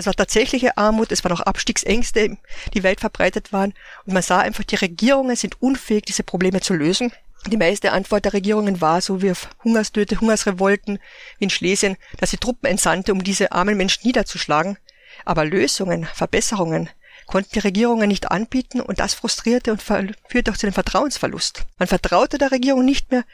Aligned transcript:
Das 0.00 0.06
war 0.06 0.14
tatsächliche 0.14 0.78
Armut, 0.78 1.12
es 1.12 1.22
waren 1.24 1.32
auch 1.34 1.42
Abstiegsängste, 1.42 2.38
die 2.72 2.84
weit 2.84 3.00
verbreitet 3.00 3.52
waren. 3.52 3.74
Und 4.06 4.14
man 4.14 4.22
sah 4.22 4.38
einfach, 4.38 4.64
die 4.64 4.76
Regierungen 4.76 5.36
sind 5.36 5.60
unfähig, 5.60 6.06
diese 6.06 6.22
Probleme 6.22 6.62
zu 6.62 6.72
lösen. 6.72 7.12
Die 7.48 7.58
meiste 7.58 7.92
Antwort 7.92 8.24
der 8.24 8.32
Regierungen 8.32 8.80
war, 8.80 9.02
so 9.02 9.20
wie 9.20 9.30
auf 9.30 9.50
Hungerstöte, 9.62 10.18
Hungersrevolten 10.18 11.00
wie 11.36 11.44
in 11.44 11.50
Schlesien, 11.50 11.98
dass 12.16 12.30
sie 12.30 12.38
Truppen 12.38 12.66
entsandte, 12.66 13.12
um 13.12 13.22
diese 13.22 13.52
armen 13.52 13.76
Menschen 13.76 14.06
niederzuschlagen. 14.06 14.78
Aber 15.26 15.44
Lösungen, 15.44 16.06
Verbesserungen 16.14 16.88
konnten 17.26 17.50
die 17.52 17.58
Regierungen 17.58 18.08
nicht 18.08 18.30
anbieten 18.30 18.80
und 18.80 19.00
das 19.00 19.12
frustrierte 19.12 19.70
und 19.70 19.82
führte 19.82 20.50
auch 20.50 20.56
zu 20.56 20.66
dem 20.66 20.72
Vertrauensverlust. 20.72 21.66
Man 21.78 21.88
vertraute 21.88 22.38
der 22.38 22.52
Regierung 22.52 22.86
nicht 22.86 23.10
mehr 23.10 23.24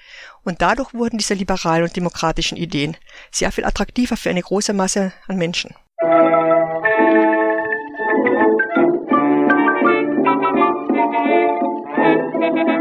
und 0.43 0.63
dadurch 0.63 0.95
wurden 0.95 1.19
diese 1.19 1.35
liberalen 1.35 1.85
und 1.85 1.95
demokratischen 1.95 2.59
Ideen 2.59 2.97
sehr 3.31 3.53
viel 3.53 3.65
attraktiver 3.65 4.17
für 4.17 4.31
eine 4.31 4.43
große 4.43 4.73
Masse 4.73 5.13
an 5.29 5.37
Menschen. 5.37 5.73
Thank 6.07 6.85
you. 12.69 12.76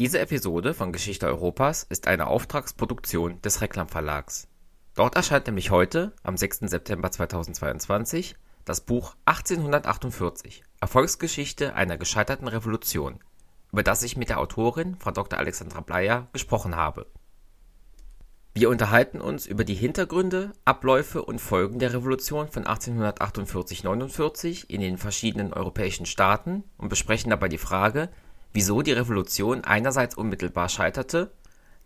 Diese 0.00 0.18
Episode 0.18 0.72
von 0.72 0.92
Geschichte 0.92 1.26
Europas 1.26 1.82
ist 1.82 2.06
eine 2.06 2.28
Auftragsproduktion 2.28 3.42
des 3.42 3.60
Reklam 3.60 3.86
Verlags. 3.86 4.48
Dort 4.94 5.14
erscheint 5.14 5.44
nämlich 5.44 5.70
heute, 5.70 6.14
am 6.22 6.38
6. 6.38 6.60
September 6.60 7.10
2022, 7.10 8.34
das 8.64 8.80
Buch 8.80 9.14
1848 9.26 10.62
Erfolgsgeschichte 10.80 11.74
einer 11.74 11.98
gescheiterten 11.98 12.48
Revolution, 12.48 13.18
über 13.72 13.82
das 13.82 14.02
ich 14.02 14.16
mit 14.16 14.30
der 14.30 14.40
Autorin, 14.40 14.96
Frau 14.98 15.10
Dr. 15.10 15.38
Alexandra 15.38 15.82
Bleier, 15.82 16.28
gesprochen 16.32 16.76
habe. 16.76 17.06
Wir 18.54 18.70
unterhalten 18.70 19.20
uns 19.20 19.44
über 19.44 19.64
die 19.64 19.74
Hintergründe, 19.74 20.54
Abläufe 20.64 21.22
und 21.22 21.42
Folgen 21.42 21.78
der 21.78 21.92
Revolution 21.92 22.48
von 22.48 22.64
1848-49 22.64 24.70
in 24.70 24.80
den 24.80 24.96
verschiedenen 24.96 25.52
europäischen 25.52 26.06
Staaten 26.06 26.64
und 26.78 26.88
besprechen 26.88 27.28
dabei 27.28 27.48
die 27.48 27.58
Frage, 27.58 28.08
wieso 28.52 28.82
die 28.82 28.92
Revolution 28.92 29.64
einerseits 29.64 30.16
unmittelbar 30.16 30.68
scheiterte, 30.68 31.32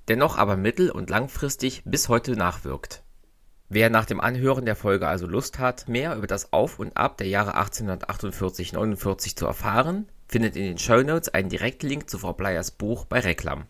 dennoch 0.09 0.37
aber 0.37 0.57
mittel- 0.57 0.91
und 0.91 1.11
langfristig 1.11 1.83
bis 1.85 2.09
heute 2.09 2.33
nachwirkt. 2.33 3.03
Wer 3.69 3.91
nach 3.91 4.05
dem 4.05 4.21
Anhören 4.21 4.67
der 4.67 4.77
Folge 4.77 5.09
also 5.09 5.27
Lust 5.27 5.59
hat, 5.59 5.89
mehr 5.89 6.15
über 6.17 6.27
das 6.27 6.53
Auf 6.53 6.79
und 6.79 6.97
Ab 6.97 7.17
der 7.17 7.29
Jahre 7.29 7.57
1848-49 7.57 9.37
zu 9.37 9.47
erfahren, 9.47 10.07
findet 10.29 10.57
in 10.57 10.65
den 10.65 10.79
Shownotes 10.79 11.31
einen 11.31 11.49
Direktlink 11.49 12.09
zu 12.09 12.19
Frau 12.19 12.35
Bleiers 12.35 12.71
Buch 12.71 13.05
bei 13.07 13.21
Reklam. 13.21 13.67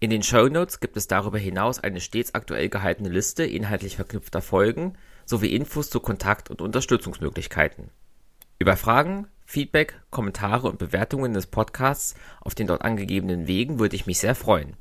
In 0.00 0.10
den 0.10 0.22
Shownotes 0.22 0.80
gibt 0.80 0.96
es 0.96 1.08
darüber 1.08 1.38
hinaus 1.38 1.78
eine 1.78 2.00
stets 2.00 2.34
aktuell 2.34 2.68
gehaltene 2.68 3.08
Liste 3.08 3.44
inhaltlich 3.44 3.96
verknüpfter 3.96 4.42
Folgen 4.42 4.94
sowie 5.26 5.54
Infos 5.54 5.90
zu 5.90 6.00
Kontakt- 6.00 6.50
und 6.50 6.60
Unterstützungsmöglichkeiten. 6.60 7.90
Über 8.58 8.76
Fragen, 8.76 9.28
Feedback, 9.52 10.00
Kommentare 10.08 10.66
und 10.66 10.78
Bewertungen 10.78 11.34
des 11.34 11.46
Podcasts 11.46 12.14
auf 12.40 12.54
den 12.54 12.66
dort 12.66 12.80
angegebenen 12.80 13.46
Wegen 13.46 13.78
würde 13.78 13.96
ich 13.96 14.06
mich 14.06 14.18
sehr 14.18 14.34
freuen. 14.34 14.78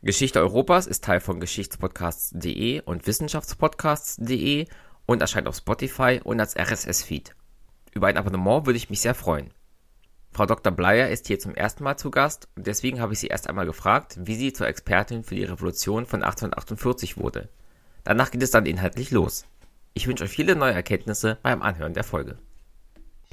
Geschichte 0.00 0.40
Europas 0.40 0.86
ist 0.86 1.04
Teil 1.04 1.20
von 1.20 1.38
Geschichtspodcasts.de 1.38 2.80
und 2.80 3.06
Wissenschaftspodcasts.de 3.06 4.68
und 5.04 5.20
erscheint 5.20 5.46
auf 5.46 5.56
Spotify 5.56 6.18
und 6.24 6.40
als 6.40 6.56
RSS-Feed. 6.56 7.36
Über 7.92 8.06
ein 8.06 8.16
Abonnement 8.16 8.64
würde 8.64 8.78
ich 8.78 8.88
mich 8.88 9.02
sehr 9.02 9.14
freuen. 9.14 9.50
Frau 10.32 10.46
Dr. 10.46 10.72
Bleier 10.72 11.10
ist 11.10 11.26
hier 11.26 11.38
zum 11.38 11.54
ersten 11.54 11.84
Mal 11.84 11.98
zu 11.98 12.10
Gast 12.10 12.48
und 12.56 12.66
deswegen 12.66 13.00
habe 13.00 13.12
ich 13.12 13.18
sie 13.18 13.26
erst 13.26 13.50
einmal 13.50 13.66
gefragt, 13.66 14.16
wie 14.18 14.36
sie 14.36 14.54
zur 14.54 14.66
Expertin 14.66 15.24
für 15.24 15.34
die 15.34 15.44
Revolution 15.44 16.06
von 16.06 16.22
1848 16.22 17.18
wurde. 17.18 17.50
Danach 18.02 18.30
geht 18.30 18.42
es 18.42 18.50
dann 18.50 18.64
inhaltlich 18.64 19.10
los. 19.10 19.44
Ich 19.92 20.06
wünsche 20.08 20.24
euch 20.24 20.30
viele 20.30 20.56
neue 20.56 20.72
Erkenntnisse 20.72 21.36
beim 21.42 21.60
Anhören 21.60 21.92
der 21.92 22.04
Folge. 22.04 22.38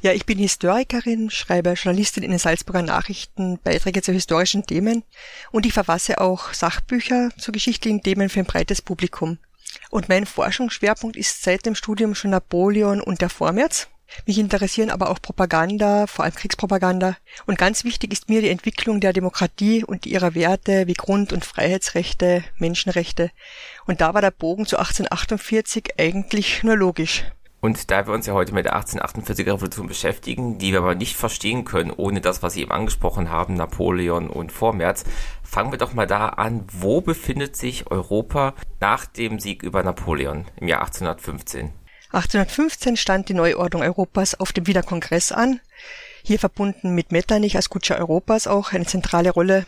Ja, 0.03 0.12
ich 0.12 0.25
bin 0.25 0.38
Historikerin, 0.38 1.30
schreibe 1.30 1.75
Journalistin 1.75 2.24
in 2.24 2.31
den 2.31 2.38
Salzburger 2.38 2.81
Nachrichten 2.81 3.58
Beiträge 3.64 4.02
zu 4.02 4.12
historischen 4.12 4.66
Themen 4.66 5.06
und 5.53 5.66
ich 5.66 5.72
verfasse 5.72 6.19
auch 6.19 6.53
Sachbücher 6.53 7.30
zu 7.38 7.53
geschichtlichen 7.53 8.03
Themen 8.03 8.28
für 8.28 8.40
ein 8.40 8.46
breites 8.46 8.81
Publikum. 8.81 9.38
Und 9.91 10.09
mein 10.09 10.25
Forschungsschwerpunkt 10.25 11.16
ist 11.16 11.41
seit 11.41 11.66
dem 11.66 11.74
Studium 11.74 12.16
schon 12.16 12.31
Napoleon 12.31 13.00
und 13.00 13.22
der 13.22 13.30
Vormärz. 13.30 13.88
Mich 14.25 14.40
interessieren 14.40 14.90
aber 14.90 15.09
auch 15.09 15.22
Propaganda, 15.22 16.06
vor 16.06 16.25
allem 16.25 16.35
Kriegspropaganda. 16.35 17.16
Und 17.46 17.58
ganz 17.58 17.85
wichtig 17.85 18.12
ist 18.12 18.28
mir 18.28 18.41
die 18.41 18.50
Entwicklung 18.50 19.00
der 19.00 19.14
Demokratie 19.14 19.85
und 19.85 20.06
ihrer 20.06 20.35
Werte 20.35 20.85
wie 20.85 20.96
Grund- 20.96 21.31
und 21.31 21.46
Freiheitsrechte, 21.46 22.44
Menschenrechte. 22.58 23.31
Und 23.85 24.02
da 24.02 24.14
war 24.14 24.20
der 24.20 24.31
Bogen 24.31 24.66
zu 24.66 24.75
1848 24.78 25.94
eigentlich 25.97 26.62
nur 26.62 26.75
logisch. 26.75 27.24
Und 27.63 27.91
da 27.91 28.06
wir 28.06 28.13
uns 28.13 28.25
ja 28.25 28.34
heute 28.34 28.53
mit 28.53 28.66
der 28.66 28.75
1848er 28.75 29.53
Revolution 29.53 29.88
beschäftigen, 29.88 30.57
die 30.57 30.74
wir 30.74 30.79
aber 30.79 30.96
nicht 30.96 31.16
verstehen 31.16 31.63
können, 31.63 31.91
ohne 31.91 32.19
das, 32.19 32.44
was 32.44 32.56
Sie 32.56 32.62
eben 32.62 32.74
angesprochen 32.74 33.29
haben, 33.29 33.53
Napoleon 33.53 34.29
und 34.29 34.51
Vormärz, 34.51 35.06
fangen 35.44 35.72
wir 35.72 35.78
doch 35.78 35.94
mal 35.94 36.06
da 36.06 36.28
an, 36.28 36.66
wo 36.73 37.00
befindet 37.00 37.56
sich 37.56 37.90
Europa 37.90 38.53
nach 38.81 39.06
dem 39.06 39.40
Sieg 39.40 39.63
über 39.63 39.81
Napoleon 39.81 40.44
im 40.57 40.68
Jahr 40.68 40.81
1815? 40.81 41.72
1815 42.12 42.97
stand 42.97 43.29
die 43.29 43.34
Neuordnung 43.34 43.81
Europas 43.81 44.38
auf 44.38 44.52
dem 44.52 44.68
Wiener 44.68 44.84
Kongress 44.84 45.31
an. 45.31 45.62
Hier 46.22 46.40
verbunden 46.40 46.94
mit 46.94 47.13
Metternich 47.13 47.56
als 47.56 47.69
Kutscher 47.69 47.97
Europas 47.97 48.46
auch 48.46 48.73
eine 48.73 48.88
zentrale 48.88 49.29
Rolle. 49.29 49.66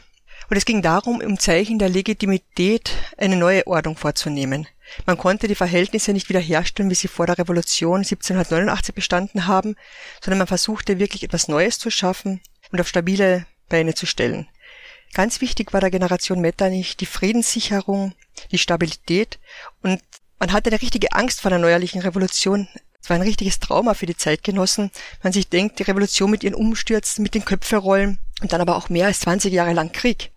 Und 0.50 0.58
es 0.58 0.66
ging 0.66 0.82
darum, 0.82 1.22
im 1.22 1.40
Zeichen 1.40 1.80
der 1.80 1.90
Legitimität 1.90 2.92
eine 3.18 3.36
neue 3.36 3.66
Ordnung 3.68 3.98
vorzunehmen. 3.98 4.68
Man 5.06 5.18
konnte 5.18 5.48
die 5.48 5.56
Verhältnisse 5.56 6.14
nicht 6.14 6.30
wiederherstellen, 6.30 6.92
wie 6.92 6.96
sie 6.96 7.08
vor 7.08 7.26
der 7.26 7.38
Revolution 7.38 8.00
1789 8.00 8.94
bestanden 8.94 9.48
haben, 9.48 9.76
sondern 10.22 10.40
man 10.40 10.48
versuchte 10.48 11.00
wirklich 11.00 11.24
etwas 11.24 11.48
Neues 11.48 11.80
zu 11.80 11.90
schaffen 11.90 12.42
und 12.72 12.80
auf 12.80 12.88
stabile 12.88 13.46
Beine 13.68 13.96
zu 13.96 14.06
stellen. 14.06 14.48
Ganz 15.14 15.42
wichtig 15.42 15.74
war 15.74 15.82
der 15.82 15.92
Generation 15.92 16.42
Metternich 16.42 16.98
die 16.98 17.06
Friedenssicherung, 17.06 18.14
die 18.52 18.58
Stabilität 18.58 19.40
und 19.82 20.02
man 20.40 20.52
hatte 20.52 20.70
eine 20.70 20.82
richtige 20.82 21.14
Angst 21.14 21.42
vor 21.42 21.50
der 21.50 21.60
neuerlichen 21.60 22.02
Revolution. 22.02 22.68
Es 23.02 23.10
war 23.10 23.16
ein 23.16 23.22
richtiges 23.22 23.60
Trauma 23.60 23.94
für 23.94 24.06
die 24.06 24.18
Zeitgenossen. 24.18 24.92
Man 25.24 25.32
sich 25.32 25.48
denkt, 25.48 25.80
die 25.80 25.84
Revolution 25.84 26.30
mit 26.30 26.44
ihren 26.44 26.56
Umstürzen, 26.56 27.24
mit 27.24 27.34
den 27.34 27.46
Köpferollen 27.46 28.20
und 28.42 28.52
dann 28.52 28.62
aber 28.62 28.76
auch 28.76 28.90
mehr 28.90 29.08
als 29.08 29.22
20 29.22 29.54
Jahre 29.54 29.74
lang 29.74 29.94
Krieg 29.94 30.32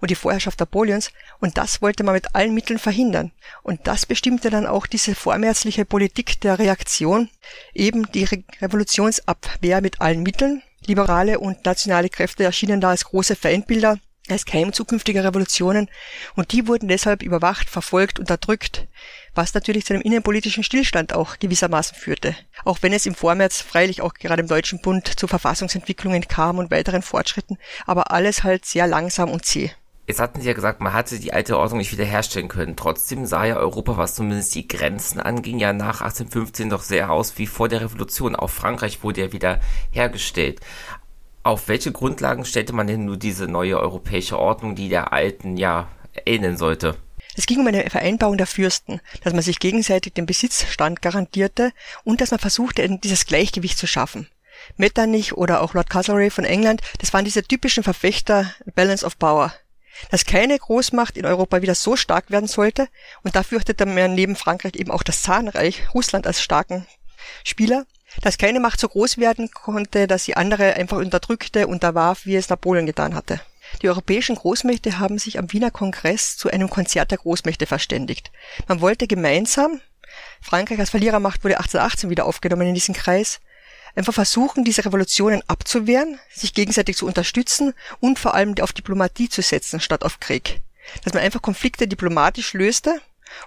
und 0.00 0.10
die 0.10 0.14
Vorherrschaft 0.14 0.60
Napoleons 0.60 1.10
und 1.38 1.58
das 1.58 1.82
wollte 1.82 2.04
man 2.04 2.14
mit 2.14 2.34
allen 2.34 2.54
Mitteln 2.54 2.78
verhindern. 2.78 3.32
Und 3.62 3.86
das 3.86 4.06
bestimmte 4.06 4.50
dann 4.50 4.66
auch 4.66 4.86
diese 4.86 5.14
vormärzliche 5.14 5.84
Politik 5.84 6.40
der 6.40 6.58
Reaktion, 6.58 7.28
eben 7.74 8.10
die 8.12 8.24
Re 8.24 8.42
Revolutionsabwehr 8.60 9.80
mit 9.80 10.00
allen 10.00 10.22
Mitteln. 10.22 10.62
Liberale 10.86 11.38
und 11.38 11.64
nationale 11.66 12.08
Kräfte 12.08 12.44
erschienen 12.44 12.80
da 12.80 12.90
als 12.90 13.04
große 13.04 13.36
Feindbilder, 13.36 13.98
als 14.28 14.44
Keim 14.44 14.72
zukünftiger 14.72 15.24
Revolutionen 15.24 15.88
und 16.36 16.52
die 16.52 16.66
wurden 16.66 16.88
deshalb 16.88 17.22
überwacht, 17.22 17.68
verfolgt, 17.68 18.18
unterdrückt, 18.18 18.86
was 19.34 19.54
natürlich 19.54 19.84
zu 19.86 19.94
einem 19.94 20.02
innenpolitischen 20.02 20.62
Stillstand 20.62 21.12
auch 21.12 21.38
gewissermaßen 21.38 21.96
führte. 21.96 22.36
Auch 22.64 22.78
wenn 22.82 22.92
es 22.92 23.06
im 23.06 23.14
Vormärz 23.14 23.60
freilich 23.60 24.02
auch 24.02 24.14
gerade 24.14 24.42
im 24.42 24.48
Deutschen 24.48 24.80
Bund 24.80 25.18
zu 25.18 25.26
Verfassungsentwicklungen 25.26 26.28
kam 26.28 26.58
und 26.58 26.70
weiteren 26.70 27.02
Fortschritten, 27.02 27.58
aber 27.86 28.10
alles 28.10 28.42
halt 28.42 28.64
sehr 28.64 28.86
langsam 28.86 29.30
und 29.30 29.44
zäh. 29.44 29.72
Jetzt 30.10 30.18
hatten 30.18 30.40
Sie 30.40 30.48
ja 30.48 30.54
gesagt, 30.54 30.80
man 30.80 30.92
hatte 30.92 31.20
die 31.20 31.32
alte 31.32 31.56
Ordnung 31.56 31.78
nicht 31.78 31.92
wiederherstellen 31.92 32.48
können. 32.48 32.74
Trotzdem 32.74 33.26
sah 33.26 33.44
ja 33.44 33.58
Europa, 33.58 33.96
was 33.96 34.16
zumindest 34.16 34.52
die 34.56 34.66
Grenzen 34.66 35.20
anging, 35.20 35.60
ja 35.60 35.72
nach 35.72 36.00
1815 36.00 36.68
doch 36.68 36.82
sehr 36.82 37.12
aus 37.12 37.38
wie 37.38 37.46
vor 37.46 37.68
der 37.68 37.82
Revolution. 37.82 38.34
Auch 38.34 38.50
Frankreich 38.50 39.04
wurde 39.04 39.20
ja 39.20 39.32
wieder 39.32 39.60
hergestellt. 39.92 40.58
Auf 41.44 41.68
welche 41.68 41.92
Grundlagen 41.92 42.44
stellte 42.44 42.72
man 42.72 42.88
denn 42.88 43.04
nur 43.04 43.18
diese 43.18 43.46
neue 43.46 43.78
europäische 43.78 44.36
Ordnung, 44.36 44.74
die 44.74 44.88
der 44.88 45.12
alten 45.12 45.56
ja 45.56 45.86
ähneln 46.26 46.56
sollte? 46.56 46.96
Es 47.36 47.46
ging 47.46 47.60
um 47.60 47.68
eine 47.68 47.88
Vereinbarung 47.88 48.36
der 48.36 48.48
Fürsten, 48.48 49.00
dass 49.22 49.32
man 49.32 49.42
sich 49.42 49.60
gegenseitig 49.60 50.14
den 50.14 50.26
Besitzstand 50.26 51.02
garantierte 51.02 51.70
und 52.02 52.20
dass 52.20 52.32
man 52.32 52.40
versuchte, 52.40 52.98
dieses 52.98 53.26
Gleichgewicht 53.26 53.78
zu 53.78 53.86
schaffen. 53.86 54.26
Metternich 54.76 55.34
oder 55.34 55.60
auch 55.60 55.74
Lord 55.74 55.88
Castlereagh 55.88 56.32
von 56.32 56.44
England, 56.44 56.82
das 56.98 57.12
waren 57.12 57.24
diese 57.24 57.44
typischen 57.44 57.84
Verfechter 57.84 58.52
Balance 58.74 59.06
of 59.06 59.16
Power 59.16 59.52
dass 60.10 60.24
keine 60.24 60.58
Großmacht 60.58 61.16
in 61.16 61.26
Europa 61.26 61.62
wieder 61.62 61.74
so 61.74 61.96
stark 61.96 62.30
werden 62.30 62.48
sollte, 62.48 62.88
und 63.22 63.36
da 63.36 63.42
fürchtete 63.42 63.86
man 63.86 64.14
neben 64.14 64.36
Frankreich 64.36 64.76
eben 64.76 64.90
auch 64.90 65.02
das 65.02 65.22
Zahnreich, 65.22 65.82
Russland 65.94 66.26
als 66.26 66.42
starken 66.42 66.86
Spieler, 67.44 67.86
dass 68.22 68.38
keine 68.38 68.60
Macht 68.60 68.80
so 68.80 68.88
groß 68.88 69.18
werden 69.18 69.50
konnte, 69.50 70.06
dass 70.06 70.24
sie 70.24 70.36
andere 70.36 70.74
einfach 70.74 70.98
unterdrückte, 70.98 71.66
unterwarf, 71.66 72.26
wie 72.26 72.36
es 72.36 72.48
Napoleon 72.48 72.86
getan 72.86 73.14
hatte. 73.14 73.40
Die 73.82 73.88
europäischen 73.88 74.34
Großmächte 74.34 74.98
haben 74.98 75.18
sich 75.18 75.38
am 75.38 75.52
Wiener 75.52 75.70
Kongress 75.70 76.36
zu 76.36 76.50
einem 76.50 76.68
Konzert 76.68 77.12
der 77.12 77.18
Großmächte 77.18 77.66
verständigt. 77.66 78.32
Man 78.66 78.80
wollte 78.80 79.06
gemeinsam, 79.06 79.80
Frankreich 80.40 80.80
als 80.80 80.90
Verlierermacht 80.90 81.44
wurde 81.44 81.58
1818 81.58 82.10
wieder 82.10 82.26
aufgenommen 82.26 82.66
in 82.66 82.74
diesen 82.74 82.94
Kreis, 82.94 83.40
einfach 83.94 84.14
versuchen, 84.14 84.64
diese 84.64 84.84
Revolutionen 84.84 85.42
abzuwehren, 85.70 86.18
sich 86.32 86.52
gegenseitig 86.52 86.96
zu 86.96 87.06
unterstützen 87.06 87.74
und 88.00 88.18
vor 88.18 88.34
allem 88.34 88.54
auf 88.60 88.72
Diplomatie 88.72 89.28
zu 89.28 89.40
setzen 89.40 89.78
statt 89.78 90.04
auf 90.04 90.18
Krieg. 90.18 90.60
Dass 91.04 91.14
man 91.14 91.22
einfach 91.22 91.42
Konflikte 91.42 91.86
diplomatisch 91.86 92.54
löste 92.54 93.00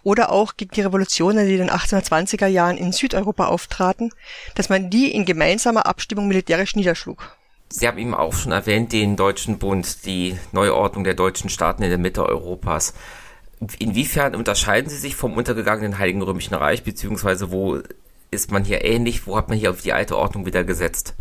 oder 0.04 0.32
auch 0.32 0.56
gegen 0.56 0.72
die 0.72 0.82
Revolutionen, 0.82 1.46
die 1.46 1.56
in 1.56 1.60
den 1.60 1.70
1820er 1.70 2.48
Jahren 2.48 2.78
in 2.78 2.94
Südeuropa 2.94 3.48
auftraten, 3.48 4.14
dass 4.56 4.70
man 4.70 4.90
die 4.90 5.14
in 5.14 5.26
gemeinsamer 5.26 5.86
Abstimmung 5.86 6.30
militärisch 6.30 6.78
niederschlug. 6.78 7.36
Sie 7.68 7.88
haben 7.88 7.98
eben 7.98 8.14
auch 8.14 8.34
schon 8.34 8.54
erwähnt 8.54 8.94
den 8.94 9.18
Deutschen 9.18 9.58
Bund, 9.58 10.06
die 10.06 10.38
Neuordnung 10.54 11.04
der 11.04 11.16
deutschen 11.16 11.50
Staaten 11.50 11.84
in 11.84 11.90
der 11.90 11.98
Mitte 11.98 12.26
Europas. 12.26 12.94
Inwiefern 13.80 14.36
unterscheiden 14.36 14.90
sie 14.90 14.98
sich 14.98 15.18
vom 15.18 15.34
untergegangenen 15.34 15.98
Heiligen 15.98 16.22
Römischen 16.22 16.54
Reich, 16.54 16.84
beziehungsweise 16.84 17.52
wo 17.52 17.80
ist 18.32 18.52
man 18.52 18.64
hier 18.64 18.86
ähnlich, 18.86 19.28
wo 19.28 19.36
hat 19.36 19.50
man 19.50 19.58
hier 19.58 19.72
auf 19.72 19.82
die 19.82 19.92
alte 19.92 20.18
Ordnung 20.18 20.46
wieder 20.46 20.64
gesetzt? 20.64 21.16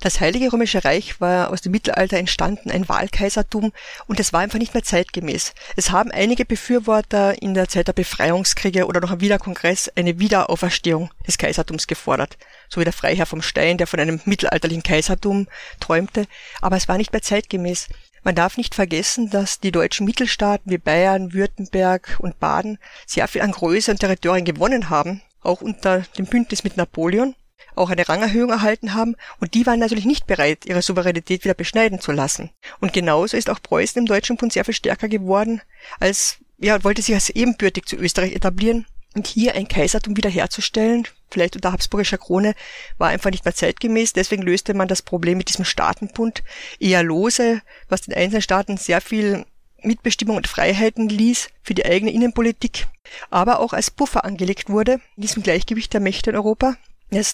Das 0.00 0.20
Heilige 0.20 0.52
Römische 0.52 0.84
Reich 0.84 1.20
war 1.20 1.50
aus 1.50 1.62
dem 1.62 1.72
Mittelalter 1.72 2.18
entstanden, 2.18 2.70
ein 2.70 2.88
Wahlkaisertum, 2.88 3.72
und 4.06 4.20
es 4.20 4.32
war 4.32 4.40
einfach 4.40 4.58
nicht 4.58 4.74
mehr 4.74 4.82
zeitgemäß. 4.82 5.54
Es 5.76 5.90
haben 5.90 6.10
einige 6.10 6.44
Befürworter 6.44 7.40
in 7.40 7.54
der 7.54 7.68
Zeit 7.68 7.88
der 7.88 7.92
Befreiungskriege 7.94 8.86
oder 8.86 9.00
noch 9.00 9.10
am 9.10 9.20
Wiener 9.20 9.38
Kongress 9.38 9.90
eine 9.96 10.18
Wiederauferstehung 10.18 11.10
des 11.26 11.38
Kaisertums 11.38 11.86
gefordert, 11.86 12.36
so 12.68 12.80
wie 12.80 12.84
der 12.84 12.92
Freiherr 12.92 13.26
vom 13.26 13.42
Stein, 13.42 13.78
der 13.78 13.86
von 13.86 14.00
einem 14.00 14.20
mittelalterlichen 14.24 14.82
Kaisertum 14.82 15.48
träumte, 15.80 16.26
aber 16.60 16.76
es 16.76 16.88
war 16.88 16.98
nicht 16.98 17.12
mehr 17.12 17.22
zeitgemäß. 17.22 17.88
Man 18.22 18.34
darf 18.34 18.56
nicht 18.56 18.74
vergessen, 18.74 19.30
dass 19.30 19.60
die 19.60 19.70
deutschen 19.70 20.04
Mittelstaaten 20.04 20.70
wie 20.70 20.78
Bayern, 20.78 21.32
Württemberg 21.32 22.16
und 22.18 22.40
Baden 22.40 22.78
sehr 23.06 23.28
viel 23.28 23.40
an 23.40 23.52
Größe 23.52 23.92
und 23.92 24.00
Territorien 24.00 24.44
gewonnen 24.44 24.90
haben, 24.90 25.22
auch 25.42 25.60
unter 25.60 26.00
dem 26.18 26.26
Bündnis 26.26 26.64
mit 26.64 26.76
Napoleon 26.76 27.36
auch 27.76 27.90
eine 27.90 28.08
Rangerhöhung 28.08 28.50
erhalten 28.50 28.94
haben 28.94 29.16
und 29.40 29.54
die 29.54 29.66
waren 29.66 29.78
natürlich 29.78 30.06
nicht 30.06 30.26
bereit, 30.26 30.66
ihre 30.66 30.82
Souveränität 30.82 31.44
wieder 31.44 31.54
beschneiden 31.54 32.00
zu 32.00 32.12
lassen. 32.12 32.50
Und 32.80 32.92
genauso 32.92 33.36
ist 33.36 33.50
auch 33.50 33.62
Preußen 33.62 34.00
im 34.00 34.06
Deutschen 34.06 34.36
Bund 34.36 34.52
sehr 34.52 34.64
viel 34.64 34.74
stärker 34.74 35.08
geworden, 35.08 35.60
als 36.00 36.38
ja, 36.58 36.82
wollte 36.84 37.02
sich 37.02 37.14
als 37.14 37.30
ebenbürtig 37.30 37.84
zu 37.86 37.96
Österreich 37.96 38.32
etablieren 38.32 38.86
und 39.14 39.26
hier 39.26 39.54
ein 39.54 39.68
Kaisertum 39.68 40.16
wiederherzustellen, 40.16 41.06
vielleicht 41.30 41.56
unter 41.56 41.72
habsburgischer 41.72 42.18
Krone, 42.18 42.54
war 42.98 43.08
einfach 43.08 43.30
nicht 43.30 43.44
mehr 43.44 43.54
zeitgemäß. 43.54 44.12
Deswegen 44.12 44.42
löste 44.42 44.74
man 44.74 44.88
das 44.88 45.02
Problem 45.02 45.38
mit 45.38 45.48
diesem 45.48 45.64
Staatenbund 45.64 46.42
eher 46.78 47.02
lose, 47.02 47.62
was 47.88 48.02
den 48.02 48.14
einzelnen 48.14 48.42
Staaten 48.42 48.76
sehr 48.76 49.00
viel 49.00 49.46
Mitbestimmung 49.82 50.36
und 50.36 50.48
Freiheiten 50.48 51.08
ließ 51.08 51.48
für 51.62 51.74
die 51.74 51.86
eigene 51.86 52.10
Innenpolitik, 52.10 52.86
aber 53.30 53.60
auch 53.60 53.72
als 53.72 53.90
Puffer 53.90 54.24
angelegt 54.24 54.68
wurde 54.68 55.00
in 55.16 55.22
diesem 55.22 55.42
Gleichgewicht 55.42 55.92
der 55.92 56.00
Mächte 56.00 56.30
in 56.30 56.36
Europa 56.36 56.76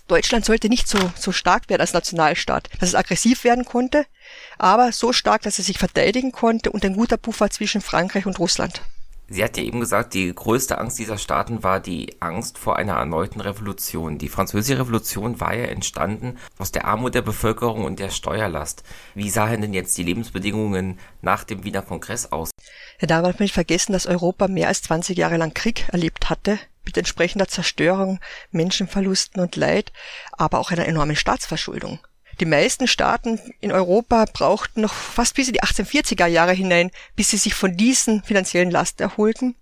Deutschland 0.07 0.45
sollte 0.45 0.69
nicht 0.69 0.87
so, 0.87 0.99
so 1.17 1.33
stark 1.33 1.69
werden 1.69 1.81
als 1.81 1.93
Nationalstaat, 1.93 2.69
dass 2.79 2.91
es 2.91 2.95
aggressiv 2.95 3.45
werden 3.45 3.65
konnte, 3.65 4.07
aber 4.59 4.93
so 4.93 5.13
stark, 5.13 5.43
dass 5.43 5.59
es 5.59 5.67
sich 5.67 5.79
verteidigen 5.79 6.33
konnte 6.33 6.71
und 6.71 6.85
ein 6.85 6.95
guter 6.95 7.17
Puffer 7.17 7.51
zwischen 7.51 7.81
Frankreich 7.81 8.27
und 8.27 8.39
Russland. 8.39 8.83
Sie 9.29 9.43
hat 9.43 9.57
ja 9.57 9.63
eben 9.63 9.81
gesagt, 9.81 10.13
die 10.13 10.35
größte 10.35 10.77
Angst 10.77 10.99
dieser 10.99 11.17
Staaten 11.17 11.63
war 11.63 11.81
die 11.81 12.21
Angst 12.21 12.59
vor 12.59 12.77
einer 12.77 12.97
erneuten 12.97 13.41
Revolution. 13.41 14.19
Die 14.19 14.29
französische 14.29 14.79
Revolution 14.79 15.41
war 15.41 15.55
ja 15.55 15.65
entstanden 15.65 16.37
aus 16.59 16.71
der 16.71 16.85
Armut 16.85 17.15
der 17.15 17.23
Bevölkerung 17.23 17.85
und 17.85 17.99
der 17.99 18.11
Steuerlast. 18.11 18.83
Wie 19.15 19.31
sahen 19.31 19.63
denn 19.63 19.73
jetzt 19.73 19.97
die 19.97 20.03
Lebensbedingungen 20.03 20.99
nach 21.23 21.45
dem 21.45 21.65
Wiener 21.65 21.81
Kongress 21.81 22.31
aus? 22.31 22.51
Ja, 23.01 23.07
da 23.07 23.23
darf 23.23 23.39
man 23.39 23.45
nicht 23.45 23.55
vergessen, 23.55 23.95
dass 23.95 24.07
Europa 24.07 24.49
mehr 24.49 24.69
als 24.69 24.83
20 24.83 25.17
Jahre 25.17 25.39
lang 25.39 25.55
Krieg 25.55 25.89
erlebt 25.89 26.29
hatte 26.29 26.59
mit 26.85 26.97
entsprechender 26.97 27.49
Zerstörung, 27.49 28.21
Menschenverlusten 28.51 29.43
und 29.43 29.57
Leid, 29.57 29.93
aber 30.33 30.59
auch 30.59 30.71
einer 30.71 30.87
enormen 30.87 31.17
Staatsverschuldung. 31.17 32.01
Die 32.41 32.47
meisten 32.47 32.89
Staaten 32.89 33.39
in 33.61 33.73
Europa 33.73 34.25
brauchten 34.33 34.81
noch 34.81 34.95
fast 34.95 35.35
bis 35.35 35.49
in 35.49 35.55
die 35.55 35.63
1840er 35.63 36.27
Jahre 36.27 36.53
hinein, 36.53 36.91
bis 37.15 37.31
sie 37.31 37.37
sich 37.37 37.55
von 37.55 37.77
diesen 37.77 38.23
finanziellen 38.23 38.71
Lasten 38.71 39.03
erholten. 39.03 39.55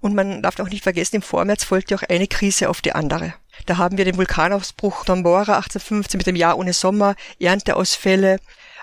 Und 0.00 0.14
man 0.14 0.42
darf 0.42 0.58
auch 0.60 0.68
nicht 0.68 0.82
vergessen, 0.82 1.16
im 1.16 1.22
Vormärz 1.22 1.64
folgte 1.64 1.94
auch 1.94 2.02
eine 2.02 2.26
Krise 2.26 2.68
auf 2.68 2.82
die 2.82 2.92
andere. 2.92 3.34
Da 3.66 3.78
haben 3.78 3.98
wir 3.98 4.04
den 4.04 4.16
Vulkanausbruch 4.16 5.04
Tombora 5.04 5.56
1815 5.56 6.18
mit 6.18 6.26
dem 6.26 6.36
Jahr 6.36 6.58
ohne 6.58 6.72
Sommer, 6.72 7.16
Ernteausfälle, 7.38 8.38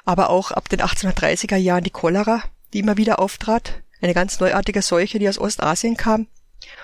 aber 0.05 0.29
auch 0.29 0.51
ab 0.51 0.69
den 0.69 0.81
1830er 0.81 1.57
Jahren 1.57 1.83
die 1.83 1.89
Cholera, 1.89 2.43
die 2.73 2.79
immer 2.79 2.97
wieder 2.97 3.19
auftrat. 3.19 3.81
Eine 4.01 4.13
ganz 4.13 4.39
neuartige 4.39 4.81
Seuche, 4.81 5.19
die 5.19 5.29
aus 5.29 5.39
Ostasien 5.39 5.97
kam. 5.97 6.27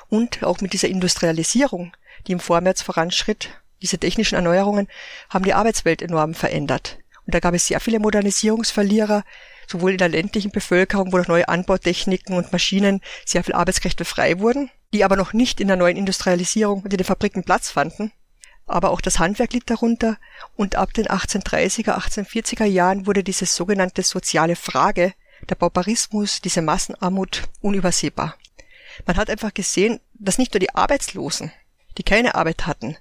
Und 0.10 0.44
auch 0.44 0.62
mit 0.62 0.74
dieser 0.74 0.88
Industrialisierung, 0.88 1.94
die 2.28 2.32
im 2.32 2.40
Vormärz 2.40 2.82
voranschritt, 2.82 3.50
diese 3.82 3.98
technischen 3.98 4.36
Erneuerungen 4.36 4.88
haben 5.30 5.46
die 5.46 5.54
Arbeitswelt 5.54 6.02
enorm 6.02 6.34
verändert. 6.34 7.00
Und 7.26 7.36
da 7.36 7.40
gab 7.40 7.54
es 7.54 7.68
sehr 7.68 7.80
viele 7.80 8.00
Modernisierungsverlierer, 8.00 9.24
sowohl 9.68 9.92
in 9.92 9.98
der 9.98 10.10
ländlichen 10.10 10.52
Bevölkerung, 10.52 11.12
wo 11.12 11.18
durch 11.18 11.28
neue 11.28 11.48
Anbautechniken 11.48 12.36
und 12.36 12.52
Maschinen 12.52 13.02
sehr 13.26 13.44
viel 13.44 13.54
Arbeitskräfte 13.54 14.06
frei 14.06 14.40
wurden, 14.40 14.70
die 14.94 15.04
aber 15.04 15.16
noch 15.16 15.34
nicht 15.34 15.60
in 15.60 15.68
der 15.68 15.78
neuen 15.78 15.98
Industrialisierung 15.98 16.84
und 16.84 16.94
in 16.94 16.98
den 16.98 17.06
Fabriken 17.06 17.44
Platz 17.44 17.70
fanden. 17.70 18.12
Aber 18.66 18.92
auch 18.92 19.02
das 19.02 19.20
Handwerk 19.20 19.54
litt 19.54 19.70
darunter 19.70 20.18
und 20.56 20.76
ab 20.76 20.94
den 20.94 21.08
1830er, 21.08 21.98
1840er 21.98 22.66
Jahren 22.66 23.06
wurde 23.06 23.24
diese 23.24 23.46
sogenannte 23.46 24.04
soziale 24.04 24.56
Frage, 24.56 25.14
der 25.50 25.56
Pauperismus, 25.56 26.40
diese 26.42 26.62
Massenarmut 26.62 27.44
unübersehbar. 27.62 28.36
Man 29.06 29.18
hat 29.18 29.30
einfach 29.30 29.54
gesehen, 29.54 30.00
dass 30.14 30.38
nicht 30.38 30.54
nur 30.54 30.60
die 30.60 30.74
Arbeitslosen, 30.74 31.52
die 31.98 32.04
keine 32.04 32.36
Arbeit 32.36 32.68
hatten, 32.68 32.98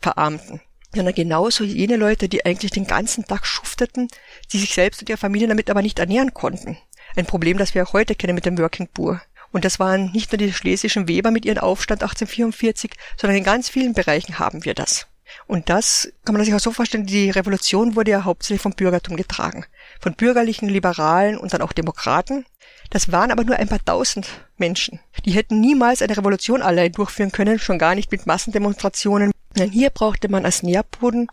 verarmten, 0.00 0.60
sondern 0.94 1.14
genauso 1.14 1.64
jene 1.64 1.96
Leute, 1.96 2.28
die 2.28 2.44
eigentlich 2.44 2.70
den 2.70 2.86
ganzen 2.86 3.24
Tag 3.24 3.46
schufteten, 3.46 4.08
die 4.52 4.58
sich 4.58 4.74
selbst 4.74 5.00
und 5.00 5.08
ihre 5.08 5.18
Familie 5.18 5.48
damit 5.48 5.70
aber 5.70 5.82
nicht 5.82 5.98
ernähren 5.98 6.34
konnten. 6.34 6.78
Ein 7.16 7.26
Problem, 7.26 7.58
das 7.58 7.74
wir 7.74 7.84
auch 7.84 7.92
heute 7.92 8.14
kennen 8.14 8.34
mit 8.34 8.46
dem 8.46 8.58
Working 8.58 8.88
Poor. 8.88 9.20
Und 9.52 9.64
das 9.64 9.78
waren 9.78 10.10
nicht 10.12 10.32
nur 10.32 10.38
die 10.38 10.52
schlesischen 10.52 11.06
Weber 11.06 11.30
mit 11.30 11.44
ihrem 11.44 11.58
Aufstand 11.58 12.02
1844, 12.02 12.90
sondern 13.16 13.38
in 13.38 13.44
ganz 13.44 13.68
vielen 13.68 13.94
Bereichen 13.94 14.38
haben 14.38 14.64
wir 14.64 14.74
das. 14.74 15.06
Und 15.46 15.68
das 15.68 16.12
kann 16.24 16.34
man 16.34 16.44
sich 16.44 16.54
auch 16.54 16.60
so 16.60 16.72
vorstellen, 16.72 17.06
die 17.06 17.30
Revolution 17.30 17.96
wurde 17.96 18.12
ja 18.12 18.24
hauptsächlich 18.24 18.62
vom 18.62 18.72
Bürgertum 18.72 19.16
getragen. 19.16 19.64
Von 20.00 20.14
bürgerlichen, 20.14 20.68
Liberalen 20.68 21.38
und 21.38 21.52
dann 21.52 21.62
auch 21.62 21.72
Demokraten. 21.72 22.46
Das 22.90 23.10
waren 23.10 23.30
aber 23.30 23.44
nur 23.44 23.56
ein 23.56 23.68
paar 23.68 23.84
tausend 23.84 24.28
Menschen. 24.56 25.00
Die 25.24 25.32
hätten 25.32 25.60
niemals 25.60 26.02
eine 26.02 26.16
Revolution 26.16 26.62
allein 26.62 26.92
durchführen 26.92 27.32
können, 27.32 27.58
schon 27.58 27.78
gar 27.78 27.94
nicht 27.94 28.12
mit 28.12 28.26
Massendemonstrationen. 28.26 29.32
Denn 29.56 29.70
hier 29.70 29.90
brauchte 29.90 30.28
man 30.28 30.44
als 30.44 30.62
Nährboden 30.62 31.28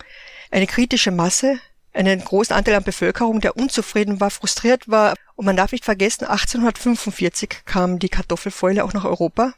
eine 0.51 0.67
kritische 0.67 1.12
Masse, 1.12 1.60
einen 1.93 2.24
großen 2.24 2.55
Anteil 2.55 2.75
an 2.75 2.83
Bevölkerung, 2.83 3.41
der 3.41 3.57
unzufrieden 3.57 4.19
war, 4.19 4.31
frustriert 4.31 4.88
war. 4.89 5.15
Und 5.36 5.45
man 5.45 5.57
darf 5.57 5.71
nicht 5.71 5.86
vergessen, 5.86 6.25
1845 6.25 7.65
kam 7.65 8.00
die 8.00 8.10
Kartoffelfäule 8.10 8.83
auch 8.83 8.93
nach 8.93 9.05
Europa. 9.05 9.53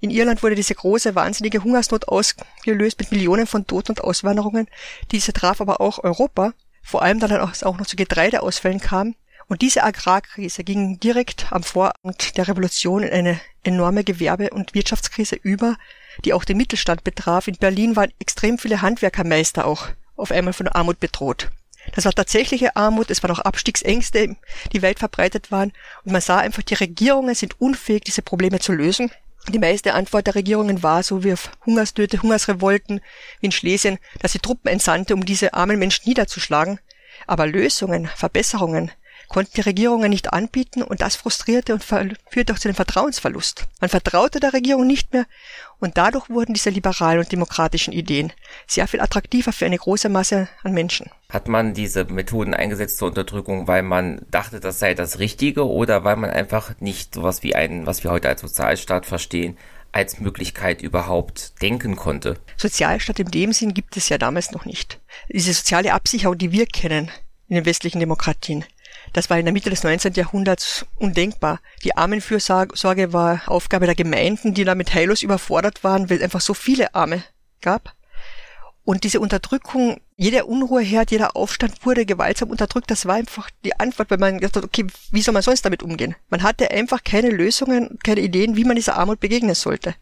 In 0.00 0.10
Irland 0.10 0.42
wurde 0.42 0.54
diese 0.54 0.74
große, 0.74 1.14
wahnsinnige 1.14 1.64
Hungersnot 1.64 2.08
ausgelöst 2.08 2.98
mit 3.00 3.10
Millionen 3.10 3.46
von 3.46 3.66
Toten 3.66 3.92
und 3.92 4.00
Auswanderungen. 4.02 4.68
Diese 5.10 5.32
traf 5.32 5.60
aber 5.60 5.80
auch 5.80 6.02
Europa, 6.04 6.52
vor 6.82 7.02
allem 7.02 7.18
da 7.18 7.26
dann 7.26 7.40
auch 7.40 7.78
noch 7.78 7.86
zu 7.86 7.96
Getreideausfällen 7.96 8.80
kam. 8.80 9.16
Und 9.48 9.62
diese 9.62 9.82
Agrarkrise 9.82 10.62
ging 10.62 11.00
direkt 11.00 11.52
am 11.52 11.62
Vorabend 11.62 12.36
der 12.36 12.46
Revolution 12.46 13.02
in 13.02 13.12
eine 13.12 13.40
enorme 13.64 14.04
Gewerbe- 14.04 14.50
und 14.50 14.74
Wirtschaftskrise 14.74 15.36
über, 15.36 15.76
die 16.24 16.34
auch 16.34 16.44
den 16.44 16.58
Mittelstand 16.58 17.02
betraf. 17.02 17.48
In 17.48 17.56
Berlin 17.56 17.96
waren 17.96 18.12
extrem 18.20 18.58
viele 18.58 18.82
Handwerkermeister 18.82 19.66
auch 19.66 19.88
auf 20.16 20.30
einmal 20.30 20.52
von 20.52 20.68
Armut 20.68 21.00
bedroht. 21.00 21.50
Das 21.94 22.04
war 22.04 22.12
tatsächliche 22.12 22.76
Armut, 22.76 23.10
es 23.10 23.22
waren 23.22 23.32
auch 23.32 23.38
Abstiegsängste, 23.38 24.36
die 24.72 24.82
weit 24.82 24.98
verbreitet 24.98 25.50
waren. 25.50 25.72
Und 26.04 26.12
man 26.12 26.20
sah 26.20 26.38
einfach, 26.38 26.62
die 26.62 26.74
Regierungen 26.74 27.34
sind 27.34 27.60
unfähig, 27.60 28.04
diese 28.04 28.22
Probleme 28.22 28.58
zu 28.58 28.72
lösen. 28.72 29.10
Die 29.48 29.58
meiste 29.58 29.94
Antwort 29.94 30.26
der 30.26 30.34
Regierungen 30.34 30.82
war, 30.82 31.02
so 31.02 31.24
wie 31.24 31.32
auf 31.32 31.50
Hungersnöte, 31.64 32.20
Hungersrevolten 32.20 33.00
wie 33.40 33.46
in 33.46 33.52
Schlesien, 33.52 33.98
dass 34.20 34.32
sie 34.32 34.40
Truppen 34.40 34.70
entsandte, 34.70 35.14
um 35.14 35.24
diese 35.24 35.54
armen 35.54 35.78
Menschen 35.78 36.06
niederzuschlagen. 36.06 36.80
Aber 37.26 37.46
Lösungen, 37.46 38.08
Verbesserungen, 38.14 38.90
konnten 39.28 39.52
die 39.54 39.62
Regierungen 39.62 40.10
nicht 40.10 40.32
anbieten 40.34 40.82
und 40.82 41.00
das 41.00 41.16
frustrierte 41.16 41.72
und 41.72 41.82
führte 41.82 42.52
auch 42.52 42.58
zu 42.58 42.68
dem 42.68 42.74
Vertrauensverlust. 42.74 43.66
Man 43.80 43.88
vertraute 43.90 44.38
der 44.38 44.52
Regierung 44.52 44.86
nicht 44.86 45.12
mehr 45.14 45.26
und 45.78 45.96
dadurch 45.96 46.28
wurden 46.28 46.54
diese 46.54 46.70
liberalen 46.70 47.20
und 47.20 47.32
demokratischen 47.32 47.92
Ideen 47.92 48.32
sehr 48.66 48.86
viel 48.86 49.00
attraktiver 49.00 49.52
für 49.52 49.66
eine 49.66 49.78
große 49.78 50.08
Masse 50.08 50.48
an 50.62 50.72
Menschen. 50.72 51.10
Hat 51.30 51.46
man 51.46 51.74
diese 51.74 52.06
Methoden 52.06 52.54
eingesetzt 52.54 52.96
zur 52.96 53.08
Unterdrückung, 53.08 53.68
weil 53.68 53.82
man 53.82 54.24
dachte, 54.30 54.60
das 54.60 54.78
sei 54.78 54.94
das 54.94 55.18
Richtige 55.18 55.68
oder 55.68 56.02
weil 56.02 56.16
man 56.16 56.30
einfach 56.30 56.80
nicht 56.80 57.14
sowas 57.14 57.42
wie 57.42 57.54
einen, 57.54 57.86
was 57.86 58.02
wir 58.02 58.10
heute 58.10 58.30
als 58.30 58.40
Sozialstaat 58.40 59.04
verstehen, 59.04 59.58
als 59.92 60.20
Möglichkeit 60.20 60.80
überhaupt 60.80 61.60
denken 61.60 61.96
konnte. 61.96 62.38
Sozialstaat 62.56 63.18
in 63.18 63.30
dem 63.30 63.52
Sinn 63.52 63.74
gibt 63.74 63.98
es 63.98 64.08
ja 64.08 64.16
damals 64.16 64.52
noch 64.52 64.64
nicht. 64.64 65.00
Diese 65.28 65.52
soziale 65.52 65.92
Absicherung, 65.92 66.38
die 66.38 66.50
wir 66.50 66.64
kennen 66.64 67.10
in 67.48 67.56
den 67.56 67.66
westlichen 67.66 68.00
Demokratien, 68.00 68.64
das 69.12 69.28
war 69.28 69.38
in 69.38 69.44
der 69.44 69.52
Mitte 69.52 69.68
des 69.68 69.84
19. 69.84 70.14
Jahrhunderts 70.14 70.86
undenkbar. 70.96 71.60
Die 71.84 71.94
Armenfürsorge 71.94 73.12
war 73.12 73.42
Aufgabe 73.46 73.84
der 73.84 73.94
Gemeinden, 73.94 74.54
die 74.54 74.64
damit 74.64 74.94
heillos 74.94 75.22
überfordert 75.22 75.84
waren, 75.84 76.08
weil 76.08 76.16
es 76.16 76.22
einfach 76.22 76.40
so 76.40 76.54
viele 76.54 76.94
Arme 76.94 77.22
gab. 77.60 77.94
Und 78.88 79.04
diese 79.04 79.20
Unterdrückung, 79.20 80.00
jeder 80.16 80.48
Unruheherd, 80.48 81.10
jeder 81.10 81.36
Aufstand 81.36 81.84
wurde 81.84 82.06
gewaltsam 82.06 82.48
unterdrückt. 82.48 82.90
Das 82.90 83.04
war 83.04 83.16
einfach 83.16 83.50
die 83.62 83.78
Antwort, 83.78 84.10
weil 84.10 84.16
man 84.16 84.38
gesagt 84.38 84.56
hat, 84.56 84.64
okay, 84.64 84.86
wie 85.10 85.20
soll 85.20 85.34
man 85.34 85.42
sonst 85.42 85.62
damit 85.66 85.82
umgehen? 85.82 86.14
Man 86.30 86.42
hatte 86.42 86.70
einfach 86.70 87.04
keine 87.04 87.28
Lösungen, 87.28 87.98
keine 88.02 88.22
Ideen, 88.22 88.56
wie 88.56 88.64
man 88.64 88.76
dieser 88.76 88.96
Armut 88.96 89.20
begegnen 89.20 89.54
sollte. 89.54 89.94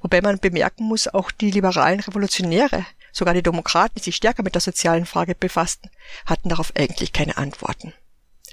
Wobei 0.00 0.20
man 0.20 0.40
bemerken 0.40 0.82
muss, 0.82 1.06
auch 1.06 1.30
die 1.30 1.52
liberalen 1.52 2.00
Revolutionäre, 2.00 2.84
sogar 3.12 3.34
die 3.34 3.42
Demokraten, 3.44 3.94
die 3.98 4.02
sich 4.02 4.16
stärker 4.16 4.42
mit 4.42 4.56
der 4.56 4.62
sozialen 4.62 5.06
Frage 5.06 5.36
befassten, 5.36 5.88
hatten 6.26 6.48
darauf 6.48 6.72
eigentlich 6.74 7.12
keine 7.12 7.36
Antworten. 7.36 7.92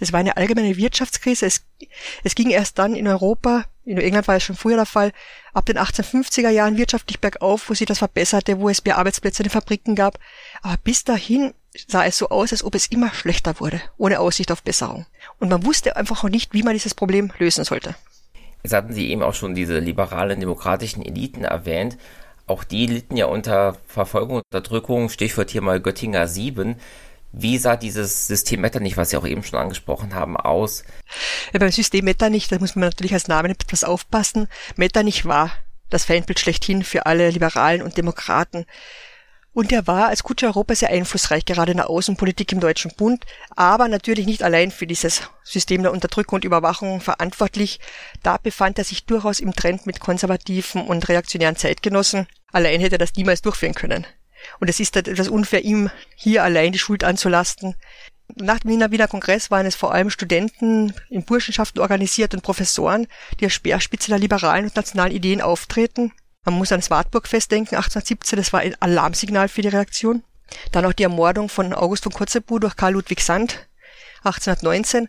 Es 0.01 0.11
war 0.11 0.19
eine 0.19 0.35
allgemeine 0.35 0.75
Wirtschaftskrise. 0.77 1.45
Es, 1.45 1.61
es 2.23 2.35
ging 2.35 2.49
erst 2.49 2.79
dann 2.79 2.95
in 2.95 3.07
Europa, 3.07 3.65
in 3.85 3.97
England 3.97 4.27
war 4.27 4.35
es 4.35 4.43
schon 4.43 4.55
früher 4.55 4.75
der 4.75 4.85
Fall, 4.85 5.11
ab 5.53 5.65
den 5.65 5.77
1850er 5.77 6.49
Jahren 6.49 6.77
wirtschaftlich 6.77 7.19
bergauf, 7.19 7.69
wo 7.69 7.73
sich 7.73 7.85
das 7.85 7.99
verbesserte, 7.99 8.59
wo 8.59 8.67
es 8.67 8.83
mehr 8.83 8.97
Arbeitsplätze 8.97 9.43
in 9.43 9.47
den 9.47 9.51
Fabriken 9.53 9.95
gab. 9.95 10.17
Aber 10.63 10.75
bis 10.83 11.03
dahin 11.03 11.53
sah 11.87 12.03
es 12.03 12.17
so 12.17 12.29
aus, 12.29 12.51
als 12.51 12.63
ob 12.63 12.73
es 12.73 12.87
immer 12.87 13.13
schlechter 13.13 13.59
wurde, 13.59 13.79
ohne 13.97 14.19
Aussicht 14.19 14.51
auf 14.51 14.63
Besserung. 14.63 15.05
Und 15.39 15.49
man 15.49 15.65
wusste 15.65 15.95
einfach 15.95 16.23
auch 16.23 16.29
nicht, 16.29 16.53
wie 16.53 16.63
man 16.63 16.73
dieses 16.73 16.95
Problem 16.95 17.31
lösen 17.37 17.63
sollte. 17.63 17.95
Jetzt 18.63 18.73
hatten 18.73 18.93
Sie 18.93 19.09
eben 19.09 19.23
auch 19.23 19.33
schon 19.33 19.55
diese 19.55 19.79
liberalen 19.79 20.39
demokratischen 20.39 21.03
Eliten 21.03 21.43
erwähnt. 21.43 21.97
Auch 22.47 22.63
die 22.63 22.87
litten 22.87 23.17
ja 23.17 23.27
unter 23.27 23.77
Verfolgung 23.87 24.41
Unterdrückung, 24.51 25.09
Stichwort 25.09 25.51
hier 25.51 25.61
mal 25.61 25.79
Göttinger 25.79 26.27
7. 26.27 26.75
Wie 27.33 27.57
sah 27.57 27.77
dieses 27.77 28.27
System 28.27 28.61
Metternich, 28.61 28.97
was 28.97 29.09
Sie 29.09 29.17
auch 29.17 29.25
eben 29.25 29.43
schon 29.43 29.59
angesprochen 29.59 30.13
haben, 30.13 30.35
aus? 30.35 30.83
Ja, 31.53 31.59
beim 31.59 31.71
System 31.71 32.05
Metternich, 32.05 32.49
da 32.49 32.59
muss 32.59 32.75
man 32.75 32.89
natürlich 32.89 33.13
als 33.13 33.27
Namen 33.27 33.51
etwas 33.51 33.83
aufpassen. 33.83 34.47
Metternich 34.75 35.25
war 35.25 35.51
das 35.89 36.05
Feindbild 36.05 36.39
schlechthin 36.39 36.83
für 36.83 37.05
alle 37.05 37.29
Liberalen 37.29 37.81
und 37.81 37.97
Demokraten. 37.97 38.65
Und 39.53 39.71
er 39.73 39.85
war 39.85 40.07
als 40.07 40.23
Kutscher 40.23 40.47
Europa 40.47 40.75
sehr 40.75 40.89
einflussreich, 40.89 41.43
gerade 41.43 41.71
in 41.71 41.77
der 41.77 41.89
Außenpolitik 41.89 42.51
im 42.53 42.61
Deutschen 42.61 42.91
Bund, 42.95 43.25
aber 43.49 43.89
natürlich 43.89 44.25
nicht 44.25 44.43
allein 44.43 44.71
für 44.71 44.87
dieses 44.87 45.23
System 45.43 45.83
der 45.83 45.91
Unterdrückung 45.91 46.37
und 46.37 46.45
Überwachung 46.45 47.01
verantwortlich. 47.01 47.81
Da 48.23 48.37
befand 48.37 48.77
er 48.77 48.85
sich 48.85 49.05
durchaus 49.05 49.41
im 49.41 49.53
Trend 49.53 49.85
mit 49.85 49.99
konservativen 49.99 50.87
und 50.87 51.07
reaktionären 51.09 51.57
Zeitgenossen. 51.57 52.27
Allein 52.53 52.79
hätte 52.79 52.95
er 52.95 52.99
das 52.99 53.15
niemals 53.15 53.41
durchführen 53.41 53.75
können. 53.75 54.07
Und 54.59 54.69
es 54.69 54.79
ist 54.79 54.95
halt 54.95 55.07
etwas 55.07 55.27
unfair, 55.27 55.63
ihm 55.63 55.89
hier 56.15 56.43
allein 56.43 56.71
die 56.71 56.79
Schuld 56.79 57.03
anzulasten. 57.03 57.75
Nach 58.35 58.59
dem 58.59 58.71
Wiener 58.71 58.91
Wiener 58.91 59.07
Kongress 59.07 59.51
waren 59.51 59.65
es 59.65 59.75
vor 59.75 59.93
allem 59.93 60.09
Studenten 60.09 60.93
in 61.09 61.25
Burschenschaften 61.25 61.81
organisiert 61.81 62.33
und 62.33 62.43
Professoren, 62.43 63.07
die 63.39 63.45
als 63.45 63.53
Speerspitze 63.53 64.09
der 64.09 64.19
liberalen 64.19 64.65
und 64.65 64.75
nationalen 64.75 65.13
Ideen 65.13 65.41
auftreten. 65.41 66.13
Man 66.45 66.55
muss 66.55 66.71
an 66.71 66.79
das 66.79 66.89
Wartburgfest 66.89 67.51
denken, 67.51 67.75
1817, 67.75 68.37
das 68.37 68.53
war 68.53 68.61
ein 68.61 68.75
Alarmsignal 68.79 69.47
für 69.47 69.61
die 69.61 69.67
Reaktion. 69.67 70.23
Dann 70.71 70.85
auch 70.85 70.93
die 70.93 71.03
Ermordung 71.03 71.49
von 71.49 71.73
August 71.73 72.03
von 72.03 72.13
Kotzebue 72.13 72.59
durch 72.59 72.75
Karl 72.75 72.93
Ludwig 72.93 73.21
Sand, 73.21 73.67
1819. 74.23 75.07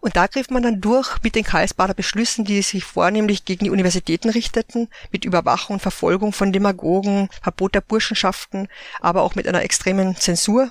Und 0.00 0.16
da 0.16 0.26
griff 0.26 0.50
man 0.50 0.62
dann 0.62 0.80
durch 0.80 1.16
mit 1.22 1.34
den 1.34 1.44
Karlsbader 1.44 1.94
Beschlüssen, 1.94 2.44
die 2.44 2.62
sich 2.62 2.84
vornehmlich 2.84 3.44
gegen 3.44 3.64
die 3.64 3.70
Universitäten 3.70 4.30
richteten, 4.30 4.88
mit 5.10 5.24
Überwachung 5.24 5.74
und 5.74 5.80
Verfolgung 5.80 6.32
von 6.32 6.52
Demagogen, 6.52 7.28
Verbot 7.42 7.74
der 7.74 7.80
Burschenschaften, 7.80 8.68
aber 9.00 9.22
auch 9.22 9.34
mit 9.34 9.48
einer 9.48 9.62
extremen 9.62 10.16
Zensur. 10.16 10.70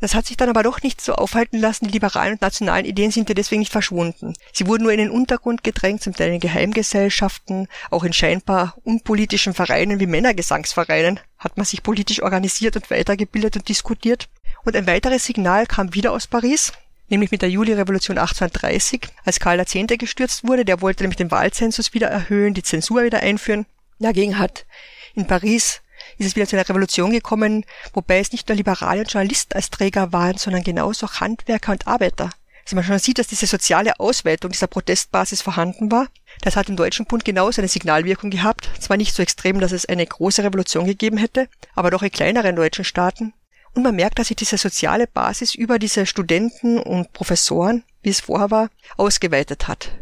Das 0.00 0.14
hat 0.14 0.26
sich 0.26 0.38
dann 0.38 0.48
aber 0.48 0.62
doch 0.62 0.82
nicht 0.82 1.00
so 1.00 1.14
aufhalten 1.14 1.60
lassen. 1.60 1.86
Die 1.86 1.92
liberalen 1.92 2.32
und 2.32 2.40
nationalen 2.40 2.86
Ideen 2.86 3.10
sind 3.10 3.28
ja 3.28 3.34
deswegen 3.34 3.60
nicht 3.60 3.72
verschwunden. 3.72 4.32
Sie 4.52 4.66
wurden 4.66 4.84
nur 4.84 4.92
in 4.92 4.98
den 4.98 5.10
Untergrund 5.10 5.62
gedrängt, 5.62 6.02
zum 6.02 6.14
Teil 6.14 6.32
in 6.32 6.40
Geheimgesellschaften, 6.40 7.68
auch 7.90 8.04
in 8.04 8.14
scheinbar 8.14 8.76
unpolitischen 8.82 9.52
Vereinen 9.52 10.00
wie 10.00 10.06
Männergesangsvereinen 10.06 11.20
hat 11.38 11.56
man 11.56 11.66
sich 11.66 11.82
politisch 11.82 12.22
organisiert 12.22 12.76
und 12.76 12.90
weitergebildet 12.90 13.56
und 13.56 13.68
diskutiert. 13.68 14.28
Und 14.64 14.74
ein 14.74 14.86
weiteres 14.86 15.24
Signal 15.24 15.66
kam 15.66 15.94
wieder 15.94 16.12
aus 16.12 16.26
Paris 16.26 16.72
nämlich 17.10 17.30
mit 17.30 17.42
der 17.42 17.50
Juli-Revolution 17.50 18.18
1830, 18.18 19.08
als 19.24 19.40
Karl 19.40 19.60
X. 19.60 19.74
gestürzt 19.98 20.46
wurde. 20.46 20.64
Der 20.64 20.80
wollte 20.80 21.02
nämlich 21.02 21.16
den 21.16 21.30
Wahlzensus 21.30 21.94
wieder 21.94 22.08
erhöhen, 22.08 22.54
die 22.54 22.62
Zensur 22.62 23.04
wieder 23.04 23.20
einführen. 23.20 23.66
Dagegen 23.98 24.38
hat 24.38 24.64
in 25.14 25.26
Paris 25.26 25.82
ist 26.18 26.26
es 26.26 26.36
wieder 26.36 26.46
zu 26.46 26.56
einer 26.56 26.68
Revolution 26.68 27.10
gekommen, 27.10 27.64
wobei 27.92 28.18
es 28.18 28.32
nicht 28.32 28.48
nur 28.48 28.56
Liberale 28.56 29.00
und 29.00 29.12
Journalisten 29.12 29.54
als 29.54 29.70
Träger 29.70 30.12
waren, 30.12 30.38
sondern 30.38 30.62
genauso 30.62 31.06
auch 31.06 31.20
Handwerker 31.20 31.72
und 31.72 31.86
Arbeiter. 31.86 32.30
Also 32.64 32.76
man 32.76 32.84
schon 32.84 32.98
sieht, 32.98 33.18
dass 33.18 33.26
diese 33.26 33.46
soziale 33.46 33.98
Ausweitung 33.98 34.52
dieser 34.52 34.66
Protestbasis 34.66 35.42
vorhanden 35.42 35.90
war. 35.90 36.06
Das 36.42 36.56
hat 36.56 36.68
im 36.68 36.76
Deutschen 36.76 37.06
Bund 37.06 37.24
genauso 37.24 37.60
eine 37.60 37.68
Signalwirkung 37.68 38.30
gehabt. 38.30 38.70
Zwar 38.78 38.96
nicht 38.96 39.14
so 39.14 39.22
extrem, 39.22 39.60
dass 39.60 39.72
es 39.72 39.86
eine 39.86 40.06
große 40.06 40.44
Revolution 40.44 40.86
gegeben 40.86 41.16
hätte, 41.16 41.48
aber 41.74 41.90
doch 41.90 42.02
in 42.02 42.10
kleineren 42.10 42.56
deutschen 42.56 42.84
Staaten 42.84 43.32
und 43.74 43.82
man 43.82 43.94
merkt, 43.94 44.18
dass 44.18 44.28
sich 44.28 44.36
diese 44.36 44.58
soziale 44.58 45.06
Basis 45.06 45.54
über 45.54 45.78
diese 45.78 46.06
Studenten 46.06 46.78
und 46.78 47.12
Professoren, 47.12 47.84
wie 48.02 48.10
es 48.10 48.20
vorher 48.20 48.50
war, 48.50 48.70
ausgeweitet 48.96 49.68
hat. 49.68 49.92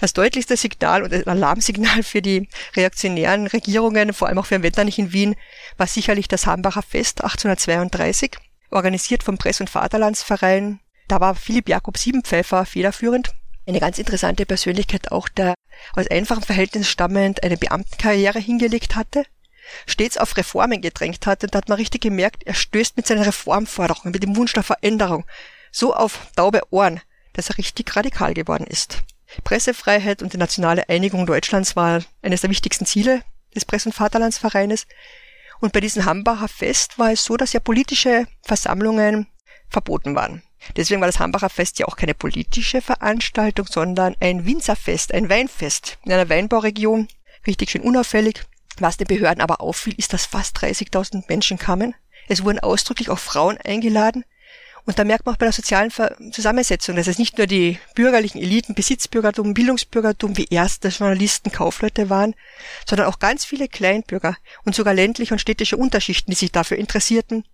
Das 0.00 0.12
deutlichste 0.12 0.56
Signal 0.56 1.04
und 1.04 1.28
Alarmsignal 1.28 2.02
für 2.02 2.20
die 2.20 2.48
reaktionären 2.74 3.46
Regierungen, 3.46 4.12
vor 4.12 4.26
allem 4.26 4.38
auch 4.38 4.46
für 4.46 4.62
Wetternich 4.62 4.98
in 4.98 5.12
Wien, 5.12 5.36
war 5.76 5.86
sicherlich 5.86 6.26
das 6.26 6.46
Hambacher 6.46 6.82
Fest 6.82 7.22
1832, 7.22 8.32
organisiert 8.70 9.22
vom 9.22 9.38
Press- 9.38 9.60
und 9.60 9.70
Vaterlandsverein. 9.70 10.80
Da 11.06 11.20
war 11.20 11.36
Philipp 11.36 11.68
Jakob 11.68 11.98
Siebenpfeifer 11.98 12.66
federführend. 12.66 13.32
Eine 13.68 13.78
ganz 13.78 13.98
interessante 13.98 14.44
Persönlichkeit 14.46 15.12
auch, 15.12 15.28
der 15.28 15.54
aus 15.94 16.08
einfachem 16.08 16.42
Verhältnis 16.42 16.88
stammend 16.88 17.44
eine 17.44 17.56
Beamtenkarriere 17.56 18.40
hingelegt 18.40 18.96
hatte 18.96 19.24
stets 19.86 20.16
auf 20.16 20.36
Reformen 20.36 20.80
gedrängt 20.80 21.26
hat. 21.26 21.42
Und 21.42 21.54
da 21.54 21.58
hat 21.58 21.68
man 21.68 21.78
richtig 21.78 22.02
gemerkt, 22.02 22.42
er 22.44 22.54
stößt 22.54 22.96
mit 22.96 23.06
seinen 23.06 23.22
Reformforderungen, 23.22 24.12
mit 24.12 24.22
dem 24.22 24.36
Wunsch 24.36 24.52
der 24.52 24.62
Veränderung 24.62 25.24
so 25.70 25.94
auf 25.94 26.18
taube 26.36 26.62
Ohren, 26.70 27.00
dass 27.34 27.50
er 27.50 27.58
richtig 27.58 27.94
radikal 27.94 28.34
geworden 28.34 28.66
ist. 28.66 29.02
Pressefreiheit 29.44 30.22
und 30.22 30.32
die 30.32 30.38
nationale 30.38 30.88
Einigung 30.88 31.26
Deutschlands 31.26 31.76
war 31.76 32.02
eines 32.22 32.40
der 32.40 32.50
wichtigsten 32.50 32.86
Ziele 32.86 33.22
des 33.54 33.64
Press- 33.64 33.86
und 33.86 33.92
Vaterlandsvereines. 33.92 34.86
Und 35.60 35.72
bei 35.72 35.80
diesem 35.80 36.04
Hambacher 36.04 36.48
Fest 36.48 36.98
war 36.98 37.12
es 37.12 37.24
so, 37.24 37.36
dass 37.36 37.52
ja 37.52 37.60
politische 37.60 38.26
Versammlungen 38.42 39.26
verboten 39.68 40.14
waren. 40.14 40.42
Deswegen 40.76 41.00
war 41.00 41.08
das 41.08 41.18
Hambacher 41.18 41.50
Fest 41.50 41.78
ja 41.78 41.86
auch 41.86 41.96
keine 41.96 42.14
politische 42.14 42.80
Veranstaltung, 42.80 43.66
sondern 43.66 44.16
ein 44.20 44.46
Winzerfest, 44.46 45.12
ein 45.12 45.28
Weinfest 45.28 45.98
in 46.04 46.12
einer 46.12 46.28
Weinbauregion, 46.28 47.08
richtig 47.46 47.70
schön 47.70 47.82
unauffällig. 47.82 48.44
Was 48.78 48.96
den 48.96 49.06
Behörden 49.06 49.40
aber 49.40 49.60
auffiel, 49.60 49.94
ist, 49.96 50.12
dass 50.12 50.26
fast 50.26 50.58
30.000 50.58 51.24
Menschen 51.28 51.58
kamen. 51.58 51.94
Es 52.28 52.44
wurden 52.44 52.58
ausdrücklich 52.58 53.10
auch 53.10 53.18
Frauen 53.18 53.58
eingeladen. 53.58 54.24
Und 54.86 55.00
da 55.00 55.04
merkt 55.04 55.26
man 55.26 55.34
auch 55.34 55.38
bei 55.38 55.46
der 55.46 55.52
sozialen 55.52 55.90
Zusammensetzung, 56.30 56.94
dass 56.94 57.08
es 57.08 57.18
nicht 57.18 57.38
nur 57.38 57.48
die 57.48 57.80
bürgerlichen 57.96 58.40
Eliten, 58.40 58.76
Besitzbürgertum, 58.76 59.52
Bildungsbürgertum 59.52 60.36
wie 60.36 60.46
Ärzte, 60.48 60.88
Journalisten, 60.88 61.50
Kaufleute 61.50 62.08
waren, 62.08 62.36
sondern 62.88 63.08
auch 63.08 63.18
ganz 63.18 63.44
viele 63.44 63.66
Kleinbürger 63.66 64.36
und 64.64 64.76
sogar 64.76 64.94
ländliche 64.94 65.34
und 65.34 65.40
städtische 65.40 65.76
Unterschichten, 65.76 66.30
die 66.30 66.36
sich 66.36 66.52
dafür 66.52 66.76
interessierten. 66.76 67.44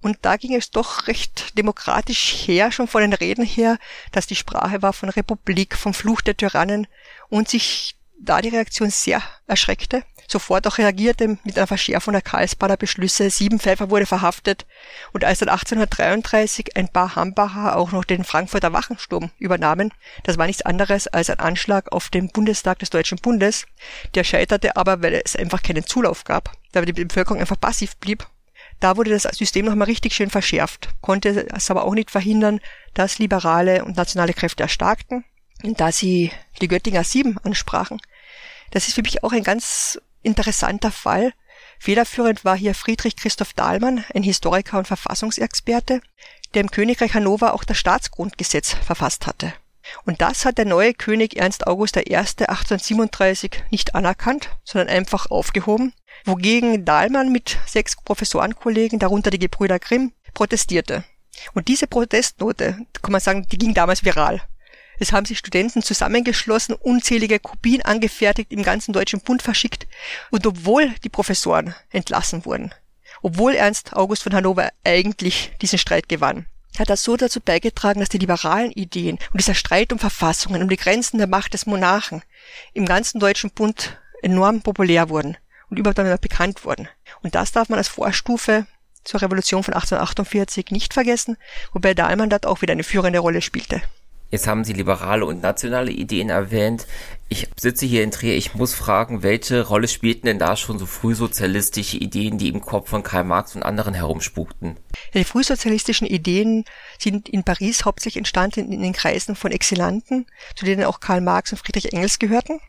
Und 0.00 0.18
da 0.22 0.36
ging 0.36 0.54
es 0.54 0.70
doch 0.70 1.08
recht 1.08 1.58
demokratisch 1.58 2.46
her, 2.46 2.70
schon 2.70 2.86
von 2.86 3.00
den 3.00 3.14
Reden 3.14 3.44
her, 3.44 3.78
dass 4.12 4.28
die 4.28 4.36
Sprache 4.36 4.80
war 4.80 4.92
von 4.92 5.08
Republik, 5.08 5.76
vom 5.76 5.92
Fluch 5.92 6.20
der 6.20 6.36
Tyrannen 6.36 6.86
und 7.28 7.48
sich 7.48 7.96
da 8.16 8.40
die 8.40 8.50
Reaktion 8.50 8.90
sehr 8.90 9.22
erschreckte 9.48 10.04
sofort 10.28 10.66
auch 10.66 10.78
reagierte 10.78 11.38
mit 11.44 11.56
einer 11.56 11.66
Verschärfung 11.66 12.12
der 12.12 12.22
Karlsbader 12.22 12.76
Beschlüsse. 12.76 13.30
Sieben 13.30 13.60
Pfeifer 13.60 13.90
wurde 13.90 14.06
verhaftet 14.06 14.66
und 15.12 15.24
als 15.24 15.38
dann 15.38 15.48
1833 15.48 16.76
ein 16.76 16.88
paar 16.88 17.16
Hambacher 17.16 17.76
auch 17.76 17.92
noch 17.92 18.04
den 18.04 18.24
Frankfurter 18.24 18.72
Wachensturm 18.72 19.30
übernahmen, 19.38 19.92
das 20.24 20.38
war 20.38 20.46
nichts 20.46 20.62
anderes 20.62 21.06
als 21.08 21.30
ein 21.30 21.38
Anschlag 21.38 21.92
auf 21.92 22.08
den 22.10 22.30
Bundestag 22.30 22.78
des 22.78 22.90
Deutschen 22.90 23.18
Bundes. 23.18 23.66
Der 24.14 24.24
scheiterte 24.24 24.76
aber, 24.76 25.02
weil 25.02 25.14
es 25.24 25.36
einfach 25.36 25.62
keinen 25.62 25.86
Zulauf 25.86 26.24
gab, 26.24 26.52
da 26.72 26.82
die 26.82 26.92
Bevölkerung 26.92 27.40
einfach 27.40 27.60
passiv 27.60 27.96
blieb. 27.96 28.26
Da 28.80 28.96
wurde 28.96 29.10
das 29.10 29.22
System 29.22 29.64
nochmal 29.64 29.86
richtig 29.86 30.14
schön 30.14 30.30
verschärft, 30.30 30.90
konnte 31.00 31.46
es 31.54 31.70
aber 31.70 31.84
auch 31.84 31.94
nicht 31.94 32.10
verhindern, 32.10 32.60
dass 32.94 33.18
liberale 33.18 33.84
und 33.84 33.96
nationale 33.96 34.34
Kräfte 34.34 34.62
erstarkten. 34.62 35.24
Da 35.62 35.90
sie 35.90 36.30
die 36.60 36.68
Göttinger 36.68 37.02
Sieben 37.02 37.38
ansprachen, 37.38 38.00
das 38.72 38.88
ist 38.88 38.94
für 38.94 39.02
mich 39.02 39.24
auch 39.24 39.32
ein 39.32 39.42
ganz 39.42 39.98
interessanter 40.26 40.90
Fall. 40.90 41.32
Federführend 41.78 42.44
war 42.44 42.56
hier 42.56 42.74
Friedrich 42.74 43.16
Christoph 43.16 43.52
Dahlmann, 43.52 44.04
ein 44.14 44.22
Historiker 44.22 44.78
und 44.78 44.86
Verfassungsexperte, 44.86 46.00
der 46.54 46.60
im 46.60 46.70
Königreich 46.70 47.14
Hannover 47.14 47.54
auch 47.54 47.64
das 47.64 47.78
Staatsgrundgesetz 47.78 48.74
verfasst 48.74 49.26
hatte. 49.26 49.52
Und 50.04 50.20
das 50.20 50.44
hat 50.44 50.58
der 50.58 50.64
neue 50.64 50.94
König 50.94 51.36
Ernst 51.36 51.66
August 51.66 51.96
I. 51.96 52.16
1837 52.16 53.62
nicht 53.70 53.94
anerkannt, 53.94 54.50
sondern 54.64 54.88
einfach 54.88 55.30
aufgehoben, 55.30 55.92
wogegen 56.24 56.84
Dahlmann 56.84 57.30
mit 57.30 57.58
sechs 57.66 57.96
Professorenkollegen, 57.96 58.98
darunter 58.98 59.30
die 59.30 59.38
Gebrüder 59.38 59.78
Grimm, 59.78 60.12
protestierte. 60.34 61.04
Und 61.54 61.68
diese 61.68 61.86
Protestnote, 61.86 62.78
kann 63.00 63.12
man 63.12 63.20
sagen, 63.20 63.46
die 63.50 63.58
ging 63.58 63.74
damals 63.74 64.04
viral. 64.04 64.42
Es 64.98 65.12
haben 65.12 65.26
sich 65.26 65.38
Studenten 65.38 65.82
zusammengeschlossen, 65.82 66.74
unzählige 66.74 67.38
Kopien 67.38 67.82
angefertigt, 67.82 68.52
im 68.52 68.62
ganzen 68.62 68.92
Deutschen 68.92 69.20
Bund 69.20 69.42
verschickt. 69.42 69.86
Und 70.30 70.46
obwohl 70.46 70.90
die 71.04 71.08
Professoren 71.08 71.74
entlassen 71.90 72.44
wurden, 72.44 72.72
obwohl 73.22 73.54
Ernst 73.54 73.92
August 73.94 74.22
von 74.22 74.34
Hannover 74.34 74.70
eigentlich 74.84 75.52
diesen 75.60 75.78
Streit 75.78 76.08
gewann, 76.08 76.46
hat 76.78 76.90
das 76.90 77.02
so 77.02 77.16
dazu 77.16 77.40
beigetragen, 77.40 78.00
dass 78.00 78.10
die 78.10 78.18
liberalen 78.18 78.70
Ideen 78.72 79.18
und 79.32 79.40
dieser 79.40 79.54
Streit 79.54 79.92
um 79.92 79.98
Verfassungen, 79.98 80.62
um 80.62 80.68
die 80.68 80.76
Grenzen 80.76 81.18
der 81.18 81.26
Macht 81.26 81.54
des 81.54 81.66
Monarchen 81.66 82.22
im 82.74 82.84
ganzen 82.84 83.18
Deutschen 83.18 83.50
Bund 83.50 83.98
enorm 84.22 84.62
populär 84.62 85.08
wurden 85.08 85.36
und 85.70 85.78
überhaupt 85.78 86.20
bekannt 86.20 86.64
wurden. 86.64 86.88
Und 87.22 87.34
das 87.34 87.52
darf 87.52 87.68
man 87.68 87.78
als 87.78 87.88
Vorstufe 87.88 88.66
zur 89.04 89.22
Revolution 89.22 89.62
von 89.62 89.74
1848 89.74 90.70
nicht 90.70 90.92
vergessen, 90.92 91.36
wobei 91.72 91.94
Dahlmann 91.94 92.30
dort 92.30 92.46
auch 92.46 92.62
wieder 92.62 92.72
eine 92.72 92.84
führende 92.84 93.20
Rolle 93.20 93.40
spielte. 93.40 93.82
Jetzt 94.30 94.48
haben 94.48 94.64
Sie 94.64 94.72
liberale 94.72 95.24
und 95.24 95.40
nationale 95.40 95.92
Ideen 95.92 96.30
erwähnt. 96.30 96.86
Ich 97.28 97.48
sitze 97.56 97.86
hier 97.86 98.02
in 98.02 98.10
Trier, 98.10 98.36
ich 98.36 98.54
muss 98.54 98.74
fragen, 98.74 99.22
welche 99.22 99.66
Rolle 99.66 99.88
spielten 99.88 100.26
denn 100.26 100.38
da 100.38 100.56
schon 100.56 100.78
so 100.78 100.86
frühsozialistische 100.86 101.96
Ideen, 101.96 102.36
die 102.38 102.48
im 102.48 102.60
Kopf 102.60 102.90
von 102.90 103.02
Karl 103.02 103.24
Marx 103.24 103.54
und 103.54 103.62
anderen 103.62 103.94
herumspukten? 103.94 104.76
Die 105.14 105.24
frühsozialistischen 105.24 106.06
Ideen 106.06 106.64
sind 106.98 107.28
in 107.28 107.44
Paris 107.44 107.84
hauptsächlich 107.84 108.18
entstanden 108.18 108.72
in 108.72 108.82
den 108.82 108.92
Kreisen 108.92 109.36
von 109.36 109.52
Exilanten, 109.52 110.26
zu 110.56 110.64
denen 110.64 110.84
auch 110.84 111.00
Karl 111.00 111.20
Marx 111.20 111.52
und 111.52 111.58
Friedrich 111.58 111.92
Engels 111.92 112.18
gehörten. 112.18 112.60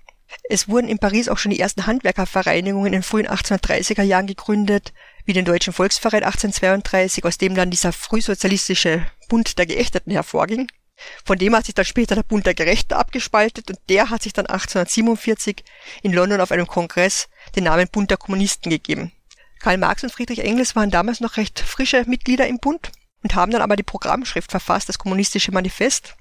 Es 0.49 0.67
wurden 0.67 0.89
in 0.89 0.99
Paris 0.99 1.29
auch 1.29 1.37
schon 1.37 1.51
die 1.51 1.59
ersten 1.59 1.87
Handwerkervereinigungen 1.87 2.87
in 2.87 2.93
den 2.93 3.03
frühen 3.03 3.27
1830er 3.27 4.03
Jahren 4.03 4.27
gegründet, 4.27 4.93
wie 5.25 5.33
den 5.33 5.45
Deutschen 5.45 5.73
Volksverein 5.73 6.23
1832, 6.23 7.25
aus 7.25 7.37
dem 7.37 7.55
dann 7.55 7.71
dieser 7.71 7.93
frühsozialistische 7.93 9.05
Bund 9.29 9.57
der 9.57 9.65
Geächteten 9.65 10.11
hervorging. 10.11 10.67
Von 11.25 11.37
dem 11.37 11.55
hat 11.55 11.65
sich 11.65 11.75
dann 11.75 11.85
später 11.85 12.15
der 12.15 12.23
Bund 12.23 12.45
der 12.45 12.53
Gerechten 12.53 12.93
abgespaltet 12.93 13.69
und 13.69 13.79
der 13.89 14.09
hat 14.09 14.23
sich 14.23 14.33
dann 14.33 14.47
1847 14.47 15.63
in 16.01 16.13
London 16.13 16.41
auf 16.41 16.51
einem 16.51 16.67
Kongress 16.67 17.29
den 17.55 17.65
Namen 17.65 17.87
Bund 17.87 18.09
der 18.09 18.17
Kommunisten 18.17 18.69
gegeben. 18.69 19.11
Karl 19.59 19.77
Marx 19.77 20.03
und 20.03 20.11
Friedrich 20.11 20.39
Engels 20.39 20.75
waren 20.75 20.91
damals 20.91 21.19
noch 21.19 21.37
recht 21.37 21.59
frische 21.59 22.03
Mitglieder 22.07 22.47
im 22.47 22.59
Bund 22.59 22.91
und 23.23 23.35
haben 23.35 23.51
dann 23.51 23.61
aber 23.61 23.75
die 23.75 23.83
Programmschrift 23.83 24.51
verfasst, 24.51 24.89
das 24.89 24.99
Kommunistische 24.99 25.51
Manifest. 25.51 26.15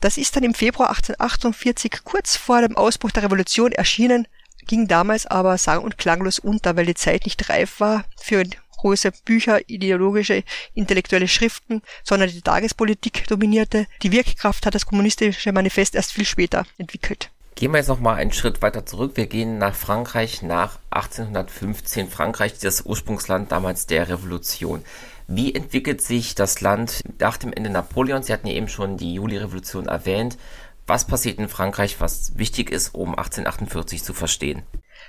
Das 0.00 0.16
ist 0.16 0.34
dann 0.34 0.44
im 0.44 0.54
Februar 0.54 0.90
1848 0.90 2.04
kurz 2.04 2.36
vor 2.36 2.62
dem 2.62 2.76
Ausbruch 2.76 3.10
der 3.10 3.24
Revolution 3.24 3.72
erschienen, 3.72 4.26
ging 4.66 4.88
damals 4.88 5.26
aber 5.26 5.58
sang- 5.58 5.82
und 5.82 5.98
klanglos 5.98 6.38
unter, 6.38 6.76
weil 6.76 6.86
die 6.86 6.94
Zeit 6.94 7.24
nicht 7.24 7.48
reif 7.48 7.80
war 7.80 8.04
für 8.16 8.44
große 8.80 9.12
Bücher, 9.24 9.60
ideologische, 9.68 10.42
intellektuelle 10.74 11.28
Schriften, 11.28 11.82
sondern 12.02 12.30
die 12.30 12.42
Tagespolitik 12.42 13.26
dominierte. 13.28 13.86
Die 14.02 14.12
Wirkkraft 14.12 14.66
hat 14.66 14.74
das 14.74 14.86
kommunistische 14.86 15.52
Manifest 15.52 15.94
erst 15.94 16.12
viel 16.12 16.24
später 16.24 16.64
entwickelt. 16.78 17.30
Gehen 17.56 17.72
wir 17.72 17.78
jetzt 17.78 17.88
noch 17.88 18.00
mal 18.00 18.14
einen 18.14 18.32
Schritt 18.32 18.62
weiter 18.62 18.86
zurück. 18.86 19.12
Wir 19.16 19.26
gehen 19.26 19.58
nach 19.58 19.74
Frankreich 19.74 20.40
nach 20.40 20.78
1815. 20.90 22.08
Frankreich, 22.08 22.58
das 22.58 22.86
Ursprungsland 22.86 23.52
damals 23.52 23.86
der 23.86 24.08
Revolution. 24.08 24.82
Wie 25.26 25.54
entwickelt 25.54 26.00
sich 26.00 26.34
das 26.34 26.62
Land 26.62 27.02
nach 27.18 27.36
dem 27.36 27.52
Ende 27.52 27.68
Napoleons? 27.68 28.26
Sie 28.26 28.32
hatten 28.32 28.46
ja 28.46 28.54
eben 28.54 28.68
schon 28.68 28.96
die 28.96 29.14
Juli-Revolution 29.14 29.88
erwähnt. 29.88 30.38
Was 30.86 31.06
passiert 31.06 31.38
in 31.38 31.48
Frankreich, 31.48 32.00
was 32.00 32.38
wichtig 32.38 32.70
ist, 32.70 32.94
um 32.94 33.10
1848 33.10 34.02
zu 34.02 34.14
verstehen? 34.14 34.62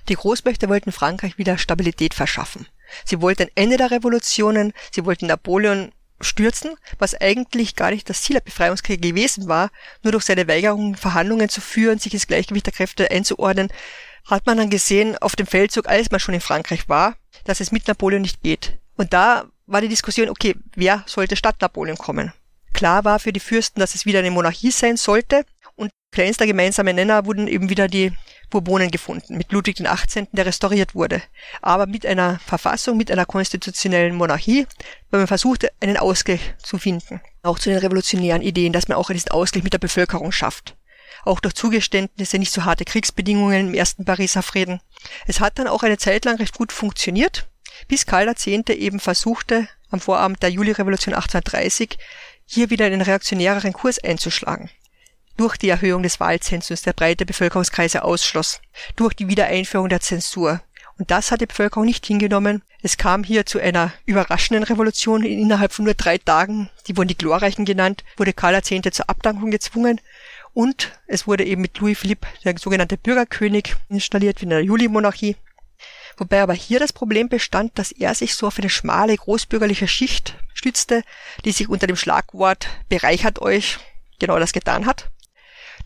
Die 0.09 0.15
Großmächte 0.15 0.67
wollten 0.67 0.91
Frankreich 0.91 1.37
wieder 1.37 1.57
Stabilität 1.57 2.13
verschaffen. 2.13 2.67
Sie 3.05 3.21
wollten 3.21 3.49
Ende 3.55 3.77
der 3.77 3.91
Revolutionen, 3.91 4.73
sie 4.91 5.05
wollten 5.05 5.27
Napoleon 5.27 5.91
stürzen, 6.23 6.75
was 6.99 7.19
eigentlich 7.19 7.75
gar 7.75 7.91
nicht 7.91 8.09
das 8.09 8.21
Ziel 8.21 8.35
der 8.35 8.41
Befreiungskriege 8.41 9.09
gewesen 9.09 9.47
war, 9.47 9.71
nur 10.03 10.11
durch 10.11 10.23
seine 10.23 10.47
Weigerung, 10.47 10.95
Verhandlungen 10.95 11.49
zu 11.49 11.61
führen, 11.61 11.99
sich 11.99 12.13
ins 12.13 12.27
Gleichgewicht 12.27 12.65
der 12.65 12.73
Kräfte 12.73 13.09
einzuordnen, 13.09 13.69
hat 14.25 14.45
man 14.45 14.57
dann 14.57 14.69
gesehen 14.69 15.17
auf 15.17 15.35
dem 15.35 15.47
Feldzug, 15.47 15.87
als 15.87 16.11
man 16.11 16.19
schon 16.19 16.35
in 16.35 16.41
Frankreich 16.41 16.87
war, 16.89 17.15
dass 17.43 17.59
es 17.59 17.71
mit 17.71 17.87
Napoleon 17.87 18.21
nicht 18.21 18.41
geht. 18.41 18.77
Und 18.95 19.13
da 19.13 19.45
war 19.65 19.81
die 19.81 19.87
Diskussion, 19.87 20.29
okay, 20.29 20.55
wer 20.75 21.03
sollte 21.07 21.35
statt 21.35 21.55
Napoleon 21.59 21.97
kommen? 21.97 22.33
Klar 22.73 23.03
war 23.03 23.19
für 23.19 23.33
die 23.33 23.39
Fürsten, 23.39 23.79
dass 23.79 23.95
es 23.95 24.05
wieder 24.05 24.19
eine 24.19 24.31
Monarchie 24.31 24.71
sein 24.71 24.97
sollte, 24.97 25.43
und 25.75 25.91
kleinster 26.11 26.45
gemeinsamer 26.45 26.93
Nenner 26.93 27.25
wurden 27.25 27.47
eben 27.47 27.69
wieder 27.69 27.87
die 27.87 28.11
Bourbonen 28.51 28.91
gefunden, 28.91 29.35
mit 29.37 29.51
Ludwig 29.51 29.77
XVIII., 29.77 30.27
der 30.31 30.45
restauriert 30.45 30.93
wurde. 30.93 31.23
Aber 31.63 31.87
mit 31.87 32.05
einer 32.05 32.37
Verfassung, 32.45 32.97
mit 32.97 33.09
einer 33.09 33.25
konstitutionellen 33.25 34.15
Monarchie, 34.15 34.67
weil 35.09 35.21
man 35.21 35.27
versuchte, 35.27 35.71
einen 35.79 35.97
Ausgleich 35.97 36.53
zu 36.61 36.77
finden. 36.77 37.21
Auch 37.41 37.57
zu 37.57 37.71
den 37.71 37.79
revolutionären 37.79 38.43
Ideen, 38.43 38.73
dass 38.73 38.87
man 38.87 38.97
auch 38.97 39.09
diesen 39.09 39.31
Ausgleich 39.31 39.63
mit 39.63 39.73
der 39.73 39.79
Bevölkerung 39.79 40.31
schafft. 40.31 40.75
Auch 41.23 41.39
durch 41.39 41.55
Zugeständnisse, 41.55 42.37
nicht 42.37 42.53
so 42.53 42.65
harte 42.65 42.85
Kriegsbedingungen 42.85 43.69
im 43.69 43.73
ersten 43.73 44.05
Pariser 44.05 44.43
Frieden. 44.43 44.81
Es 45.25 45.39
hat 45.39 45.57
dann 45.57 45.67
auch 45.67 45.83
eine 45.83 45.97
Zeit 45.97 46.25
lang 46.25 46.37
recht 46.37 46.55
gut 46.55 46.71
funktioniert, 46.71 47.47
bis 47.87 48.05
Karl 48.05 48.27
X. 48.27 48.45
eben 48.47 48.99
versuchte, 48.99 49.67
am 49.89 49.99
Vorabend 49.99 50.43
der 50.43 50.51
Julirevolution 50.51 51.15
1830 51.15 51.97
hier 52.45 52.69
wieder 52.69 52.85
einen 52.85 53.01
reaktionäreren 53.01 53.73
Kurs 53.73 53.99
einzuschlagen 53.99 54.69
durch 55.37 55.57
die 55.57 55.69
Erhöhung 55.69 56.03
des 56.03 56.19
Wahlzensus 56.19 56.81
der 56.81 56.93
breite 56.93 57.25
Bevölkerungskreise 57.25 58.03
ausschloss, 58.03 58.61
durch 58.95 59.13
die 59.13 59.27
Wiedereinführung 59.27 59.89
der 59.89 60.01
Zensur. 60.01 60.61
Und 60.97 61.09
das 61.09 61.31
hat 61.31 61.41
die 61.41 61.47
Bevölkerung 61.47 61.85
nicht 61.85 62.05
hingenommen. 62.05 62.63
Es 62.83 62.97
kam 62.97 63.23
hier 63.23 63.45
zu 63.45 63.59
einer 63.59 63.91
überraschenden 64.05 64.63
Revolution 64.63 65.23
innerhalb 65.23 65.71
von 65.71 65.85
nur 65.85 65.93
drei 65.93 66.17
Tagen, 66.17 66.69
die 66.87 66.97
wurden 66.97 67.07
die 67.07 67.17
Glorreichen 67.17 67.65
genannt, 67.65 68.03
wurde 68.17 68.33
Karl 68.33 68.55
X. 68.55 68.69
zur 68.95 69.09
Abdankung 69.09 69.51
gezwungen 69.51 69.99
und 70.53 70.91
es 71.07 71.27
wurde 71.27 71.45
eben 71.45 71.61
mit 71.61 71.77
Louis 71.79 71.97
Philippe 71.97 72.27
der 72.43 72.57
sogenannte 72.57 72.97
Bürgerkönig 72.97 73.75
installiert 73.89 74.41
wie 74.41 74.45
in 74.45 74.49
der 74.49 74.63
Juli-Monarchie. 74.63 75.37
Wobei 76.17 76.41
aber 76.41 76.53
hier 76.53 76.79
das 76.79 76.93
Problem 76.93 77.29
bestand, 77.29 77.79
dass 77.79 77.91
er 77.91 78.13
sich 78.13 78.35
so 78.35 78.47
auf 78.47 78.59
eine 78.59 78.69
schmale 78.69 79.15
großbürgerliche 79.15 79.87
Schicht 79.87 80.35
stützte, 80.53 81.03
die 81.45 81.51
sich 81.51 81.69
unter 81.69 81.87
dem 81.87 81.95
Schlagwort 81.95 82.67
bereichert 82.89 83.39
euch 83.39 83.79
genau 84.19 84.37
das 84.37 84.53
getan 84.53 84.85
hat. 84.85 85.09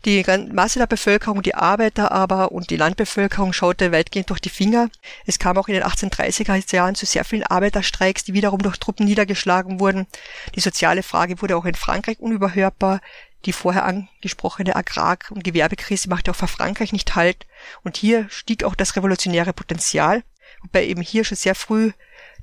Die 0.06 0.24
Masse 0.52 0.78
der 0.78 0.86
Bevölkerung, 0.86 1.42
die 1.42 1.56
Arbeiter 1.56 2.12
aber 2.12 2.52
und 2.52 2.70
die 2.70 2.76
Landbevölkerung 2.76 3.52
schaute 3.52 3.90
weitgehend 3.90 4.30
durch 4.30 4.38
die 4.38 4.50
Finger. 4.50 4.88
Es 5.26 5.40
kam 5.40 5.58
auch 5.58 5.66
in 5.66 5.74
den 5.74 5.82
1830er 5.82 6.76
Jahren 6.76 6.94
zu 6.94 7.06
sehr 7.06 7.24
vielen 7.24 7.42
Arbeiterstreiks, 7.42 8.22
die 8.22 8.32
wiederum 8.32 8.62
durch 8.62 8.76
Truppen 8.76 9.04
niedergeschlagen 9.04 9.80
wurden. 9.80 10.06
Die 10.54 10.60
soziale 10.60 11.02
Frage 11.02 11.42
wurde 11.42 11.56
auch 11.56 11.64
in 11.64 11.74
Frankreich 11.74 12.20
unüberhörbar. 12.20 13.00
Die 13.46 13.52
vorher 13.52 13.84
angesprochene 13.84 14.76
Agrar- 14.76 15.18
und 15.30 15.42
Gewerbekrise 15.42 16.08
machte 16.08 16.30
auch 16.30 16.36
für 16.36 16.46
Frankreich 16.46 16.92
nicht 16.92 17.16
Halt. 17.16 17.44
Und 17.82 17.96
hier 17.96 18.28
stieg 18.30 18.62
auch 18.62 18.76
das 18.76 18.94
revolutionäre 18.94 19.52
Potenzial, 19.52 20.22
wobei 20.62 20.86
eben 20.86 21.02
hier 21.02 21.24
schon 21.24 21.36
sehr 21.36 21.56
früh 21.56 21.90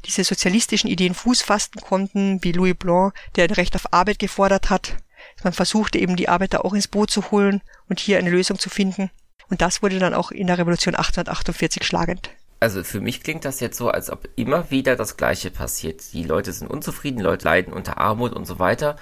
diese 0.04 0.26
sozialistischen 0.26 0.90
Ideen 0.90 1.14
Fuß 1.14 1.42
fassen 1.42 1.80
konnten, 1.80 2.44
wie 2.44 2.52
Louis 2.52 2.76
Blanc, 2.76 3.14
der 3.38 3.46
ein 3.46 3.52
Recht 3.52 3.74
auf 3.78 3.94
Arbeit 3.94 4.20
gefordert 4.20 4.70
hat. 4.70 4.98
Man 5.44 5.54
versuchte 5.54 6.00
eben 6.00 6.16
die 6.16 6.30
Arbeiter 6.30 6.66
auch 6.66 6.74
ins 6.74 6.88
Boot 6.88 7.12
zu 7.12 7.32
holen 7.32 7.62
und 7.90 8.00
hier 8.00 8.18
eine 8.18 8.30
Lösung 8.30 8.60
zu 8.60 8.70
finden. 8.70 9.12
Und 9.50 9.62
das 9.62 9.84
wurde 9.84 10.00
dann 10.00 10.14
auch 10.14 10.32
in 10.32 10.48
der 10.48 10.58
Revolution 10.58 10.96
1848 10.96 11.84
schlagend. 11.84 12.30
Also 12.60 12.84
für 12.84 13.02
mich 13.02 13.24
klingt 13.24 13.44
das 13.44 13.60
jetzt 13.60 13.78
so, 13.78 13.90
als 13.90 14.10
ob 14.10 14.30
immer 14.38 14.72
wieder 14.72 14.96
das 14.96 15.18
Gleiche 15.18 15.52
passiert. 15.52 16.14
Die 16.14 16.24
Leute 16.24 16.54
sind 16.54 16.72
unzufrieden, 16.72 17.18
die 17.18 17.24
Leute 17.24 17.46
leiden 17.46 17.74
unter 17.74 17.98
Armut 17.98 18.32
und 18.32 18.46
so 18.46 18.58
weiter. 18.58 18.96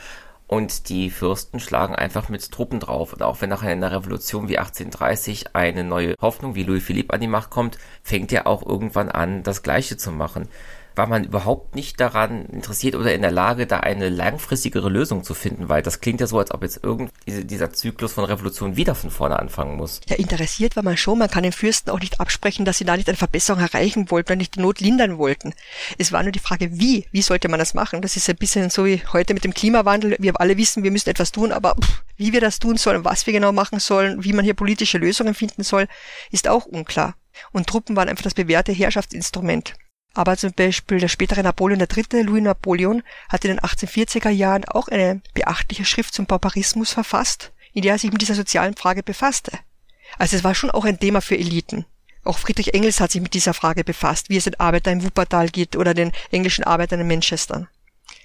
Und 0.47 0.89
die 0.89 1.09
Fürsten 1.09 1.59
schlagen 1.59 1.95
einfach 1.95 2.27
mit 2.27 2.51
Truppen 2.51 2.79
drauf. 2.79 3.13
Und 3.13 3.21
auch 3.21 3.39
wenn 3.39 3.49
nachher 3.49 3.71
in 3.71 3.83
einer 3.83 3.95
Revolution 3.95 4.49
wie 4.49 4.57
1830 4.57 5.55
eine 5.55 5.83
neue 5.83 6.15
Hoffnung 6.19 6.55
wie 6.55 6.63
Louis 6.63 6.83
Philippe 6.83 7.13
an 7.13 7.21
die 7.21 7.27
Macht 7.27 7.51
kommt, 7.51 7.77
fängt 8.03 8.33
er 8.33 8.47
auch 8.47 8.65
irgendwann 8.65 9.09
an, 9.09 9.43
das 9.43 9.61
Gleiche 9.61 9.95
zu 9.95 10.11
machen 10.11 10.49
war 10.95 11.07
man 11.07 11.23
überhaupt 11.23 11.75
nicht 11.75 11.99
daran 11.99 12.45
interessiert 12.47 12.95
oder 12.95 13.13
in 13.13 13.21
der 13.21 13.31
Lage, 13.31 13.67
da 13.67 13.79
eine 13.79 14.09
langfristigere 14.09 14.89
Lösung 14.89 15.23
zu 15.23 15.33
finden, 15.33 15.69
weil 15.69 15.81
das 15.81 16.01
klingt 16.01 16.19
ja 16.19 16.27
so, 16.27 16.39
als 16.39 16.51
ob 16.51 16.63
jetzt 16.63 16.83
irgend 16.83 17.11
dieser 17.27 17.71
Zyklus 17.71 18.13
von 18.13 18.25
Revolution 18.25 18.75
wieder 18.75 18.95
von 18.95 19.09
vorne 19.11 19.39
anfangen 19.39 19.77
muss. 19.77 20.01
Ja, 20.07 20.17
interessiert 20.17 20.75
war 20.75 20.83
man 20.83 20.97
schon. 20.97 21.19
Man 21.19 21.29
kann 21.29 21.43
den 21.43 21.51
Fürsten 21.51 21.91
auch 21.91 21.99
nicht 21.99 22.19
absprechen, 22.19 22.65
dass 22.65 22.77
sie 22.77 22.85
da 22.85 22.97
nicht 22.97 23.07
eine 23.07 23.17
Verbesserung 23.17 23.61
erreichen 23.61 24.09
wollten 24.11 24.31
nicht 24.41 24.55
die 24.55 24.61
Not 24.61 24.79
lindern 24.79 25.17
wollten. 25.17 25.53
Es 25.97 26.11
war 26.11 26.23
nur 26.23 26.31
die 26.31 26.39
Frage, 26.39 26.79
wie? 26.79 27.05
Wie 27.11 27.21
sollte 27.21 27.47
man 27.47 27.59
das 27.59 27.73
machen? 27.73 28.01
Das 28.01 28.15
ist 28.15 28.29
ein 28.29 28.35
bisschen 28.35 28.69
so 28.69 28.85
wie 28.85 29.01
heute 29.13 29.33
mit 29.33 29.43
dem 29.43 29.53
Klimawandel. 29.53 30.15
Wir 30.19 30.39
alle 30.39 30.57
wissen, 30.57 30.83
wir 30.83 30.91
müssen 30.91 31.09
etwas 31.09 31.31
tun, 31.31 31.51
aber 31.51 31.75
pff, 31.75 32.03
wie 32.17 32.33
wir 32.33 32.41
das 32.41 32.59
tun 32.59 32.77
sollen, 32.77 33.05
was 33.05 33.25
wir 33.25 33.33
genau 33.33 33.51
machen 33.51 33.79
sollen, 33.79 34.23
wie 34.23 34.33
man 34.33 34.45
hier 34.45 34.53
politische 34.53 34.97
Lösungen 34.97 35.33
finden 35.33 35.63
soll, 35.63 35.87
ist 36.31 36.47
auch 36.47 36.65
unklar. 36.65 37.15
Und 37.51 37.67
Truppen 37.67 37.95
waren 37.95 38.09
einfach 38.09 38.23
das 38.23 38.33
bewährte 38.33 38.71
Herrschaftsinstrument. 38.71 39.73
Aber 40.13 40.35
zum 40.35 40.51
Beispiel 40.51 40.99
der 40.99 41.07
spätere 41.07 41.41
Napoleon 41.41 41.79
III., 41.79 42.23
Louis 42.23 42.43
Napoleon, 42.43 43.01
hat 43.29 43.45
in 43.45 43.51
den 43.51 43.59
1840er 43.61 44.29
Jahren 44.29 44.65
auch 44.65 44.89
eine 44.89 45.21
beachtliche 45.33 45.85
Schrift 45.85 46.13
zum 46.13 46.25
Barbarismus 46.25 46.91
verfasst, 46.91 47.51
in 47.73 47.83
der 47.83 47.93
er 47.93 47.99
sich 47.99 48.11
mit 48.11 48.21
dieser 48.21 48.35
sozialen 48.35 48.75
Frage 48.75 49.03
befasste. 49.03 49.51
Also 50.17 50.35
es 50.35 50.43
war 50.43 50.53
schon 50.53 50.71
auch 50.71 50.83
ein 50.83 50.99
Thema 50.99 51.21
für 51.21 51.37
Eliten. 51.37 51.85
Auch 52.23 52.37
Friedrich 52.37 52.73
Engels 52.73 52.99
hat 52.99 53.11
sich 53.11 53.21
mit 53.21 53.33
dieser 53.33 53.53
Frage 53.53 53.83
befasst, 53.83 54.29
wie 54.29 54.37
es 54.37 54.43
den 54.43 54.59
Arbeitern 54.59 54.99
im 54.99 55.05
Wuppertal 55.05 55.49
geht 55.49 55.75
oder 55.75 55.93
den 55.93 56.11
englischen 56.29 56.63
Arbeitern 56.63 56.99
in 56.99 57.07
Manchester. 57.07 57.67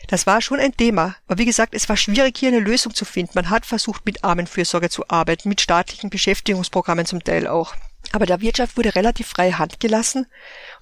Das 0.09 0.27
war 0.27 0.43
schon 0.43 0.61
ein 0.61 0.77
Thema, 0.77 1.17
aber 1.27 1.39
wie 1.39 1.47
gesagt, 1.47 1.75
es 1.75 1.89
war 1.89 1.97
schwierig, 1.97 2.37
hier 2.37 2.49
eine 2.49 2.61
Lösung 2.61 2.95
zu 2.95 3.05
finden. 3.05 3.33
Man 3.35 3.51
hat 3.51 3.65
versucht, 3.65 4.05
mit 4.05 4.23
Armenfürsorge 4.23 4.91
zu 4.91 5.09
arbeiten, 5.09 5.49
mit 5.49 5.61
staatlichen 5.61 6.11
Beschäftigungsprogrammen 6.11 7.07
zum 7.07 7.25
Teil 7.25 7.47
auch. 7.47 7.75
Aber 8.13 8.27
der 8.27 8.41
Wirtschaft 8.41 8.77
wurde 8.77 8.95
relativ 8.95 9.27
freie 9.27 9.59
Hand 9.59 9.81
gelassen. 9.81 10.27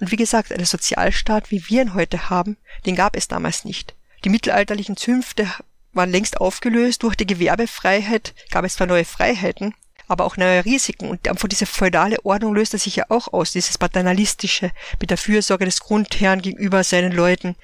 Und 0.00 0.10
wie 0.10 0.16
gesagt, 0.16 0.52
einen 0.52 0.64
Sozialstaat, 0.64 1.50
wie 1.50 1.68
wir 1.68 1.82
ihn 1.82 1.94
heute 1.94 2.30
haben, 2.30 2.56
den 2.86 2.96
gab 2.96 3.16
es 3.16 3.28
damals 3.28 3.64
nicht. 3.64 3.94
Die 4.24 4.28
mittelalterlichen 4.28 4.96
Zünfte 4.96 5.48
waren 5.92 6.10
längst 6.10 6.40
aufgelöst. 6.40 7.02
Durch 7.02 7.14
die 7.14 7.26
Gewerbefreiheit 7.26 8.34
gab 8.50 8.64
es 8.64 8.74
zwar 8.74 8.86
neue 8.86 9.04
Freiheiten, 9.04 9.74
aber 10.08 10.24
auch 10.24 10.36
neue 10.36 10.64
Risiken. 10.64 11.08
Und 11.08 11.26
einfach 11.28 11.48
diese 11.48 11.66
feudale 11.66 12.24
Ordnung 12.24 12.54
löste 12.54 12.78
sich 12.78 12.96
ja 12.96 13.04
auch 13.08 13.32
aus, 13.32 13.52
dieses 13.52 13.78
paternalistische 13.78 14.70
mit 15.00 15.10
der 15.10 15.18
Fürsorge 15.18 15.64
des 15.64 15.80
Grundherrn 15.80 16.42
gegenüber 16.42 16.84
seinen 16.84 17.12
Leuten. 17.12 17.56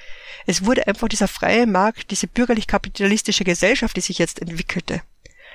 Es 0.47 0.65
wurde 0.65 0.87
einfach 0.87 1.09
dieser 1.09 1.29
freie 1.29 1.67
Markt, 1.67 2.11
diese 2.11 2.27
bürgerlich-kapitalistische 2.27 3.45
Gesellschaft, 3.45 3.97
die 3.97 4.01
sich 4.01 4.19
jetzt 4.19 4.41
entwickelte, 4.41 5.03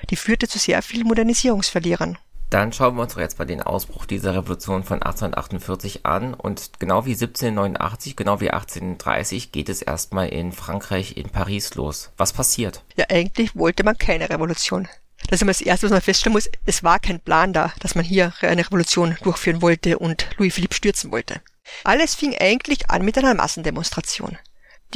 die 0.10 0.16
führte 0.16 0.48
zu 0.48 0.60
sehr 0.60 0.82
vielen 0.82 1.08
Modernisierungsverlierern. 1.08 2.18
Dann 2.56 2.72
schauen 2.72 2.96
wir 2.96 3.02
uns 3.02 3.14
doch 3.14 3.20
jetzt 3.20 3.38
mal 3.38 3.44
den 3.44 3.62
Ausbruch 3.62 4.06
dieser 4.06 4.34
Revolution 4.34 4.86
von 4.86 5.04
1848 5.04 6.06
an 6.06 6.34
und 6.34 6.80
genau 6.80 7.06
wie 7.06 7.12
1789, 7.12 8.16
genau 8.16 8.40
wie 8.40 8.50
1830 8.50 9.52
geht 9.52 9.68
es 9.68 9.82
erstmal 9.82 10.30
in 10.30 10.54
Frankreich, 10.54 11.18
in 11.18 11.28
Paris 11.28 11.76
los. 11.76 12.12
Was 12.16 12.32
passiert? 12.32 12.82
Ja, 12.96 13.08
eigentlich 13.10 13.58
wollte 13.58 13.84
man 13.84 13.98
keine 13.98 14.30
Revolution. 14.30 14.88
Das 15.28 15.34
ist 15.34 15.42
immer 15.42 15.52
das 15.52 15.60
Erste, 15.60 15.88
was 15.88 15.92
man 15.92 16.02
feststellen 16.02 16.32
muss. 16.32 16.48
Es 16.66 16.82
war 16.82 17.00
kein 17.00 17.20
Plan 17.20 17.52
da, 17.52 17.74
dass 17.82 17.94
man 17.94 18.06
hier 18.06 18.32
eine 18.40 18.66
Revolution 18.66 19.18
durchführen 19.22 19.62
wollte 19.62 20.00
und 20.00 20.26
Louis 20.38 20.54
Philippe 20.54 20.76
stürzen 20.76 21.12
wollte. 21.12 21.42
Alles 21.84 22.16
fing 22.16 22.38
eigentlich 22.40 22.90
an 22.90 23.04
mit 23.04 23.18
einer 23.18 23.34
Massendemonstration. 23.34 24.38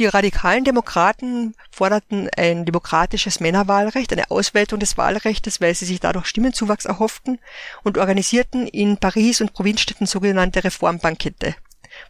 Die 0.00 0.06
radikalen 0.06 0.64
Demokraten 0.64 1.54
forderten 1.70 2.30
ein 2.34 2.64
demokratisches 2.64 3.38
Männerwahlrecht, 3.38 4.10
eine 4.14 4.30
Ausweitung 4.30 4.80
des 4.80 4.96
Wahlrechts, 4.96 5.60
weil 5.60 5.74
sie 5.74 5.84
sich 5.84 6.00
dadurch 6.00 6.24
Stimmenzuwachs 6.24 6.86
erhofften 6.86 7.38
und 7.82 7.98
organisierten 7.98 8.66
in 8.66 8.96
Paris 8.96 9.42
und 9.42 9.52
Provinzstädten 9.52 10.06
sogenannte 10.06 10.64
Reformbankette, 10.64 11.54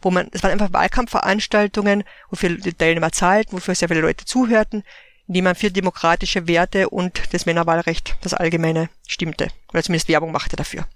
wo 0.01 0.09
man, 0.09 0.29
es 0.31 0.41
waren 0.41 0.53
einfach 0.53 0.71
Wahlkampfveranstaltungen, 0.71 2.05
wofür 2.29 2.51
die 2.51 2.71
Teilnehmer 2.71 3.11
zahlten, 3.11 3.57
wofür 3.57 3.75
sehr 3.75 3.89
viele 3.89 3.99
Leute 3.99 4.23
zuhörten, 4.23 4.85
indem 5.27 5.43
man 5.43 5.55
für 5.55 5.69
demokratische 5.69 6.47
Werte 6.47 6.87
und 6.87 7.21
das 7.33 7.45
Männerwahlrecht, 7.45 8.15
das 8.21 8.33
Allgemeine, 8.33 8.87
stimmte, 9.05 9.49
oder 9.73 9.83
zumindest 9.83 10.07
Werbung 10.07 10.31
machte 10.31 10.55
dafür. 10.55 10.87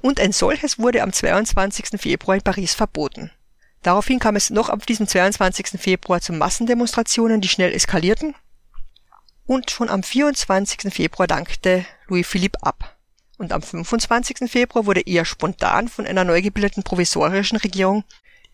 Und 0.00 0.20
ein 0.20 0.30
solches 0.30 0.78
wurde 0.78 1.02
am 1.02 1.12
22. 1.12 2.00
Februar 2.00 2.36
in 2.36 2.42
Paris 2.42 2.72
verboten. 2.72 3.32
Daraufhin 3.82 4.18
kam 4.18 4.36
es 4.36 4.50
noch 4.50 4.68
ab 4.68 4.84
diesem 4.86 5.06
22. 5.06 5.80
Februar 5.80 6.20
zu 6.20 6.32
Massendemonstrationen, 6.32 7.40
die 7.40 7.48
schnell 7.48 7.72
eskalierten. 7.72 8.34
Und 9.46 9.70
schon 9.70 9.88
am 9.88 10.02
24. 10.02 10.92
Februar 10.92 11.28
dankte 11.28 11.86
Louis 12.08 12.26
Philippe 12.26 12.62
ab. 12.62 12.96
Und 13.38 13.52
am 13.52 13.62
25. 13.62 14.50
Februar 14.50 14.86
wurde 14.86 15.02
eher 15.02 15.24
spontan 15.24 15.88
von 15.88 16.06
einer 16.06 16.24
neu 16.24 16.42
gebildeten 16.42 16.82
provisorischen 16.82 17.58
Regierung 17.58 18.04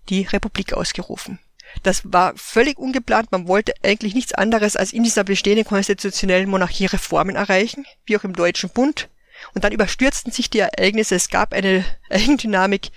die 0.09 0.23
Republik 0.23 0.75
ausgerufen. 0.75 1.39
Das 1.83 2.03
war 2.05 2.35
völlig 2.37 2.79
ungeplant. 2.79 3.33
Man 3.33 3.49
wollte 3.49 3.73
eigentlich 3.83 4.15
nichts 4.15 4.35
anderes 4.35 4.77
als 4.77 4.93
in 4.93 5.03
dieser 5.03 5.25
bestehenden 5.25 5.65
konstitutionellen 5.65 6.51
Monarchie 6.51 6.87
Reformen 6.87 7.37
erreichen, 7.37 7.87
wie 8.05 8.19
auch 8.19 8.25
im 8.25 8.35
Deutschen 8.35 8.69
Bund. 8.69 9.09
Und 9.55 9.65
dann 9.65 9.73
überstürzten 9.73 10.31
sich 10.31 10.51
die 10.51 10.59
Ereignisse. 10.59 11.15
Es 11.15 11.31
gab 11.31 11.55
eine 11.55 11.85
Eigendynamik, 12.11 12.91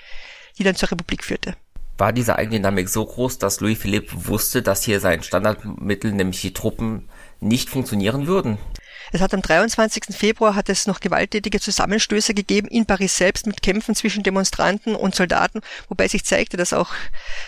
die 0.57 0.63
dann 0.63 0.75
zur 0.75 0.91
Republik 0.91 1.23
führte 1.23 1.55
war 1.97 2.13
diese 2.13 2.35
Eigendynamik 2.35 2.89
so 2.89 3.05
groß, 3.05 3.39
dass 3.39 3.59
Louis 3.61 3.77
Philippe 3.77 4.27
wusste, 4.27 4.61
dass 4.61 4.83
hier 4.83 4.99
sein 4.99 5.23
Standardmittel, 5.23 6.11
nämlich 6.11 6.41
die 6.41 6.53
Truppen, 6.53 7.09
nicht 7.39 7.69
funktionieren 7.69 8.27
würden. 8.27 8.57
Es 9.11 9.21
hat 9.21 9.33
am 9.33 9.41
23. 9.41 10.15
Februar 10.15 10.55
hat 10.55 10.67
es 10.67 10.87
noch 10.87 10.99
gewalttätige 10.99 11.59
Zusammenstöße 11.59 12.33
gegeben 12.33 12.67
in 12.67 12.85
Paris 12.85 13.15
selbst 13.15 13.45
mit 13.45 13.61
Kämpfen 13.61 13.95
zwischen 13.95 14.23
Demonstranten 14.23 14.95
und 14.95 15.15
Soldaten, 15.15 15.61
wobei 15.89 16.07
sich 16.07 16.25
zeigte, 16.25 16.57
dass 16.57 16.73
auch 16.73 16.89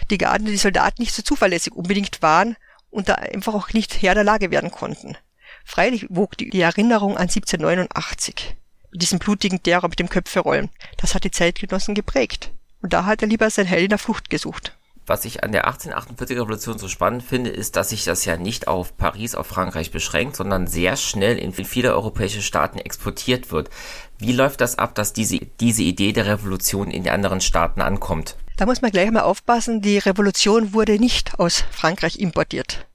die 0.10 0.18
Garden, 0.18 0.46
die 0.46 0.58
Soldaten 0.58 1.02
nicht 1.02 1.16
so 1.16 1.24
zuverlässig 1.24 1.74
unbedingt 1.74 2.22
waren 2.22 2.56
und 2.90 3.10
da 3.10 3.16
einfach 3.16 3.54
auch 3.54 3.74
nicht 3.74 4.02
Herr 4.02 4.14
der 4.14 4.24
Lage 4.24 4.52
werden 4.52 4.72
konnten. 4.72 5.18
Freilich 5.66 6.06
wog 6.10 6.38
die, 6.38 6.62
Erinnerung 6.62 7.18
an 7.18 7.24
1789 7.24 8.56
mit 8.92 9.02
diesem 9.02 9.20
blutigen 9.20 9.62
Terror 9.62 9.90
mit 9.90 10.00
dem 10.00 10.10
Köpferollen. 10.10 10.70
Das 10.98 11.14
hat 11.14 11.24
die 11.24 11.32
Zeitgenossen 11.32 11.96
geprägt. 11.96 12.52
Und 12.82 12.94
da 12.94 13.06
hat 13.06 13.22
er 13.22 13.28
lieber 13.28 13.50
sein 13.50 13.70
Heil 13.70 13.84
in 13.84 13.90
der 13.90 13.98
Flucht 13.98 14.30
gesucht. 14.30 14.78
Was 15.10 15.24
ich 15.24 15.42
an 15.42 15.54
der 15.54 15.68
1848 15.68 16.38
Revolution 16.38 16.78
so 16.78 16.90
spannend 16.90 17.24
finde, 17.24 17.50
ist, 17.50 17.78
dass 17.78 17.90
sich 17.90 18.04
das 18.04 18.26
ja 18.26 18.36
nicht 18.36 18.68
auf 18.68 18.98
Paris, 18.98 19.36
auf 19.36 19.48
Frankreich 19.48 19.92
beschränkt, 19.92 20.36
sondern 20.36 20.68
sehr 20.68 20.98
schnell 20.98 21.38
in 21.38 21.54
viele 21.54 21.94
europäische 21.94 22.42
Staaten 22.42 22.78
exportiert 22.78 23.52
wird. 23.54 23.70
Wie 24.20 24.34
läuft 24.34 24.60
das 24.60 24.78
ab, 24.78 24.96
dass 24.96 25.13
diese, 25.13 25.40
diese 25.62 25.84
Idee 25.84 26.12
der 26.12 26.26
Revolution 26.26 26.92
in 26.92 27.04
den 27.04 27.13
anderen 27.13 27.40
Staaten 27.40 27.80
ankommt? 27.80 28.36
Da 28.58 28.66
muss 28.66 28.82
man 28.82 28.92
gleich 28.92 29.10
mal 29.10 29.22
aufpassen, 29.22 29.82
die 29.82 29.98
Revolution 29.98 30.74
wurde 30.74 31.00
nicht 31.00 31.40
aus 31.40 31.63
Frankreich 31.72 32.20
importiert. 32.20 32.86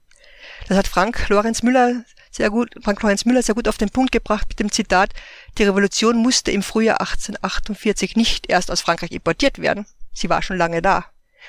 Das 0.67 0.77
hat 0.77 0.87
Frank 0.87 1.29
Lorenz 1.29 1.63
Müller 1.63 2.03
sehr 2.33 2.49
gut, 2.49 2.75
Frank 2.81 3.01
Lorenz 3.01 3.25
Müller 3.25 3.43
sehr 3.43 3.55
gut 3.55 3.67
auf 3.67 3.77
den 3.77 3.89
Punkt 3.89 4.11
gebracht 4.11 4.47
mit 4.49 4.59
dem 4.59 4.71
Zitat, 4.71 5.11
die 5.57 5.63
Revolution 5.63 6.17
musste 6.17 6.51
im 6.51 6.63
Frühjahr 6.63 6.99
1848 6.99 8.15
nicht 8.15 8.49
erst 8.49 8.71
aus 8.71 8.81
Frankreich 8.81 9.11
importiert 9.11 9.59
werden, 9.59 9.85
sie 10.13 10.29
war 10.29 10.41
schon 10.41 10.57
lange 10.57 10.81
da. 10.81 11.05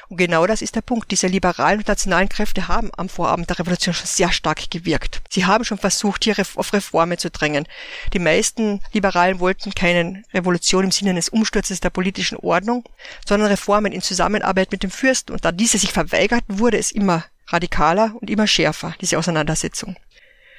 Und 0.08 0.16
genau 0.16 0.46
das 0.46 0.60
ist 0.60 0.74
der 0.74 0.82
Punkt. 0.82 1.10
Diese 1.10 1.28
liberalen 1.28 1.78
und 1.78 1.88
nationalen 1.88 2.28
Kräfte 2.28 2.68
haben 2.68 2.90
am 2.96 3.08
Vorabend 3.08 3.48
der 3.48 3.60
Revolution 3.60 3.94
schon 3.94 4.06
sehr 4.06 4.32
stark 4.32 4.70
gewirkt. 4.70 5.22
Sie 5.30 5.46
haben 5.46 5.64
schon 5.64 5.78
versucht, 5.78 6.24
hier 6.24 6.36
auf 6.38 6.72
Reformen 6.72 7.16
zu 7.16 7.30
drängen. 7.30 7.66
Die 8.12 8.18
meisten 8.18 8.80
Liberalen 8.92 9.40
wollten 9.40 9.72
keine 9.72 10.22
Revolution 10.32 10.84
im 10.84 10.90
Sinne 10.90 11.10
eines 11.10 11.28
Umsturzes 11.28 11.80
der 11.80 11.90
politischen 11.90 12.36
Ordnung, 12.36 12.84
sondern 13.26 13.48
Reformen 13.48 13.92
in 13.92 14.02
Zusammenarbeit 14.02 14.72
mit 14.72 14.82
dem 14.82 14.90
Fürsten. 14.90 15.32
Und 15.32 15.44
da 15.44 15.52
diese 15.52 15.78
sich 15.78 15.92
verweigerten, 15.92 16.58
wurde 16.58 16.78
es 16.78 16.90
immer 16.90 17.24
radikaler 17.48 18.14
und 18.20 18.30
immer 18.30 18.46
schärfer, 18.46 18.94
diese 19.00 19.18
Auseinandersetzung. 19.18 19.96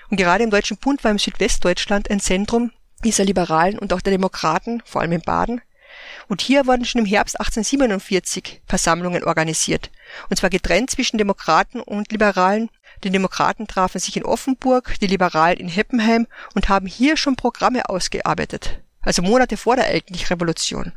Und 0.10 0.18
gerade 0.18 0.44
im 0.44 0.50
Deutschen 0.50 0.78
Bund 0.78 1.04
war 1.04 1.12
im 1.12 1.20
Südwestdeutschland 1.20 2.10
ein 2.10 2.20
Zentrum 2.20 2.72
dieser 3.04 3.26
Liberalen 3.26 3.80
und 3.80 3.94
auch 3.94 4.02
der 4.02 4.12
Demokraten, 4.12 4.82
vor 4.86 5.02
allem 5.02 5.14
in 5.14 5.22
Baden. 5.22 5.62
Und 6.28 6.42
hier 6.42 6.66
wurden 6.66 6.86
schon 6.86 7.02
im 7.02 7.06
Herbst 7.06 7.40
1847 7.40 8.62
Versammlungen 8.66 9.24
organisiert. 9.24 9.92
Und 10.30 10.38
zwar 10.38 10.50
getrennt 10.50 10.90
zwischen 10.90 11.18
Demokraten 11.18 11.82
und 11.82 12.12
Liberalen. 12.12 12.70
Die 13.04 13.10
Demokraten 13.10 13.68
trafen 13.68 14.00
sich 14.00 14.18
in 14.18 14.26
Offenburg, 14.26 14.96
die 15.00 15.08
Liberalen 15.08 15.60
in 15.60 15.68
Heppenheim 15.68 16.28
und 16.54 16.70
haben 16.70 16.88
hier 16.88 17.18
schon 17.18 17.36
Programme 17.36 17.88
ausgearbeitet. 17.90 18.82
Also 19.02 19.22
Monate 19.22 19.56
vor 19.56 19.76
der 19.76 19.88
eigentlichen 19.88 20.28
Revolution. 20.28 20.94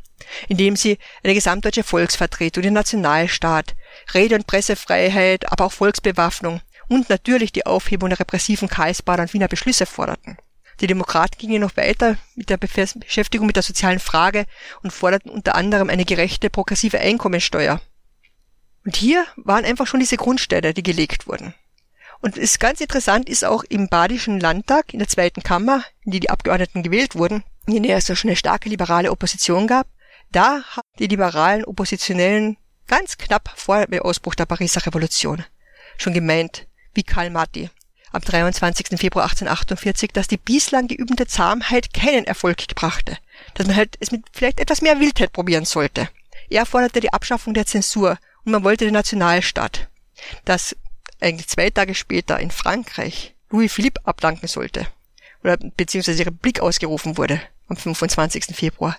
Indem 0.48 0.76
sie 0.76 0.98
eine 1.22 1.34
gesamtdeutsche 1.34 1.84
Volksvertretung, 1.84 2.62
den 2.62 2.72
Nationalstaat, 2.72 3.76
Rede- 4.14 4.34
und 4.34 4.46
Pressefreiheit, 4.46 5.50
aber 5.52 5.66
auch 5.66 5.72
Volksbewaffnung 5.72 6.60
und 6.88 7.08
natürlich 7.08 7.52
die 7.52 7.66
Aufhebung 7.66 8.08
der 8.08 8.20
repressiven 8.20 8.68
Karlsbader 8.68 9.22
und 9.22 9.34
Wiener 9.34 9.48
Beschlüsse 9.48 9.86
forderten. 9.86 10.38
Die 10.80 10.86
Demokraten 10.86 11.38
gingen 11.38 11.60
noch 11.60 11.76
weiter 11.76 12.16
mit 12.34 12.50
der 12.50 12.56
Beschäftigung 12.56 13.46
mit 13.46 13.56
der 13.56 13.62
sozialen 13.62 13.98
Frage 13.98 14.46
und 14.82 14.92
forderten 14.92 15.30
unter 15.30 15.54
anderem 15.54 15.90
eine 15.90 16.04
gerechte 16.04 16.50
progressive 16.50 17.00
Einkommensteuer. 17.00 17.80
Und 18.84 18.96
hier 18.96 19.26
waren 19.36 19.64
einfach 19.64 19.86
schon 19.86 20.00
diese 20.00 20.16
Grundsteine, 20.16 20.72
die 20.72 20.84
gelegt 20.84 21.26
wurden. 21.26 21.54
Und 22.20 22.36
es 22.36 22.42
ist 22.42 22.60
ganz 22.60 22.80
interessant 22.80 23.28
ist 23.28 23.44
auch 23.44 23.64
im 23.64 23.88
Badischen 23.88 24.40
Landtag, 24.40 24.92
in 24.92 24.98
der 24.98 25.08
zweiten 25.08 25.42
Kammer, 25.42 25.84
in 26.04 26.12
die 26.12 26.20
die 26.20 26.30
Abgeordneten 26.30 26.82
gewählt 26.82 27.16
wurden, 27.16 27.44
in 27.66 27.82
der 27.82 27.96
es 27.96 28.08
ja 28.08 28.16
schon 28.16 28.30
eine 28.30 28.36
starke 28.36 28.68
liberale 28.68 29.10
Opposition 29.10 29.66
gab, 29.66 29.86
da 30.30 30.62
haben 30.70 30.88
die 30.98 31.06
liberalen 31.06 31.64
Oppositionellen 31.64 32.56
ganz 32.86 33.18
knapp 33.18 33.52
vor 33.56 33.86
dem 33.86 34.02
Ausbruch 34.02 34.34
der 34.34 34.46
Pariser 34.46 34.84
Revolution 34.86 35.44
schon 35.98 36.14
gemeint, 36.14 36.67
wie 36.94 37.02
Karl 37.02 37.30
Marti 37.30 37.70
am 38.12 38.22
23. 38.22 38.98
Februar 38.98 39.24
1848, 39.24 40.12
dass 40.12 40.28
die 40.28 40.38
bislang 40.38 40.88
geübte 40.88 41.26
Zahmheit 41.26 41.92
keinen 41.92 42.24
Erfolg 42.24 42.68
gebrachte, 42.68 43.18
dass 43.54 43.66
man 43.66 43.76
halt 43.76 43.96
es 44.00 44.10
mit 44.10 44.24
vielleicht 44.32 44.60
etwas 44.60 44.82
mehr 44.82 45.00
Wildheit 45.00 45.32
probieren 45.32 45.64
sollte. 45.64 46.08
Er 46.48 46.66
forderte 46.66 47.00
die 47.00 47.12
Abschaffung 47.12 47.54
der 47.54 47.66
Zensur 47.66 48.18
und 48.44 48.52
man 48.52 48.64
wollte 48.64 48.84
den 48.84 48.94
Nationalstaat, 48.94 49.88
dass 50.44 50.74
eigentlich 51.20 51.48
zwei 51.48 51.70
Tage 51.70 51.94
später 51.94 52.40
in 52.40 52.50
Frankreich 52.50 53.34
Louis 53.50 53.72
Philippe 53.72 54.00
abdanken 54.04 54.46
sollte 54.46 54.86
oder 55.42 55.56
beziehungsweise 55.56 56.26
Republik 56.26 56.60
ausgerufen 56.60 57.16
wurde 57.16 57.40
am 57.68 57.76
25. 57.76 58.56
Februar. 58.56 58.96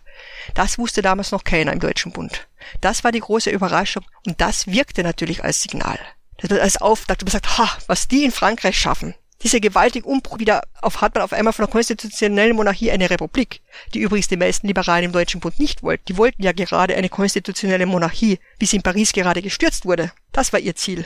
Das 0.53 0.77
wusste 0.77 1.01
damals 1.01 1.31
noch 1.31 1.43
keiner 1.43 1.73
im 1.73 1.79
Deutschen 1.79 2.11
Bund. 2.11 2.47
Das 2.81 3.03
war 3.03 3.11
die 3.11 3.19
große 3.19 3.49
Überraschung 3.49 4.05
und 4.25 4.39
das 4.39 4.67
wirkte 4.67 5.03
natürlich 5.03 5.43
als 5.43 5.61
Signal. 5.61 5.99
Das 6.41 6.49
wird 6.49 6.61
als 6.61 6.77
Auftakt. 6.77 7.23
Und 7.23 7.29
sagt, 7.29 7.57
ha, 7.57 7.69
was 7.87 8.07
die 8.07 8.23
in 8.23 8.31
Frankreich 8.31 8.77
schaffen, 8.77 9.15
Dieser 9.41 9.61
gewaltige 9.61 10.05
Umbruch 10.05 10.39
wieder 10.39 10.63
auf, 10.81 10.99
hat 10.99 11.15
man 11.15 11.23
auf 11.23 11.31
einmal 11.31 11.53
von 11.53 11.63
der 11.63 11.71
konstitutionellen 11.71 12.57
Monarchie 12.57 12.91
eine 12.91 13.09
Republik, 13.09 13.61
die 13.93 13.99
übrigens 13.99 14.27
die 14.27 14.35
meisten 14.35 14.67
Liberalen 14.67 15.05
im 15.05 15.11
Deutschen 15.13 15.39
Bund 15.39 15.57
nicht 15.59 15.81
wollten. 15.81 16.03
Die 16.09 16.17
wollten 16.17 16.43
ja 16.43 16.51
gerade 16.51 16.95
eine 16.95 17.07
konstitutionelle 17.07 17.85
Monarchie, 17.85 18.39
wie 18.59 18.65
sie 18.65 18.75
in 18.75 18.83
Paris 18.83 19.13
gerade 19.13 19.41
gestürzt 19.41 19.85
wurde. 19.85 20.11
Das 20.33 20.51
war 20.51 20.59
ihr 20.59 20.75
Ziel. 20.75 21.05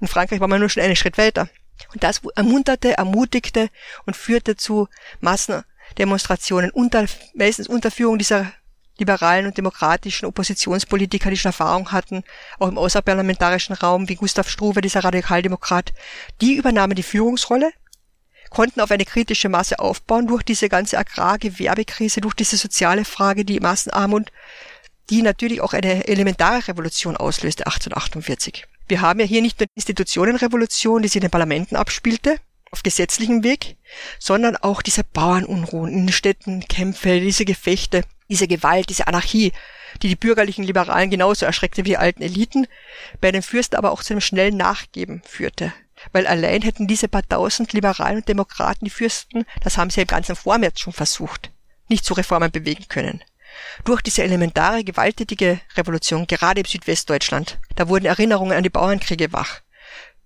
In 0.00 0.08
Frankreich 0.08 0.40
war 0.40 0.48
man 0.48 0.58
nur 0.58 0.68
schon 0.68 0.82
einen 0.82 0.96
Schritt 0.96 1.18
weiter. 1.18 1.48
Und 1.92 2.02
das 2.02 2.20
ermunterte, 2.34 2.98
ermutigte 2.98 3.70
und 4.06 4.16
führte 4.16 4.56
zu 4.56 4.88
Massendemonstrationen 5.20 6.70
unter, 6.70 7.06
meistens 7.34 7.68
unter 7.68 7.92
Führung 7.92 8.18
dieser 8.18 8.52
liberalen 8.98 9.46
und 9.46 9.56
demokratischen 9.56 10.26
Oppositionspolitiker, 10.26 11.30
die 11.30 11.36
schon 11.36 11.50
Erfahrung 11.50 11.92
hatten, 11.92 12.24
auch 12.58 12.68
im 12.68 12.78
außerparlamentarischen 12.78 13.76
Raum, 13.76 14.08
wie 14.08 14.16
Gustav 14.16 14.48
Struve, 14.48 14.80
dieser 14.80 15.04
Radikaldemokrat, 15.04 15.92
die 16.40 16.54
übernahmen 16.54 16.94
die 16.94 17.02
Führungsrolle, 17.02 17.70
konnten 18.50 18.80
auf 18.80 18.90
eine 18.90 19.04
kritische 19.04 19.48
Masse 19.48 19.78
aufbauen 19.78 20.26
durch 20.26 20.42
diese 20.42 20.68
ganze 20.68 20.98
Agrargewerbekrise, 20.98 22.20
durch 22.20 22.34
diese 22.34 22.56
soziale 22.56 23.04
Frage, 23.04 23.44
die 23.44 23.60
Massenarmut, 23.60 24.32
die 25.10 25.22
natürlich 25.22 25.60
auch 25.60 25.72
eine 25.72 26.06
elementare 26.06 26.68
Revolution 26.68 27.16
auslöste 27.16 27.66
1848. 27.66 28.66
Wir 28.88 29.00
haben 29.00 29.20
ja 29.20 29.26
hier 29.26 29.42
nicht 29.42 29.60
nur 29.60 29.66
die 29.66 29.76
Institutionenrevolution, 29.76 31.02
die 31.02 31.08
sich 31.08 31.16
in 31.16 31.22
den 31.22 31.30
Parlamenten 31.30 31.76
abspielte, 31.76 32.36
auf 32.70 32.82
gesetzlichem 32.82 33.42
Weg, 33.42 33.76
sondern 34.18 34.56
auch 34.56 34.82
diese 34.82 35.04
Bauernunruhen 35.04 35.92
in 35.92 36.06
den 36.06 36.12
Städten, 36.12 36.60
Kämpfe, 36.68 37.20
diese 37.20 37.44
Gefechte, 37.44 38.02
diese 38.28 38.48
Gewalt, 38.48 38.90
diese 38.90 39.06
Anarchie, 39.06 39.52
die 40.02 40.08
die 40.08 40.16
bürgerlichen 40.16 40.64
Liberalen 40.64 41.10
genauso 41.10 41.46
erschreckte 41.46 41.84
wie 41.84 41.90
die 41.90 41.96
alten 41.96 42.22
Eliten, 42.22 42.66
bei 43.20 43.32
den 43.32 43.42
Fürsten 43.42 43.76
aber 43.76 43.90
auch 43.90 44.02
zu 44.02 44.12
einem 44.12 44.20
schnellen 44.20 44.56
Nachgeben 44.56 45.22
führte. 45.24 45.72
Weil 46.12 46.26
allein 46.26 46.62
hätten 46.62 46.86
diese 46.86 47.08
paar 47.08 47.26
tausend 47.26 47.72
Liberalen 47.72 48.18
und 48.18 48.28
Demokraten 48.28 48.84
die 48.84 48.90
Fürsten, 48.90 49.44
das 49.62 49.78
haben 49.78 49.90
sie 49.90 50.02
im 50.02 50.06
ganzen 50.06 50.36
Vormärz 50.36 50.80
schon 50.80 50.92
versucht, 50.92 51.50
nicht 51.88 52.04
zu 52.04 52.14
Reformen 52.14 52.50
bewegen 52.50 52.86
können. 52.88 53.24
Durch 53.84 54.02
diese 54.02 54.22
elementare, 54.22 54.84
gewalttätige 54.84 55.60
Revolution, 55.76 56.26
gerade 56.26 56.60
im 56.60 56.66
Südwestdeutschland, 56.66 57.58
da 57.74 57.88
wurden 57.88 58.04
Erinnerungen 58.04 58.56
an 58.56 58.62
die 58.62 58.70
Bauernkriege 58.70 59.32
wach. 59.32 59.60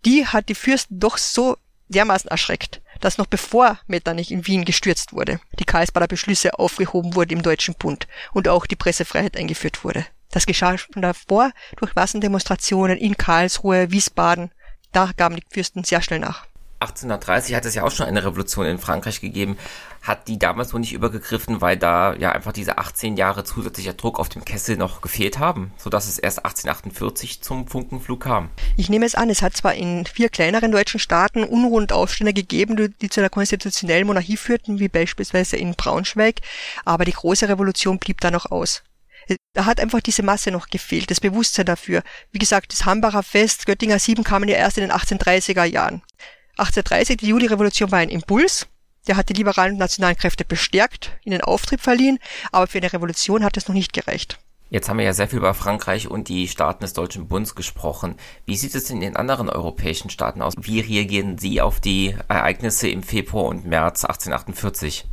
Die 0.04 0.26
hat 0.26 0.48
die 0.48 0.54
Fürsten 0.54 0.98
doch 0.98 1.16
so 1.16 1.56
dermaßen 1.92 2.30
erschreckt, 2.30 2.80
dass 3.00 3.18
noch 3.18 3.26
bevor 3.26 3.78
Metternich 3.86 4.30
in 4.30 4.46
Wien 4.46 4.64
gestürzt 4.64 5.12
wurde, 5.12 5.40
die 5.58 5.64
Karlsbader 5.64 6.08
Beschlüsse 6.08 6.58
aufgehoben 6.58 7.14
wurden 7.14 7.32
im 7.32 7.42
Deutschen 7.42 7.74
Bund 7.74 8.08
und 8.32 8.48
auch 8.48 8.66
die 8.66 8.76
Pressefreiheit 8.76 9.36
eingeführt 9.36 9.84
wurde. 9.84 10.06
Das 10.30 10.46
geschah 10.46 10.76
schon 10.78 11.02
davor 11.02 11.52
durch 11.76 11.94
Massendemonstrationen 11.94 12.98
in 12.98 13.16
Karlsruhe, 13.16 13.90
Wiesbaden. 13.90 14.50
Da 14.90 15.10
gaben 15.16 15.36
die 15.36 15.44
Fürsten 15.50 15.84
sehr 15.84 16.02
schnell 16.02 16.20
nach. 16.20 16.46
1830 16.82 17.54
hat 17.54 17.64
es 17.64 17.74
ja 17.74 17.84
auch 17.84 17.90
schon 17.90 18.06
eine 18.06 18.24
Revolution 18.24 18.66
in 18.66 18.78
Frankreich 18.78 19.20
gegeben. 19.20 19.56
Hat 20.02 20.26
die 20.26 20.38
damals 20.38 20.72
wohl 20.72 20.80
nicht 20.80 20.92
übergegriffen, 20.92 21.60
weil 21.60 21.76
da 21.76 22.14
ja 22.14 22.32
einfach 22.32 22.52
diese 22.52 22.78
18 22.78 23.16
Jahre 23.16 23.44
zusätzlicher 23.44 23.92
Druck 23.92 24.18
auf 24.18 24.28
dem 24.28 24.44
Kessel 24.44 24.76
noch 24.76 25.00
gefehlt 25.00 25.38
haben, 25.38 25.72
sodass 25.76 26.08
es 26.08 26.18
erst 26.18 26.38
1848 26.38 27.40
zum 27.40 27.68
Funkenflug 27.68 28.20
kam. 28.20 28.50
Ich 28.76 28.90
nehme 28.90 29.06
es 29.06 29.14
an, 29.14 29.30
es 29.30 29.42
hat 29.42 29.56
zwar 29.56 29.74
in 29.74 30.04
vier 30.06 30.28
kleineren 30.28 30.72
deutschen 30.72 30.98
Staaten 30.98 31.44
Unruhen 31.44 31.84
und 31.84 31.92
Aufstände 31.92 32.32
gegeben, 32.32 32.94
die 33.00 33.08
zu 33.10 33.20
einer 33.20 33.30
konstitutionellen 33.30 34.06
Monarchie 34.06 34.36
führten, 34.36 34.80
wie 34.80 34.88
beispielsweise 34.88 35.56
in 35.56 35.74
Braunschweig, 35.74 36.40
aber 36.84 37.04
die 37.04 37.12
große 37.12 37.48
Revolution 37.48 37.98
blieb 37.98 38.20
da 38.20 38.30
noch 38.30 38.50
aus. 38.50 38.82
Da 39.54 39.66
hat 39.66 39.80
einfach 39.80 40.00
diese 40.00 40.22
Masse 40.22 40.50
noch 40.50 40.68
gefehlt, 40.68 41.10
das 41.10 41.20
Bewusstsein 41.20 41.66
dafür. 41.66 42.02
Wie 42.32 42.38
gesagt, 42.38 42.72
das 42.72 42.84
Hambacher 42.84 43.22
Fest, 43.22 43.66
Göttinger 43.66 43.98
Sieben 43.98 44.24
kamen 44.24 44.48
ja 44.48 44.56
erst 44.56 44.78
in 44.78 44.82
den 44.82 44.92
1830er 44.92 45.64
Jahren. 45.64 46.02
1830, 46.56 47.16
die 47.16 47.28
Juli-Revolution 47.28 47.90
war 47.90 47.98
ein 47.98 48.10
Impuls, 48.10 48.66
der 49.06 49.16
hat 49.16 49.28
die 49.28 49.34
liberalen 49.34 49.72
und 49.72 49.78
nationalen 49.78 50.16
Kräfte 50.16 50.44
bestärkt, 50.44 51.12
ihnen 51.24 51.40
Auftrieb 51.40 51.80
verliehen, 51.80 52.18
aber 52.52 52.66
für 52.66 52.78
eine 52.78 52.92
Revolution 52.92 53.44
hat 53.44 53.56
es 53.56 53.68
noch 53.68 53.74
nicht 53.74 53.92
gereicht. 53.92 54.38
Jetzt 54.72 54.88
haben 54.88 54.98
wir 54.98 55.04
ja 55.04 55.12
sehr 55.12 55.28
viel 55.28 55.38
über 55.38 55.52
Frankreich 55.52 56.08
und 56.08 56.28
die 56.28 56.48
Staaten 56.48 56.82
des 56.82 56.94
Deutschen 56.94 57.28
Bundes 57.28 57.54
gesprochen. 57.54 58.14
Wie 58.46 58.56
sieht 58.56 58.74
es 58.74 58.88
in 58.88 59.00
den 59.00 59.16
anderen 59.16 59.50
europäischen 59.50 60.08
Staaten 60.08 60.40
aus? 60.40 60.54
Wie 60.58 60.80
reagieren 60.80 61.36
Sie 61.36 61.60
auf 61.60 61.78
die 61.78 62.16
Ereignisse 62.28 62.88
im 62.88 63.02
Februar 63.02 63.44
und 63.46 63.66
März 63.66 64.04
1848? 64.04 65.04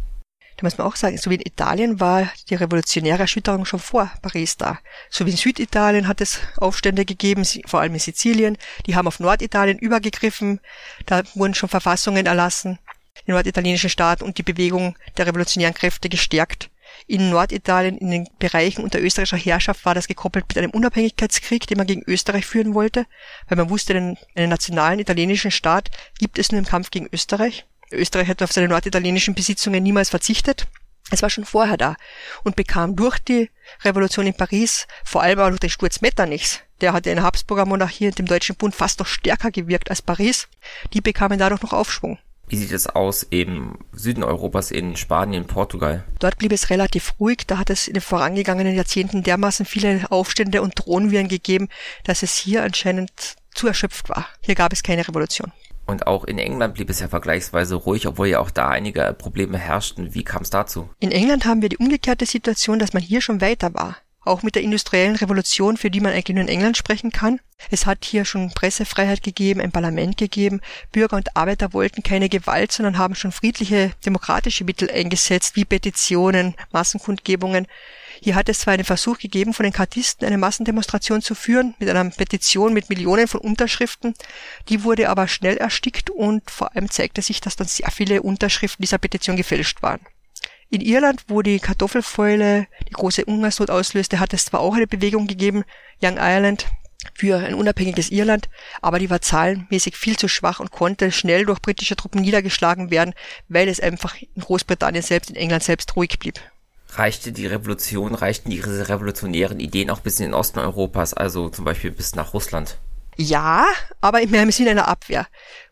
Da 0.60 0.66
muss 0.66 0.78
man 0.78 0.88
auch 0.88 0.98
sagen, 0.98 1.18
so 1.18 1.30
wie 1.30 1.36
in 1.36 1.46
Italien 1.46 2.02
war 2.02 2.30
die 2.50 2.56
revolutionäre 2.56 3.20
Erschütterung 3.20 3.64
schon 3.64 3.80
vor 3.80 4.12
Paris 4.22 4.58
da. 4.58 4.78
So 5.10 5.26
wie 5.26 5.32
in 5.32 5.38
Süditalien 5.38 6.06
hat 6.06 6.20
es 6.20 6.42
Aufstände 6.58 7.06
gegeben, 7.06 7.46
vor 7.66 7.80
allem 7.80 7.94
in 7.94 8.00
Sizilien. 8.02 8.58
Die 8.86 8.94
haben 8.94 9.08
auf 9.08 9.22
Norditalien 9.22 9.80
übergegriffen. 9.80 10.60
Da 11.06 11.24
wurden 11.34 11.54
schon 11.54 11.70
Verfassungen 11.70 12.26
erlassen, 12.26 12.78
den 13.26 13.36
norditalienischen 13.36 13.90
Staat 13.90 14.22
und 14.22 14.38
die 14.38 14.44
Bewegung 14.44 14.98
der 15.16 15.28
revolutionären 15.28 15.74
Kräfte 15.74 16.10
gestärkt. 16.10 16.70
In 17.08 17.30
Norditalien, 17.30 17.98
in 17.98 18.12
den 18.12 18.28
Bereichen 18.38 18.84
unter 18.84 19.00
österreichischer 19.00 19.38
Herrschaft 19.38 19.86
war 19.86 19.96
das 19.96 20.10
gekoppelt 20.10 20.44
mit 20.50 20.58
einem 20.58 20.72
Unabhängigkeitskrieg, 20.72 21.68
den 21.68 21.78
man 21.78 21.88
gegen 21.88 22.04
Österreich 22.06 22.46
führen 22.46 22.74
wollte, 22.74 23.06
weil 23.48 23.58
man 23.58 23.70
wusste, 23.70 23.96
einen, 23.96 24.18
einen 24.36 24.50
nationalen 24.50 25.00
italienischen 25.00 25.52
Staat 25.52 25.90
gibt 26.18 26.38
es 26.38 26.52
nur 26.52 26.60
im 26.60 26.66
Kampf 26.66 26.92
gegen 26.92 27.08
Österreich. 27.14 27.66
Österreich 27.92 28.28
hat 28.28 28.42
auf 28.42 28.52
seine 28.52 28.68
norditalienischen 28.68 29.36
Besitzungen 29.36 29.84
niemals 29.84 30.10
verzichtet. 30.10 30.68
Es 31.12 31.22
war 31.22 31.30
schon 31.30 31.46
vorher 31.46 31.78
da 31.78 31.96
und 32.44 32.56
bekam 32.56 32.96
durch 32.96 33.20
die 33.20 33.50
Revolution 33.84 34.28
in 34.28 34.36
Paris, 34.36 34.88
vor 35.04 35.24
allem 35.24 35.40
auch 35.40 35.50
durch 35.50 35.60
den 35.60 35.70
Sturz 35.70 36.02
Metternichs, 36.02 36.60
der 36.82 36.94
hatte 36.94 37.10
in 37.10 37.16
der 37.16 37.26
Habsburger 37.26 37.66
Monarchie 37.66 38.08
und 38.08 38.20
dem 38.20 38.28
Deutschen 38.28 38.56
Bund 38.56 38.76
fast 38.76 39.00
noch 39.00 39.08
stärker 39.08 39.52
gewirkt 39.52 39.90
als 39.90 40.02
Paris, 40.02 40.48
die 40.94 41.02
bekamen 41.02 41.40
dadurch 41.40 41.62
noch 41.62 41.74
Aufschwung. 41.74 42.20
Wie 42.48 42.58
sieht 42.58 42.72
es 42.72 42.88
aus 42.88 43.22
im 43.30 43.78
Süden 43.92 44.24
Europas, 44.24 44.72
in 44.72 44.96
Spanien, 44.96 45.46
Portugal? 45.46 46.04
Dort 46.18 46.40
blieb 46.40 46.52
es 46.52 46.72
relativ 46.72 47.14
ruhig. 47.20 47.46
Da 47.46 47.60
hat 47.60 47.70
es 47.70 47.88
in 47.88 47.94
den 47.94 48.02
vorangegangenen 48.02 48.74
Jahrzehnten 48.74 49.22
dermaßen 49.22 49.68
viele 49.68 50.10
Aufstände 50.10 50.64
und 50.64 50.74
Drohnenviren 50.74 51.28
gegeben, 51.28 51.70
dass 52.06 52.24
es 52.24 52.36
hier 52.36 52.64
anscheinend 52.64 53.36
zu 53.54 53.68
erschöpft 53.68 54.10
war. 54.10 54.28
Hier 54.42 54.56
gab 54.56 54.74
es 54.74 54.82
keine 54.82 55.08
Revolution. 55.08 55.52
Und 55.90 56.06
auch 56.06 56.24
in 56.24 56.38
England 56.38 56.76
blieb 56.76 56.92
es 56.92 57.00
ja 57.00 57.08
vergleichsweise 57.08 57.74
ruhig, 57.74 58.06
obwohl 58.06 58.28
ja 58.28 58.40
auch 58.40 58.52
da 58.52 58.70
einige 58.70 59.16
Probleme 59.18 59.58
herrschten. 59.58 60.14
Wie 60.14 60.24
kam 60.24 60.44
es 60.44 60.52
dazu? 60.52 60.88
In 61.00 61.12
England 61.12 61.46
haben 61.46 61.64
wir 61.64 61.70
die 61.70 61.78
umgekehrte 61.78 62.28
Situation, 62.28 62.78
dass 62.78 62.94
man 62.94 63.02
hier 63.02 63.22
schon 63.22 63.42
weiter 63.42 63.74
war. 63.74 63.98
Auch 64.30 64.44
mit 64.44 64.54
der 64.54 64.62
industriellen 64.62 65.16
Revolution, 65.16 65.76
für 65.76 65.90
die 65.90 66.02
man 66.02 66.14
eigentlich 66.14 66.36
nur 66.36 66.44
in 66.44 66.50
England 66.50 66.78
sprechen 66.78 67.12
kann. 67.12 67.40
Es 67.72 67.88
hat 67.88 68.06
hier 68.06 68.26
schon 68.26 68.52
Pressefreiheit 68.52 69.24
gegeben, 69.24 69.60
ein 69.60 69.72
Parlament 69.72 70.18
gegeben. 70.18 70.62
Bürger 70.92 71.16
und 71.16 71.36
Arbeiter 71.36 71.74
wollten 71.74 72.04
keine 72.04 72.30
Gewalt, 72.30 72.72
sondern 72.72 73.00
haben 73.00 73.16
schon 73.16 73.32
friedliche 73.32 73.92
demokratische 74.06 74.66
Mittel 74.66 74.92
eingesetzt, 74.92 75.56
wie 75.56 75.66
Petitionen, 75.66 76.54
Massenkundgebungen. 76.72 77.66
Hier 78.22 78.36
hat 78.36 78.50
es 78.50 78.60
zwar 78.60 78.76
einen 78.76 78.84
Versuch 78.84 79.18
gegeben, 79.18 79.56
von 79.56 79.64
den 79.64 79.74
Kartisten 79.74 80.28
eine 80.28 80.38
Massendemonstration 80.38 81.24
zu 81.24 81.34
führen, 81.34 81.74
mit 81.80 81.90
einer 81.90 82.08
Petition 82.12 82.72
mit 82.72 82.88
Millionen 82.90 83.28
von 83.28 83.42
Unterschriften. 83.42 84.14
Die 84.68 84.84
wurde 84.84 85.10
aber 85.10 85.28
schnell 85.28 85.58
erstickt 85.58 86.12
und 86.12 86.52
vor 86.52 86.76
allem 86.76 86.92
zeigte 86.92 87.24
sich, 87.24 87.42
dass 87.42 87.56
dann 87.56 87.68
sehr 87.68 87.90
viele 87.90 88.22
Unterschriften 88.22 88.84
dieser 88.84 89.00
Petition 89.00 89.38
gefälscht 89.38 89.82
waren. 89.82 90.02
In 90.70 90.82
Irland, 90.82 91.24
wo 91.28 91.42
die 91.42 91.60
Kartoffelfäule 91.60 92.68
die 92.88 92.94
große 92.94 93.24
Hungersnot 93.24 93.70
auslöste, 93.70 94.20
hat 94.20 94.34
es 94.34 94.46
zwar 94.46 94.60
auch 94.60 94.76
eine 94.76 94.88
Bewegung 94.88 95.28
gegeben, 95.28 95.64
Young 96.02 96.18
Ireland, 96.18 96.68
für 97.16 97.38
ein 97.38 97.54
unabhängiges 97.54 98.12
Irland, 98.12 98.50
aber 98.82 99.00
die 99.00 99.10
war 99.10 99.22
zahlenmäßig 99.22 99.96
viel 99.96 100.18
zu 100.18 100.28
schwach 100.28 100.60
und 100.60 100.72
konnte 100.72 101.12
schnell 101.12 101.46
durch 101.46 101.62
britische 101.62 101.96
Truppen 101.96 102.22
niedergeschlagen 102.22 102.92
werden, 102.92 103.14
weil 103.48 103.68
es 103.68 103.80
einfach 103.80 104.16
in 104.22 104.42
Großbritannien 104.42 105.04
selbst, 105.04 105.30
in 105.30 105.36
England 105.36 105.64
selbst 105.64 105.96
ruhig 105.96 106.20
blieb 106.20 106.40
reichte 106.94 107.32
die 107.32 107.48
Revolution, 107.48 108.16
reichten 108.16 108.52
ihre 108.52 108.90
revolutionären 108.90 109.60
Ideen 109.60 109.90
auch 109.90 110.00
bis 110.00 110.20
in 110.20 110.28
den 110.28 110.34
Osten 110.34 110.60
Europas, 110.60 111.14
also 111.14 111.50
zum 111.50 111.66
Beispiel 111.66 111.92
bis 111.92 112.16
nach 112.16 112.34
Russland? 112.34 112.78
Ja, 113.16 113.68
aber 114.02 114.22
im 114.22 114.52
Sinne 114.52 114.72
einer 114.72 114.88
Abwehr. 114.88 115.28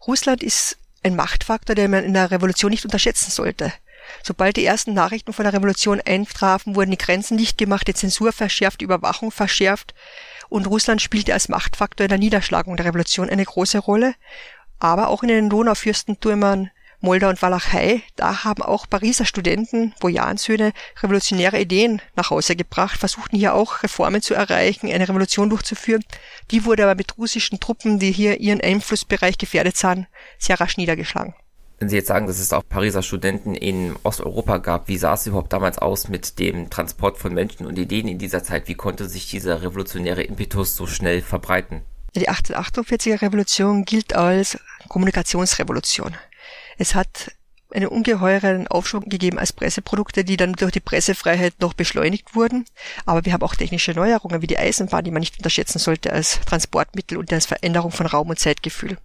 Russland 0.05 0.43
ist 0.43 0.77
ein 1.03 1.15
Machtfaktor, 1.15 1.75
den 1.75 1.91
man 1.91 2.03
in 2.03 2.13
der 2.13 2.31
Revolution 2.31 2.71
nicht 2.71 2.85
unterschätzen 2.85 3.31
sollte. 3.31 3.71
Sobald 4.23 4.57
die 4.57 4.65
ersten 4.65 4.93
Nachrichten 4.93 5.33
von 5.33 5.43
der 5.43 5.53
Revolution 5.53 6.01
eintrafen, 6.05 6.75
wurden 6.75 6.91
die 6.91 6.97
Grenzen 6.97 7.37
dicht 7.37 7.57
gemacht, 7.57 7.87
die 7.87 7.93
Zensur 7.93 8.31
verschärft, 8.31 8.81
die 8.81 8.85
Überwachung 8.85 9.31
verschärft 9.31 9.93
und 10.49 10.67
Russland 10.67 11.01
spielte 11.01 11.33
als 11.33 11.49
Machtfaktor 11.49 12.05
in 12.05 12.09
der 12.09 12.17
Niederschlagung 12.17 12.77
der 12.77 12.85
Revolution 12.85 13.29
eine 13.29 13.45
große 13.45 13.79
Rolle. 13.79 14.15
Aber 14.79 15.09
auch 15.09 15.23
in 15.23 15.29
den 15.29 15.49
Donaufürstentümern 15.49 16.71
Moldau 16.99 17.29
und 17.29 17.41
Walachei, 17.43 18.01
da 18.15 18.43
haben 18.43 18.63
auch 18.63 18.89
Pariser 18.89 19.25
Studenten, 19.25 19.93
Bojarensöhne, 19.99 20.73
revolutionäre 21.03 21.59
Ideen 21.59 22.01
nach 22.15 22.31
Hause 22.31 22.55
gebracht, 22.55 22.97
versuchten 22.97 23.37
hier 23.37 23.53
auch 23.53 23.83
Reformen 23.83 24.23
zu 24.23 24.33
erreichen, 24.33 24.91
eine 24.91 25.07
Revolution 25.07 25.49
durchzuführen. 25.49 26.03
Die 26.49 26.65
wurde 26.65 26.83
aber 26.83 26.95
mit 26.95 27.17
russischen 27.19 27.59
Truppen, 27.59 27.99
die 27.99 28.11
hier 28.11 28.39
ihren 28.39 28.61
Einflussbereich 28.61 29.37
gefährdet 29.37 29.77
sahen, 29.77 30.07
sehr 30.39 30.59
rasch 30.59 30.77
niedergeschlagen. 30.77 31.35
Wenn 31.79 31.89
Sie 31.89 31.95
jetzt 31.95 32.07
sagen, 32.07 32.25
dass 32.25 32.39
es 32.39 32.53
auch 32.53 32.63
Pariser 32.67 33.03
Studenten 33.03 33.53
in 33.53 33.95
Osteuropa 34.01 34.57
gab, 34.57 34.87
wie 34.87 34.97
sah 34.97 35.13
es 35.13 35.27
überhaupt 35.27 35.53
damals 35.53 35.77
aus 35.77 36.07
mit 36.07 36.39
dem 36.39 36.71
Transport 36.71 37.19
von 37.19 37.33
Menschen 37.33 37.67
und 37.67 37.77
Ideen 37.77 38.07
in 38.07 38.17
dieser 38.17 38.43
Zeit? 38.43 38.67
Wie 38.67 38.73
konnte 38.73 39.07
sich 39.07 39.29
dieser 39.29 39.61
revolutionäre 39.61 40.23
Impetus 40.23 40.75
so 40.75 40.87
schnell 40.87 41.21
verbreiten? 41.21 41.81
Die 42.15 42.29
1848er 42.29 43.21
Revolution 43.21 43.85
gilt 43.85 44.15
als 44.15 44.57
Kommunikationsrevolution. 44.87 46.15
Es 46.79 46.95
hat 46.95 47.31
einen 47.71 47.87
ungeheuren 47.87 48.67
Aufschwung 48.67 49.07
gegeben 49.07 49.37
als 49.37 49.53
Presseprodukte, 49.53 50.23
die 50.23 50.37
dann 50.37 50.53
durch 50.53 50.71
die 50.71 50.79
Pressefreiheit 50.79 51.55
noch 51.59 51.75
beschleunigt 51.75 52.33
wurden. 52.33 52.65
Aber 53.05 53.23
wir 53.25 53.33
haben 53.33 53.43
auch 53.43 53.55
technische 53.55 53.91
Neuerungen 53.91 54.41
wie 54.41 54.47
die 54.47 54.57
Eisenbahn, 54.57 55.03
die 55.03 55.11
man 55.11 55.19
nicht 55.19 55.37
unterschätzen 55.37 55.77
sollte 55.77 56.11
als 56.11 56.39
Transportmittel 56.41 57.17
und 57.17 57.31
als 57.31 57.45
Veränderung 57.45 57.91
von 57.91 58.07
Raum 58.07 58.29
und 58.29 58.39
Zeitgefühl. 58.39 58.97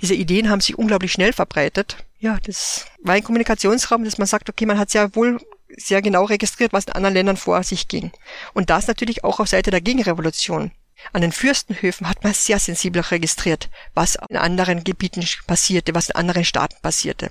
Diese 0.00 0.14
Ideen 0.14 0.48
haben 0.48 0.60
sich 0.60 0.78
unglaublich 0.78 1.12
schnell 1.12 1.32
verbreitet. 1.32 1.96
Ja, 2.18 2.38
das 2.44 2.86
war 3.02 3.14
ein 3.14 3.24
Kommunikationsraum, 3.24 4.04
dass 4.04 4.18
man 4.18 4.26
sagt, 4.26 4.48
okay, 4.48 4.66
man 4.66 4.78
hat 4.78 4.90
sehr 4.90 5.14
wohl 5.14 5.40
sehr 5.76 6.02
genau 6.02 6.24
registriert, 6.24 6.72
was 6.72 6.84
in 6.84 6.92
anderen 6.92 7.14
Ländern 7.14 7.36
vor 7.36 7.62
sich 7.62 7.88
ging. 7.88 8.12
Und 8.52 8.70
das 8.70 8.86
natürlich 8.86 9.24
auch 9.24 9.40
auf 9.40 9.48
Seite 9.48 9.70
der 9.70 9.80
Gegenrevolution. 9.80 10.70
An 11.12 11.22
den 11.22 11.32
Fürstenhöfen 11.32 12.08
hat 12.08 12.22
man 12.22 12.32
sehr 12.32 12.58
sensibel 12.58 13.02
registriert, 13.02 13.70
was 13.94 14.16
in 14.28 14.36
anderen 14.36 14.84
Gebieten 14.84 15.26
passierte, 15.46 15.94
was 15.94 16.10
in 16.10 16.14
anderen 16.14 16.44
Staaten 16.44 16.76
passierte. 16.80 17.30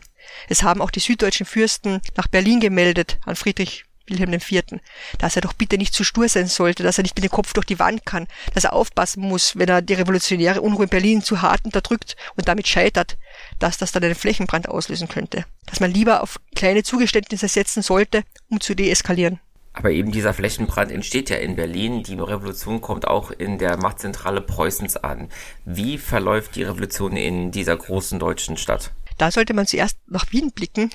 Es 0.50 0.64
haben 0.64 0.82
auch 0.82 0.92
die 0.92 1.00
süddeutschen 1.00 1.46
Fürsten 1.46 2.02
nach 2.18 2.28
Berlin 2.28 2.60
gemeldet 2.60 3.20
an 3.26 3.36
Friedrich 3.36 3.86
Wilhelm 4.12 4.34
IV., 4.34 4.80
dass 5.18 5.36
er 5.36 5.42
doch 5.42 5.54
bitte 5.54 5.78
nicht 5.78 5.94
zu 5.94 6.04
stur 6.04 6.28
sein 6.30 6.48
sollte, 6.48 6.84
dass 6.84 6.98
er 6.98 7.04
nicht 7.04 7.16
mit 7.16 7.24
dem 7.24 7.32
Kopf 7.32 7.54
durch 7.54 7.66
die 7.66 7.80
Wand 7.80 8.06
kann, 8.06 8.28
dass 8.54 8.66
er 8.66 8.74
aufpassen 8.74 9.24
muss, 9.24 9.58
wenn 9.58 9.70
er 9.70 9.82
die 9.82 9.94
revolutionäre 9.94 10.62
Unruhe 10.62 10.84
in 10.84 10.90
Berlin 10.90 11.22
zu 11.24 11.42
hart 11.42 11.66
unterdrückt 11.66 12.16
und 12.36 12.48
damit 12.48 12.68
scheitert, 12.68 13.18
dass 13.60 13.78
das 13.78 13.92
dann 13.92 14.04
einen 14.04 14.16
Flächenbrand 14.16 14.70
auslösen 14.70 15.08
könnte. 15.08 15.46
Dass 15.66 15.80
man 15.80 15.92
lieber 15.92 16.22
auf 16.22 16.40
kleine 16.56 16.84
Zugeständnisse 16.84 17.48
setzen 17.48 17.82
sollte, 17.82 18.24
um 18.50 18.60
zu 18.60 18.76
deeskalieren. 18.76 19.40
Aber 19.74 19.92
eben 19.92 20.12
dieser 20.12 20.34
Flächenbrand 20.34 20.92
entsteht 20.92 21.30
ja 21.30 21.38
in 21.38 21.56
Berlin. 21.56 22.04
Die 22.04 22.16
Revolution 22.16 22.82
kommt 22.82 23.08
auch 23.08 23.32
in 23.32 23.58
der 23.58 23.78
Machtzentrale 23.78 24.42
Preußens 24.42 24.98
an. 24.98 25.30
Wie 25.64 25.98
verläuft 25.98 26.56
die 26.56 26.64
Revolution 26.64 27.16
in 27.16 27.52
dieser 27.52 27.78
großen 27.78 28.20
deutschen 28.20 28.58
Stadt? 28.58 28.92
Da 29.18 29.32
sollte 29.32 29.54
man 29.54 29.68
zuerst 29.68 29.98
nach 30.08 30.30
Wien 30.32 30.52
blicken, 30.52 30.90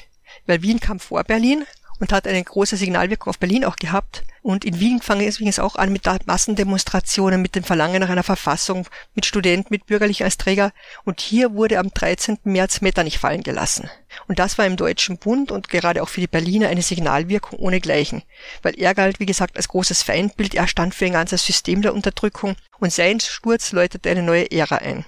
weil 0.46 0.62
Wien 0.62 0.81
kam 0.81 1.00
vor 1.00 1.24
Berlin 1.24 1.64
und 2.00 2.12
hat 2.12 2.26
eine 2.26 2.42
große 2.42 2.76
Signalwirkung 2.76 3.30
auf 3.30 3.38
Berlin 3.38 3.64
auch 3.64 3.76
gehabt. 3.76 4.24
Und 4.42 4.64
in 4.64 4.78
Wien 4.78 5.00
fangen 5.02 5.26
es 5.26 5.59
auch 5.59 5.76
an 5.76 5.92
mit 5.92 6.06
Massendemonstrationen, 6.26 7.42
mit 7.42 7.56
dem 7.56 7.64
Verlangen 7.64 8.00
nach 8.00 8.11
einer 8.11 8.22
Verfassung, 8.22 8.87
mit 9.14 9.26
Studenten, 9.26 9.68
mit 9.70 9.87
Bürgerlichen 9.87 10.24
als 10.24 10.37
Träger. 10.37 10.72
Und 11.04 11.20
hier 11.20 11.54
wurde 11.54 11.78
am 11.78 11.90
13. 11.92 12.38
März 12.44 12.80
Metternich 12.80 13.18
fallen 13.18 13.42
gelassen. 13.42 13.90
Und 14.28 14.38
das 14.38 14.56
war 14.56 14.66
im 14.66 14.76
Deutschen 14.76 15.18
Bund 15.18 15.50
und 15.50 15.68
gerade 15.68 16.02
auch 16.02 16.09
für 16.09 16.20
die 16.20 16.28
Berliner 16.28 16.68
eine 16.68 16.82
Signalwirkung 16.82 17.59
ohnegleichen. 17.59 18.22
Weil 18.62 18.78
er 18.78 18.94
galt, 18.94 19.18
wie 19.18 19.26
gesagt, 19.26 19.56
als 19.56 19.68
großes 19.68 20.02
Feindbild, 20.02 20.54
er 20.54 20.68
stand 20.68 20.94
für 20.94 21.06
ein 21.06 21.12
ganzes 21.12 21.44
System 21.44 21.82
der 21.82 21.94
Unterdrückung 21.94 22.56
und 22.78 22.92
sein 22.92 23.18
Sturz 23.20 23.72
läutete 23.72 24.11
eine 24.11 24.22
neue 24.22 24.50
Ära 24.50 24.76
ein. 24.76 25.04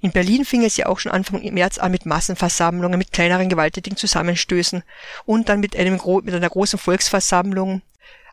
In 0.00 0.12
Berlin 0.12 0.44
fing 0.44 0.64
es 0.64 0.76
ja 0.76 0.86
auch 0.86 0.98
schon 0.98 1.12
Anfang 1.12 1.42
März 1.52 1.78
an 1.78 1.92
mit 1.92 2.06
Massenversammlungen, 2.06 2.98
mit 2.98 3.12
kleineren 3.12 3.48
gewalttätigen 3.48 3.98
Zusammenstößen 3.98 4.82
und 5.26 5.48
dann 5.48 5.60
mit, 5.60 5.76
einem, 5.76 6.00
mit 6.22 6.34
einer 6.34 6.48
großen 6.48 6.78
Volksversammlung 6.78 7.82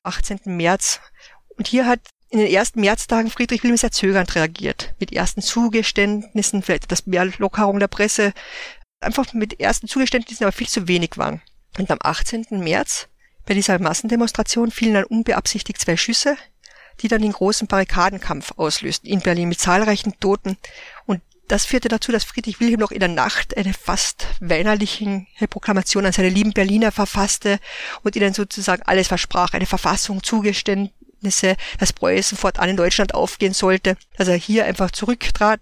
18. 0.04 0.40
März. 0.46 1.02
Und 1.58 1.68
hier 1.68 1.86
hat 1.86 2.00
in 2.30 2.40
den 2.40 2.48
ersten 2.48 2.82
Märztagen 2.82 3.30
Friedrich 3.30 3.64
Wilhelm 3.64 3.78
sehr 3.78 3.92
zögernd 3.92 4.36
reagiert, 4.36 4.94
mit 5.00 5.14
ersten 5.14 5.42
Zugeständnissen, 5.42 6.62
vielleicht 6.62 6.92
das 6.92 7.06
mehr 7.06 7.26
Lockerung 7.38 7.80
der 7.80 7.88
Presse, 7.88 8.34
einfach 9.02 9.34
mit 9.34 9.60
ersten 9.60 9.88
Zugeständnissen, 9.88 10.44
aber 10.44 10.52
viel 10.52 10.68
zu 10.68 10.88
wenig 10.88 11.18
waren. 11.18 11.42
Und 11.78 11.92
am 11.92 12.00
18. 12.02 12.46
März 12.52 13.08
bei 13.46 13.54
dieser 13.54 13.80
Massendemonstration 13.80 14.72
fielen 14.72 14.96
dann 14.96 15.04
unbeabsichtigt 15.06 15.80
zwei 15.80 15.96
Schüsse, 15.96 16.38
die 17.00 17.08
dann 17.08 17.22
den 17.22 17.32
großen 17.32 17.68
Barrikadenkampf 17.68 18.54
auslösten 18.58 19.10
in 19.10 19.22
Berlin 19.22 19.50
mit 19.50 19.60
zahlreichen 19.60 20.20
Toten. 20.20 20.58
Und 21.06 21.22
das 21.48 21.66
führte 21.66 21.88
dazu, 21.88 22.12
dass 22.12 22.24
Friedrich 22.24 22.60
Wilhelm 22.60 22.80
noch 22.80 22.92
in 22.92 23.00
der 23.00 23.10
Nacht 23.10 23.56
eine 23.58 23.74
fast 23.74 24.28
weinerliche 24.40 25.26
Proklamation 25.50 26.06
an 26.06 26.12
seine 26.12 26.30
lieben 26.30 26.54
Berliner 26.54 26.92
verfasste 26.92 27.60
und 28.04 28.16
ihnen 28.16 28.34
sozusagen 28.34 28.84
alles 28.84 29.08
versprach, 29.08 29.54
eine 29.54 29.66
Verfassung, 29.66 30.24
Zugeständnisse, 30.24 31.56
dass 31.80 31.94
Preußen 31.94 32.38
fortan 32.38 32.70
in 32.70 32.78
Deutschland 32.78 33.14
aufgehen 33.14 33.54
sollte, 33.54 33.98
dass 34.18 34.28
er 34.28 34.36
hier 34.36 34.66
einfach 34.66 34.92
zurücktrat, 34.92 35.62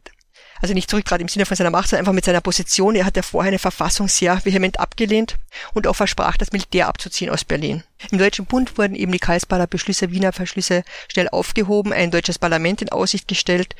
also 0.65 0.73
nicht 0.73 0.89
zurücktrat 0.89 1.21
im 1.21 1.27
Sinne 1.27 1.45
von 1.45 1.55
seiner 1.55 1.69
Macht, 1.69 1.89
sondern 1.89 2.01
einfach 2.01 2.13
mit 2.13 2.25
seiner 2.25 2.41
Position. 2.41 2.95
Er 2.95 3.05
hat 3.05 3.15
ja 3.15 3.21
vorher 3.21 3.49
eine 3.49 3.59
Verfassung 3.59 4.07
sehr 4.07 4.43
vehement 4.43 4.79
abgelehnt 4.79 5.37
und 5.73 5.85
auch 5.85 5.95
versprach, 5.95 6.37
das 6.37 6.51
Militär 6.51 6.87
abzuziehen 6.87 7.29
aus 7.29 7.45
Berlin. 7.45 7.83
Im 8.11 8.17
Deutschen 8.17 8.45
Bund 8.45 8.77
wurden 8.77 8.95
eben 8.95 9.11
die 9.11 9.19
Karlsbader 9.19 9.67
Beschlüsse, 9.67 10.11
Wiener 10.11 10.33
Verschlüsse 10.33 10.83
schnell 11.07 11.29
aufgehoben, 11.29 11.93
ein 11.93 12.11
deutsches 12.11 12.39
Parlament 12.39 12.81
in 12.81 12.89
Aussicht 12.89 13.27
gestellt. 13.27 13.75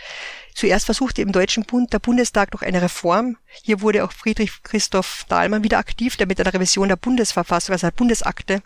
Zuerst 0.54 0.86
versuchte 0.86 1.22
im 1.22 1.32
Deutschen 1.32 1.66
Bund 1.66 1.92
der 1.92 2.00
Bundestag 2.00 2.54
noch 2.54 2.62
eine 2.62 2.82
Reform. 2.82 3.38
Hier 3.64 3.82
wurde 3.82 4.06
auch 4.06 4.14
Friedrich 4.14 4.64
Christoph 4.64 5.26
Dahlmann 5.28 5.64
wieder 5.64 5.80
aktiv, 5.80 6.16
der 6.16 6.28
mit 6.28 6.40
einer 6.40 6.54
Revision 6.54 6.88
der 6.88 6.96
Bundesverfassung, 6.96 7.74
also 7.74 7.88
der 7.88 7.92
Bundesakte, 7.92 8.62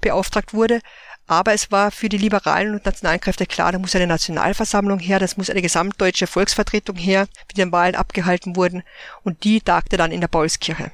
beauftragt 0.00 0.54
wurde. 0.54 0.80
Aber 1.26 1.52
es 1.52 1.70
war 1.70 1.90
für 1.90 2.08
die 2.08 2.18
liberalen 2.18 2.74
und 2.74 2.84
nationalen 2.84 3.20
Kräfte 3.20 3.46
klar, 3.46 3.72
da 3.72 3.78
muss 3.78 3.94
eine 3.94 4.06
Nationalversammlung 4.06 4.98
her, 4.98 5.18
das 5.18 5.36
muss 5.36 5.50
eine 5.50 5.62
gesamtdeutsche 5.62 6.26
Volksvertretung 6.26 6.96
her, 6.96 7.28
wie 7.48 7.54
die 7.54 7.72
Wahlen 7.72 7.94
abgehalten 7.94 8.56
wurden. 8.56 8.82
Und 9.22 9.44
die 9.44 9.60
tagte 9.60 9.96
dann 9.96 10.12
in 10.12 10.20
der 10.20 10.28
Paulskirche. 10.28 10.92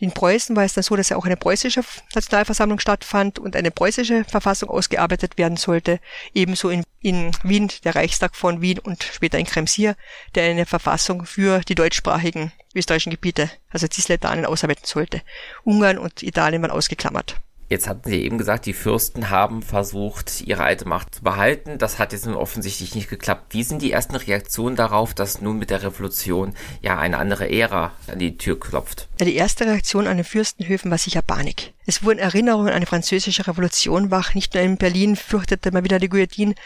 In 0.00 0.12
Preußen 0.12 0.56
war 0.56 0.64
es 0.64 0.72
dann 0.72 0.82
so, 0.82 0.96
dass 0.96 1.10
ja 1.10 1.18
auch 1.18 1.26
eine 1.26 1.36
preußische 1.36 1.82
Nationalversammlung 2.14 2.80
stattfand 2.80 3.38
und 3.38 3.54
eine 3.54 3.70
preußische 3.70 4.24
Verfassung 4.24 4.70
ausgearbeitet 4.70 5.36
werden 5.36 5.58
sollte. 5.58 6.00
Ebenso 6.32 6.70
in, 6.70 6.84
in 7.00 7.32
Wien, 7.42 7.70
der 7.84 7.94
Reichstag 7.94 8.34
von 8.34 8.62
Wien 8.62 8.78
und 8.78 9.02
später 9.02 9.38
in 9.38 9.44
Kremsier, 9.44 9.96
der 10.34 10.44
eine 10.44 10.64
Verfassung 10.64 11.26
für 11.26 11.60
die 11.60 11.74
deutschsprachigen 11.74 12.50
österreichischen 12.74 13.10
Gebiete, 13.10 13.50
also 13.68 13.86
Cisletanien, 13.92 14.46
ausarbeiten 14.46 14.86
sollte. 14.86 15.20
Ungarn 15.64 15.98
und 15.98 16.22
Italien 16.22 16.62
waren 16.62 16.70
ausgeklammert. 16.70 17.36
Jetzt 17.70 17.86
hatten 17.86 18.10
Sie 18.10 18.24
eben 18.24 18.36
gesagt, 18.36 18.66
die 18.66 18.72
Fürsten 18.72 19.30
haben 19.30 19.62
versucht, 19.62 20.40
ihre 20.40 20.64
alte 20.64 20.88
Macht 20.88 21.14
zu 21.14 21.22
behalten. 21.22 21.78
Das 21.78 22.00
hat 22.00 22.12
jetzt 22.12 22.26
nun 22.26 22.34
offensichtlich 22.34 22.96
nicht 22.96 23.08
geklappt. 23.08 23.54
Wie 23.54 23.62
sind 23.62 23.80
die 23.80 23.92
ersten 23.92 24.16
Reaktionen 24.16 24.74
darauf, 24.74 25.14
dass 25.14 25.40
nun 25.40 25.56
mit 25.56 25.70
der 25.70 25.84
Revolution 25.84 26.54
ja 26.82 26.98
eine 26.98 27.18
andere 27.18 27.48
Ära 27.48 27.92
an 28.08 28.18
die 28.18 28.36
Tür 28.36 28.58
klopft? 28.58 29.06
Die 29.20 29.36
erste 29.36 29.66
Reaktion 29.66 30.08
an 30.08 30.16
den 30.16 30.24
Fürstenhöfen 30.24 30.90
war 30.90 30.98
sicher 30.98 31.22
Panik. 31.22 31.72
Es 31.86 32.02
wurden 32.02 32.18
Erinnerungen 32.18 32.70
an 32.70 32.74
eine 32.74 32.86
französische 32.86 33.46
Revolution 33.46 34.10
wach. 34.10 34.34
Nicht 34.34 34.54
nur 34.54 34.64
in 34.64 34.76
Berlin 34.76 35.14
fürchtete 35.14 35.70
man 35.70 35.84
wieder 35.84 36.00
die 36.00 36.08
Guillotine. 36.08 36.56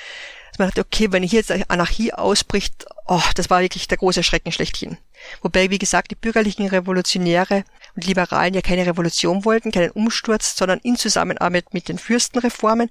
Dass 0.52 0.58
man 0.58 0.68
dachte, 0.68 0.80
okay, 0.80 1.12
wenn 1.12 1.22
hier 1.22 1.40
jetzt 1.40 1.52
Anarchie 1.68 2.14
ausbricht, 2.14 2.86
oh, 3.06 3.20
das 3.34 3.50
war 3.50 3.60
wirklich 3.60 3.88
der 3.88 3.98
große 3.98 4.22
Schrecken 4.22 4.52
schlechthin. 4.52 4.96
Wobei, 5.42 5.68
wie 5.68 5.78
gesagt, 5.78 6.12
die 6.12 6.16
bürgerlichen 6.16 6.66
Revolutionäre 6.66 7.64
und 7.94 8.06
Liberalen 8.06 8.54
ja 8.54 8.60
keine 8.60 8.86
Revolution 8.86 9.44
wollten, 9.44 9.70
keinen 9.70 9.90
Umsturz, 9.90 10.56
sondern 10.56 10.80
in 10.80 10.96
Zusammenarbeit 10.96 11.72
mit 11.72 11.88
den 11.88 11.98
Fürstenreformen 11.98 12.90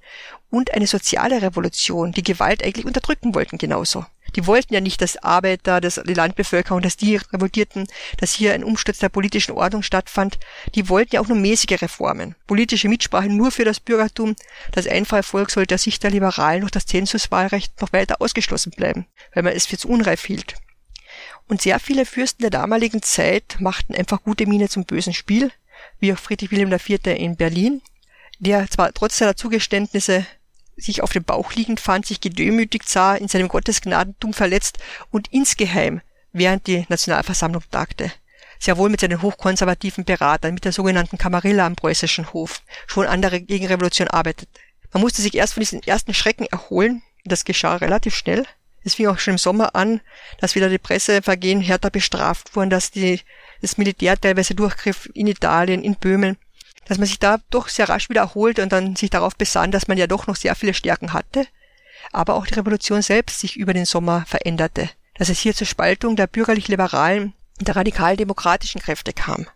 und 0.50 0.72
eine 0.72 0.86
soziale 0.86 1.42
Revolution, 1.42 2.12
die 2.12 2.22
Gewalt 2.22 2.64
eigentlich 2.64 2.86
unterdrücken 2.86 3.34
wollten 3.34 3.58
genauso. 3.58 4.06
Die 4.36 4.46
wollten 4.46 4.74
ja 4.74 4.80
nicht, 4.80 5.00
dass 5.00 5.16
Arbeiter, 5.16 5.80
dass 5.80 6.00
die 6.04 6.14
Landbevölkerung, 6.14 6.82
dass 6.82 6.96
die 6.96 7.16
revoltierten, 7.16 7.86
dass 8.18 8.32
hier 8.32 8.54
ein 8.54 8.64
Umsturz 8.64 8.98
der 8.98 9.08
politischen 9.08 9.52
Ordnung 9.52 9.82
stattfand. 9.82 10.38
Die 10.74 10.88
wollten 10.88 11.14
ja 11.14 11.20
auch 11.20 11.28
nur 11.28 11.38
mäßige 11.38 11.80
Reformen. 11.82 12.34
Politische 12.46 12.88
Mitsprache 12.88 13.28
nur 13.28 13.52
für 13.52 13.64
das 13.64 13.80
Bürgertum. 13.80 14.34
Das 14.72 14.88
einfache 14.88 15.22
Volk 15.22 15.50
sollte 15.50 15.76
aus 15.76 15.82
Sicht 15.82 16.02
der 16.02 16.10
Liberalen 16.10 16.62
durch 16.62 16.72
das 16.72 16.86
Zensuswahlrecht 16.86 17.80
noch 17.80 17.92
weiter 17.92 18.20
ausgeschlossen 18.20 18.72
bleiben, 18.76 19.06
weil 19.34 19.44
man 19.44 19.52
es 19.52 19.66
für 19.66 19.78
zu 19.78 19.88
unreif 19.88 20.24
hielt. 20.24 20.56
Und 21.46 21.62
sehr 21.62 21.78
viele 21.78 22.06
Fürsten 22.06 22.42
der 22.42 22.50
damaligen 22.50 23.02
Zeit 23.02 23.56
machten 23.60 23.94
einfach 23.94 24.22
gute 24.22 24.46
Miene 24.46 24.68
zum 24.68 24.84
bösen 24.84 25.12
Spiel, 25.12 25.50
wie 25.98 26.12
auch 26.12 26.18
Friedrich 26.18 26.50
Wilhelm 26.50 26.72
IV. 26.72 27.06
in 27.06 27.36
Berlin, 27.36 27.82
der 28.38 28.68
zwar 28.70 28.92
trotz 28.92 29.18
seiner 29.18 29.36
Zugeständnisse 29.36 30.26
sich 30.76 31.02
auf 31.02 31.12
dem 31.12 31.24
Bauch 31.24 31.52
liegend 31.52 31.80
fand, 31.80 32.06
sich 32.06 32.20
gedemütigt 32.20 32.88
sah, 32.88 33.14
in 33.14 33.28
seinem 33.28 33.48
Gottesgnadentum 33.48 34.32
verletzt 34.32 34.78
und 35.10 35.28
insgeheim 35.32 36.00
während 36.32 36.66
die 36.66 36.84
Nationalversammlung 36.88 37.62
tagte. 37.70 38.10
Sehr 38.58 38.76
wohl 38.76 38.88
mit 38.88 39.00
seinen 39.00 39.22
hochkonservativen 39.22 40.04
Beratern, 40.04 40.54
mit 40.54 40.64
der 40.64 40.72
sogenannten 40.72 41.18
Kamarilla 41.18 41.66
am 41.66 41.76
preußischen 41.76 42.32
Hof, 42.32 42.62
schon 42.86 43.06
an 43.06 43.22
der 43.22 43.40
Gegenrevolution 43.40 44.08
arbeitete. 44.08 44.50
Man 44.92 45.02
musste 45.02 45.22
sich 45.22 45.34
erst 45.34 45.54
von 45.54 45.60
diesen 45.60 45.82
ersten 45.82 46.14
Schrecken 46.14 46.46
erholen, 46.46 47.02
das 47.24 47.44
geschah 47.44 47.76
relativ 47.76 48.14
schnell, 48.14 48.46
es 48.84 48.94
fing 48.94 49.06
auch 49.06 49.18
schon 49.18 49.34
im 49.34 49.38
Sommer 49.38 49.74
an, 49.74 50.00
dass 50.38 50.54
wieder 50.54 50.68
die 50.68 50.78
Pressevergehen 50.78 51.60
härter 51.60 51.90
bestraft 51.90 52.54
wurden, 52.54 52.70
dass 52.70 52.90
die, 52.90 53.20
das 53.62 53.78
Militär 53.78 54.20
teilweise 54.20 54.54
durchgriff 54.54 55.10
in 55.14 55.26
Italien, 55.26 55.82
in 55.82 55.96
Böhmen, 55.96 56.36
dass 56.86 56.98
man 56.98 57.06
sich 57.06 57.18
da 57.18 57.38
doch 57.50 57.68
sehr 57.68 57.88
rasch 57.88 58.10
wieder 58.10 58.20
erholte 58.20 58.62
und 58.62 58.72
dann 58.72 58.94
sich 58.94 59.08
darauf 59.08 59.36
besann, 59.36 59.70
dass 59.70 59.88
man 59.88 59.96
ja 59.96 60.06
doch 60.06 60.26
noch 60.26 60.36
sehr 60.36 60.54
viele 60.54 60.74
Stärken 60.74 61.14
hatte, 61.14 61.46
aber 62.12 62.34
auch 62.34 62.46
die 62.46 62.54
Revolution 62.54 63.00
selbst 63.00 63.40
sich 63.40 63.56
über 63.56 63.72
den 63.72 63.86
Sommer 63.86 64.24
veränderte, 64.26 64.90
dass 65.14 65.30
es 65.30 65.40
hier 65.40 65.54
zur 65.54 65.66
Spaltung 65.66 66.14
der 66.14 66.26
bürgerlich-liberalen 66.26 67.32
und 67.58 67.68
der 67.68 67.76
radikal-demokratischen 67.76 68.82
Kräfte 68.82 69.14
kam. 69.14 69.46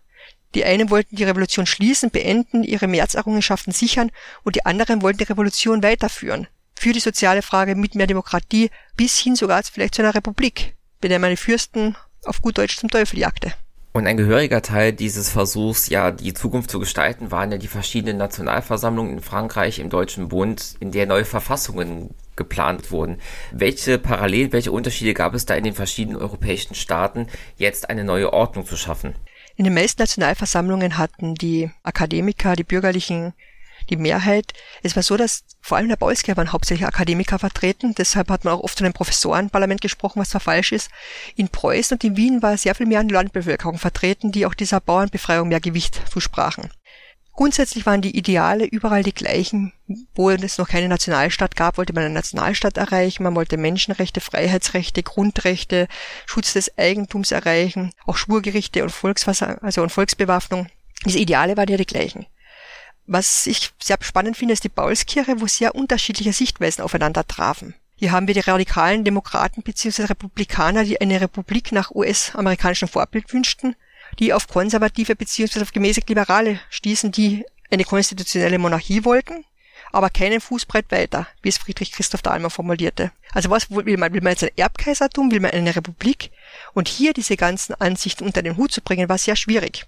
Die 0.55 0.65
einen 0.65 0.89
wollten 0.89 1.17
die 1.17 1.25
Revolution 1.25 1.67
schließen, 1.67 2.11
beenden, 2.11 2.65
ihre 2.65 2.87
Märzerrungenschaften 2.87 3.75
sichern 3.75 4.11
und 4.45 4.57
die 4.57 4.65
anderen 4.65 5.03
wollten 5.03 5.19
die 5.19 5.25
Revolution 5.25 5.83
weiterführen 5.83 6.49
für 6.79 6.93
die 6.93 7.01
soziale 7.01 7.43
Frage 7.43 7.75
mit 7.75 7.95
mehr 7.95 8.07
Demokratie 8.07 8.71
bis 8.97 9.19
hin 9.19 9.37
sogar 9.37 9.63
vielleicht 9.63 9.95
zu 9.95 10.03
einer 10.03 10.15
Republik, 10.15 10.77
bei 11.01 11.09
der 11.09 11.19
man 11.19 11.31
die 11.31 11.37
Fürsten 11.37 11.97
auf 12.25 12.41
gut 12.41 12.59
Deutsch 12.59 12.77
zum 12.77 12.89
Teufel 12.89 13.19
jagte. 13.19 13.53
Und 13.93 14.07
ein 14.07 14.17
gehöriger 14.17 14.63
Teil 14.63 14.93
dieses 14.93 15.31
Versuchs, 15.31 15.89
ja, 15.89 16.11
die 16.13 16.35
Zukunft 16.35 16.71
zu 16.71 16.79
gestalten, 16.79 17.31
waren 17.31 17.51
ja 17.51 17.59
die 17.59 17.69
verschiedenen 17.69 18.19
Nationalversammlungen 18.19 19.15
in 19.15 19.23
Frankreich, 19.23 19.79
im 19.79 19.91
Deutschen 19.91 20.29
Bund, 20.29 20.77
in 20.79 20.93
der 20.93 21.07
neue 21.07 21.25
Verfassungen 21.25 22.15
geplant 22.37 22.93
wurden. 22.93 23.19
Welche 23.51 23.99
Parallelen, 23.99 24.53
welche 24.53 24.71
Unterschiede 24.71 25.15
gab 25.15 25.35
es 25.35 25.47
da 25.47 25.55
in 25.55 25.65
den 25.65 25.75
verschiedenen 25.75 26.21
europäischen 26.21 26.75
Staaten, 26.75 27.27
jetzt 27.57 27.91
eine 27.91 28.05
neue 28.05 28.33
Ordnung 28.33 28.67
zu 28.67 28.77
schaffen? 28.77 29.15
In 29.57 29.65
den 29.65 29.75
meisten 29.75 30.01
Nationalversammlungen 30.01 30.99
hatten 30.99 31.35
die 31.35 31.71
Akademiker, 31.83 32.55
die 32.55 32.63
bürgerlichen 32.63 33.33
die 33.91 33.97
Mehrheit. 33.97 34.53
Es 34.83 34.97
war 34.97 35.03
so, 35.03 35.17
dass 35.17 35.45
vor 35.61 35.77
allem 35.77 35.89
der 35.89 35.97
Paulskirche 35.97 36.37
waren 36.37 36.53
hauptsächlich 36.53 36.87
Akademiker 36.87 37.39
vertreten. 37.39 37.95
Deshalb 37.97 38.31
hat 38.31 38.45
man 38.45 38.55
auch 38.55 38.61
oft 38.61 38.79
von 38.79 38.87
einem 38.87 38.95
Professorenparlament 38.95 39.81
gesprochen, 39.81 40.21
was 40.21 40.31
zwar 40.31 40.41
falsch 40.41 40.73
ist. 40.73 40.91
In 41.37 41.49
Preußen 41.49 41.97
und 41.97 42.05
in 42.05 42.17
Wien 42.17 42.43
war 42.43 42.57
sehr 42.57 42.75
viel 42.75 42.87
mehr 42.87 43.01
an 43.01 43.09
Landbevölkerung 43.09 43.79
vertreten, 43.79 44.33
die 44.33 44.47
auch 44.47 44.55
dieser 44.55 44.81
Bauernbefreiung 44.81 45.49
mehr 45.49 45.61
Gewicht 45.61 46.01
zusprachen. 46.11 46.71
Grundsätzlich 47.39 47.87
waren 47.87 48.03
die 48.03 48.17
Ideale 48.17 48.65
überall 48.65 49.05
die 49.05 49.15
gleichen. 49.15 49.73
Wo 50.17 50.29
es 50.29 50.59
noch 50.59 50.69
keine 50.69 50.89
Nationalstaat 50.89 51.55
gab, 51.55 51.79
wollte 51.79 51.93
man 51.93 52.03
eine 52.03 52.15
Nationalstaat 52.15 52.77
erreichen. 52.77 53.23
Man 53.23 53.37
wollte 53.37 53.57
Menschenrechte, 53.57 54.21
Freiheitsrechte, 54.21 55.05
Grundrechte, 55.05 55.87
Schutz 56.27 56.55
des 56.55 56.77
Eigentums 56.77 57.31
erreichen, 57.31 57.93
auch 58.07 58.17
Schwurgerichte 58.17 58.83
und 58.83 58.91
Volksversa 58.91 59.59
also 59.63 59.83
und 59.83 59.91
Volksbewaffnung. 59.91 60.67
Diese 61.05 61.21
Ideale 61.21 61.57
waren 61.57 61.69
ja 61.69 61.77
die 61.77 61.87
gleichen. 61.87 62.27
Was 63.11 63.47
ich 63.47 63.71
sehr 63.83 63.97
spannend 64.03 64.37
finde, 64.37 64.53
ist 64.53 64.65
die 64.65 64.69
Paulskirche, 64.69 65.41
wo 65.41 65.47
sehr 65.47 65.75
unterschiedliche 65.75 66.35
Sichtweisen 66.35 66.85
aufeinander 66.85 67.27
trafen. 67.27 67.75
Hier 67.97 68.13
haben 68.13 68.27
wir 68.27 68.35
die 68.35 68.41
radikalen 68.41 69.03
Demokraten 69.03 69.63
bzw. 69.63 70.05
Republikaner, 70.05 70.85
die 70.85 71.01
eine 71.01 71.19
Republik 71.19 71.73
nach 71.73 71.91
US-amerikanischem 71.91 72.87
Vorbild 72.87 73.33
wünschten, 73.33 73.77
die 74.19 74.35
auf 74.35 74.47
konservative 74.47 75.17
bzw. 75.17 75.63
auf 75.63 75.73
gemäßigt 75.73 76.07
Liberale 76.11 76.61
stießen, 76.69 77.11
die 77.11 77.47
eine 77.71 77.85
konstitutionelle 77.85 78.59
Monarchie 78.59 79.07
wollten, 79.07 79.43
aber 79.91 80.11
keinen 80.11 80.43
Fußbreit 80.43 80.91
weiter, 80.91 81.27
wie 81.41 81.49
es 81.49 81.57
Friedrich 81.57 81.93
Christoph 81.93 82.21
Dahlmann 82.21 82.51
formulierte. 82.51 83.11
Also 83.33 83.49
was 83.49 83.71
will 83.71 83.97
man? 83.97 84.13
Will 84.13 84.21
man 84.21 84.33
jetzt 84.33 84.45
ein 84.45 84.51
Erbkaisertum? 84.55 85.31
Will 85.31 85.41
man 85.41 85.53
eine 85.53 85.75
Republik? 85.75 86.31
Und 86.75 86.89
hier 86.89 87.15
diese 87.15 87.39
ganzen 87.39 87.73
Ansichten 87.73 88.25
unter 88.25 88.43
den 88.43 88.59
Hut 88.59 88.71
zu 88.71 88.83
bringen, 88.83 89.09
war 89.09 89.17
sehr 89.17 89.35
schwierig. 89.35 89.87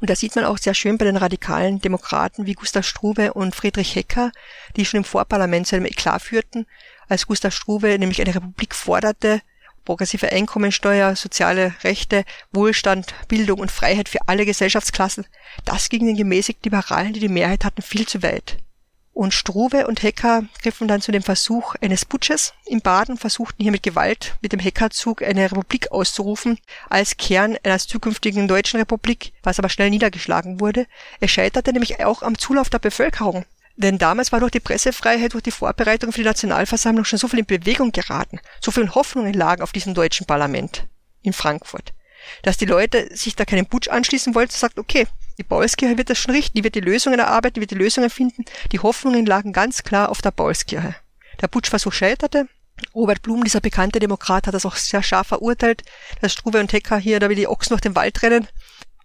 Und 0.00 0.10
da 0.10 0.16
sieht 0.16 0.34
man 0.34 0.44
auch 0.44 0.58
sehr 0.58 0.74
schön 0.74 0.98
bei 0.98 1.04
den 1.04 1.16
radikalen 1.16 1.80
Demokraten 1.80 2.46
wie 2.46 2.54
Gustav 2.54 2.86
Struve 2.86 3.32
und 3.34 3.54
Friedrich 3.54 3.94
Hecker, 3.94 4.32
die 4.76 4.84
schon 4.84 4.98
im 4.98 5.04
Vorparlament 5.04 5.66
zu 5.66 5.76
einem 5.76 5.86
Eklat 5.86 6.22
führten, 6.22 6.66
als 7.08 7.26
Gustav 7.26 7.54
Struve 7.54 7.98
nämlich 7.98 8.20
eine 8.20 8.34
Republik 8.34 8.74
forderte, 8.74 9.40
progressive 9.84 10.30
Einkommensteuer, 10.30 11.16
soziale 11.16 11.74
Rechte, 11.82 12.24
Wohlstand, 12.52 13.14
Bildung 13.28 13.60
und 13.60 13.70
Freiheit 13.70 14.08
für 14.08 14.18
alle 14.26 14.44
Gesellschaftsklassen. 14.44 15.26
Das 15.64 15.88
ging 15.88 16.04
den 16.04 16.16
gemäßigt 16.16 16.64
Liberalen, 16.64 17.14
die 17.14 17.20
die 17.20 17.28
Mehrheit 17.28 17.64
hatten, 17.64 17.80
viel 17.80 18.06
zu 18.06 18.22
weit. 18.22 18.58
Und 19.18 19.34
Struve 19.34 19.88
und 19.88 20.04
Hecker 20.04 20.44
griffen 20.62 20.86
dann 20.86 21.00
zu 21.00 21.10
dem 21.10 21.24
Versuch 21.24 21.74
eines 21.80 22.04
Putsches 22.04 22.54
in 22.66 22.80
Baden, 22.80 23.18
versuchten 23.18 23.60
hier 23.60 23.72
mit 23.72 23.82
Gewalt 23.82 24.36
mit 24.42 24.52
dem 24.52 24.60
Heckerzug 24.60 25.24
eine 25.24 25.50
Republik 25.50 25.90
auszurufen, 25.90 26.60
als 26.88 27.16
Kern 27.16 27.56
einer 27.64 27.80
zukünftigen 27.80 28.46
deutschen 28.46 28.78
Republik, 28.78 29.32
was 29.42 29.58
aber 29.58 29.70
schnell 29.70 29.90
niedergeschlagen 29.90 30.60
wurde. 30.60 30.86
Es 31.18 31.32
scheiterte 31.32 31.72
nämlich 31.72 32.04
auch 32.04 32.22
am 32.22 32.38
Zulauf 32.38 32.70
der 32.70 32.78
Bevölkerung. 32.78 33.44
Denn 33.74 33.98
damals 33.98 34.30
war 34.30 34.38
durch 34.38 34.52
die 34.52 34.60
Pressefreiheit, 34.60 35.32
durch 35.32 35.42
die 35.42 35.50
Vorbereitung 35.50 36.12
für 36.12 36.20
die 36.20 36.28
Nationalversammlung 36.28 37.04
schon 37.04 37.18
so 37.18 37.26
viel 37.26 37.40
in 37.40 37.44
Bewegung 37.44 37.90
geraten, 37.90 38.38
so 38.60 38.70
viele 38.70 38.94
Hoffnungen 38.94 39.34
lagen 39.34 39.62
auf 39.62 39.72
diesem 39.72 39.94
deutschen 39.94 40.26
Parlament 40.26 40.86
in 41.22 41.32
Frankfurt, 41.32 41.92
dass 42.44 42.56
die 42.56 42.66
Leute 42.66 43.08
sich 43.16 43.34
da 43.34 43.44
keinen 43.44 43.66
Putsch 43.66 43.88
anschließen 43.88 44.36
wollten, 44.36 44.52
sagt, 44.52 44.78
okay, 44.78 45.08
die 45.38 45.44
Paulskirche 45.44 45.96
wird 45.96 46.10
das 46.10 46.18
schon 46.18 46.34
richten, 46.34 46.58
die 46.58 46.64
wird 46.64 46.74
die 46.74 46.80
Lösungen 46.80 47.20
erarbeiten, 47.20 47.54
die 47.54 47.60
wird 47.60 47.70
die 47.70 47.76
Lösungen 47.76 48.10
finden. 48.10 48.44
Die 48.72 48.80
Hoffnungen 48.80 49.24
lagen 49.24 49.52
ganz 49.52 49.84
klar 49.84 50.08
auf 50.08 50.20
der 50.20 50.32
Paulskirche. 50.32 50.96
Der 51.40 51.46
Putschversuch 51.46 51.92
scheiterte. 51.92 52.48
Robert 52.94 53.22
Blum, 53.22 53.44
dieser 53.44 53.60
bekannte 53.60 54.00
Demokrat, 54.00 54.46
hat 54.46 54.54
das 54.54 54.66
auch 54.66 54.76
sehr 54.76 55.02
scharf 55.02 55.28
verurteilt, 55.28 55.82
dass 56.20 56.32
Struve 56.32 56.60
und 56.60 56.72
Hecker 56.72 56.98
hier 56.98 57.20
da 57.20 57.28
wie 57.30 57.34
die 57.34 57.48
Ochsen 57.48 57.70
durch 57.70 57.80
den 57.80 57.94
Wald 57.94 58.22
rennen. 58.22 58.48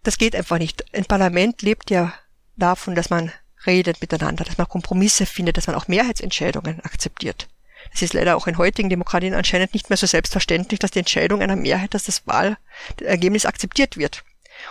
Das 0.03 0.17
geht 0.17 0.35
einfach 0.35 0.57
nicht. 0.57 0.83
Ein 0.95 1.05
Parlament 1.05 1.61
lebt 1.61 1.89
ja 1.89 2.13
davon, 2.55 2.95
dass 2.95 3.09
man 3.09 3.31
redet 3.65 4.01
miteinander, 4.01 4.43
dass 4.43 4.57
man 4.57 4.67
Kompromisse 4.67 5.25
findet, 5.25 5.57
dass 5.57 5.67
man 5.67 5.75
auch 5.75 5.87
Mehrheitsentscheidungen 5.87 6.81
akzeptiert. 6.81 7.47
Es 7.93 8.01
ist 8.01 8.13
leider 8.13 8.35
auch 8.35 8.47
in 8.47 8.57
heutigen 8.57 8.89
Demokratien 8.89 9.33
anscheinend 9.33 9.73
nicht 9.73 9.89
mehr 9.89 9.97
so 9.97 10.07
selbstverständlich, 10.07 10.79
dass 10.79 10.91
die 10.91 10.99
Entscheidung 10.99 11.41
einer 11.41 11.55
Mehrheit, 11.55 11.93
dass 11.93 12.03
das 12.03 12.25
Wahlergebnis 12.27 13.45
akzeptiert 13.45 13.97
wird. 13.97 14.23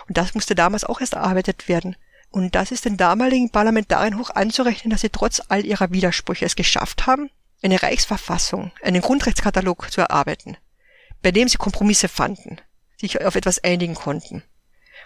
Und 0.07 0.17
das 0.17 0.33
musste 0.33 0.55
damals 0.55 0.83
auch 0.83 1.01
erst 1.01 1.13
erarbeitet 1.13 1.67
werden. 1.67 1.95
Und 2.29 2.55
das 2.55 2.71
ist 2.71 2.85
den 2.85 2.97
damaligen 2.97 3.51
Parlamentariern 3.51 4.17
hoch 4.17 4.31
anzurechnen, 4.31 4.89
dass 4.89 5.01
sie 5.01 5.09
trotz 5.09 5.41
all 5.49 5.65
ihrer 5.65 5.91
Widersprüche 5.91 6.45
es 6.45 6.55
geschafft 6.55 7.05
haben, 7.05 7.29
eine 7.61 7.81
Reichsverfassung, 7.81 8.71
einen 8.81 9.01
Grundrechtskatalog 9.01 9.91
zu 9.91 10.01
erarbeiten, 10.01 10.57
bei 11.21 11.31
dem 11.31 11.47
sie 11.47 11.57
Kompromisse 11.57 12.07
fanden, 12.07 12.57
sich 12.97 13.23
auf 13.23 13.35
etwas 13.35 13.63
einigen 13.63 13.93
konnten. 13.93 14.43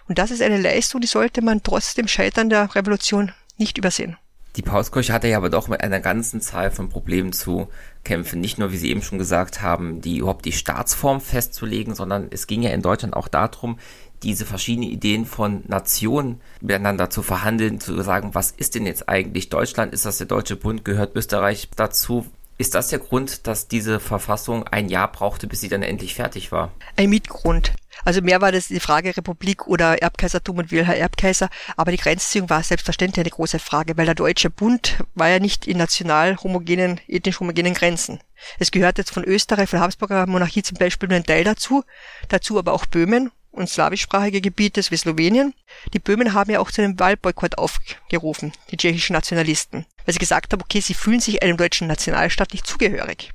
Und 0.08 0.18
das 0.18 0.30
ist 0.30 0.42
eine 0.42 0.60
Leistung, 0.60 1.00
die 1.00 1.06
sollte 1.06 1.42
man 1.42 1.62
trotz 1.62 1.94
dem 1.94 2.08
Scheitern 2.08 2.48
der 2.48 2.74
Revolution 2.74 3.32
nicht 3.58 3.76
übersehen. 3.76 4.16
Die 4.56 4.62
Paulskirche 4.62 5.12
hatte 5.12 5.28
ja 5.28 5.36
aber 5.36 5.50
doch 5.50 5.68
mit 5.68 5.82
einer 5.82 6.00
ganzen 6.00 6.40
Zahl 6.40 6.70
von 6.70 6.88
Problemen 6.88 7.32
zu 7.32 7.68
kämpfen. 8.02 8.40
Nicht 8.40 8.58
nur, 8.58 8.72
wie 8.72 8.78
Sie 8.78 8.90
eben 8.90 9.02
schon 9.02 9.18
gesagt 9.18 9.62
haben, 9.62 10.00
die 10.00 10.16
überhaupt 10.18 10.46
die 10.46 10.52
Staatsform 10.52 11.20
festzulegen, 11.20 11.94
sondern 11.94 12.28
es 12.30 12.46
ging 12.46 12.62
ja 12.62 12.70
in 12.70 12.82
Deutschland 12.82 13.14
auch 13.14 13.28
darum, 13.28 13.78
diese 14.22 14.46
verschiedenen 14.46 14.90
Ideen 14.90 15.26
von 15.26 15.62
Nationen 15.66 16.40
miteinander 16.60 17.10
zu 17.10 17.22
verhandeln, 17.22 17.80
zu 17.80 18.00
sagen, 18.02 18.34
was 18.34 18.50
ist 18.50 18.74
denn 18.74 18.86
jetzt 18.86 19.08
eigentlich 19.08 19.48
Deutschland? 19.48 19.92
Ist 19.92 20.04
das 20.04 20.18
der 20.18 20.26
Deutsche 20.26 20.56
Bund? 20.56 20.84
Gehört 20.84 21.14
Österreich 21.16 21.68
dazu? 21.76 22.26
Ist 22.60 22.74
das 22.74 22.88
der 22.88 22.98
Grund, 22.98 23.46
dass 23.46 23.68
diese 23.68 24.00
Verfassung 24.00 24.66
ein 24.66 24.88
Jahr 24.88 25.12
brauchte, 25.12 25.46
bis 25.46 25.60
sie 25.60 25.68
dann 25.68 25.84
endlich 25.84 26.14
fertig 26.14 26.50
war? 26.50 26.72
Ein 26.96 27.10
Mitgrund. 27.10 27.72
Also 28.04 28.20
mehr 28.20 28.40
war 28.40 28.50
das 28.50 28.66
die 28.66 28.80
Frage 28.80 29.16
Republik 29.16 29.68
oder 29.68 30.02
Erbkaisertum 30.02 30.58
und 30.58 30.70
Wilhelm 30.72 30.98
Erbkaiser, 30.98 31.50
aber 31.76 31.92
die 31.92 31.98
Grenzziehung 31.98 32.50
war 32.50 32.62
selbstverständlich 32.62 33.20
eine 33.20 33.30
große 33.30 33.60
Frage, 33.60 33.96
weil 33.96 34.06
der 34.06 34.14
Deutsche 34.16 34.50
Bund 34.50 34.98
war 35.14 35.28
ja 35.28 35.38
nicht 35.38 35.68
in 35.68 35.78
national 35.78 36.36
homogenen, 36.38 37.00
ethnisch 37.06 37.38
homogenen 37.38 37.74
Grenzen. 37.74 38.20
Es 38.58 38.70
gehört 38.72 38.98
jetzt 38.98 39.12
von 39.12 39.24
Österreich, 39.24 39.68
von 39.68 39.80
Habsburger 39.80 40.26
Monarchie 40.26 40.62
zum 40.62 40.78
Beispiel 40.78 41.08
nur 41.08 41.16
ein 41.16 41.24
Teil 41.24 41.44
dazu, 41.44 41.84
dazu 42.28 42.58
aber 42.58 42.72
auch 42.72 42.86
Böhmen 42.86 43.30
und 43.58 43.68
slawischsprachige 43.68 44.40
Gebiete 44.40 44.80
wie 44.90 44.96
Slowenien. 44.96 45.52
Die 45.92 45.98
Böhmen 45.98 46.32
haben 46.32 46.50
ja 46.50 46.60
auch 46.60 46.70
zu 46.70 46.82
einem 46.82 46.98
Wahlboykott 46.98 47.58
aufgerufen, 47.58 48.52
die 48.70 48.76
tschechischen 48.76 49.14
Nationalisten, 49.14 49.84
weil 50.04 50.12
sie 50.12 50.18
gesagt 50.18 50.52
haben, 50.52 50.62
okay, 50.62 50.80
sie 50.80 50.94
fühlen 50.94 51.20
sich 51.20 51.42
einem 51.42 51.56
deutschen 51.56 51.88
Nationalstaat 51.88 52.52
nicht 52.52 52.66
zugehörig. 52.66 53.32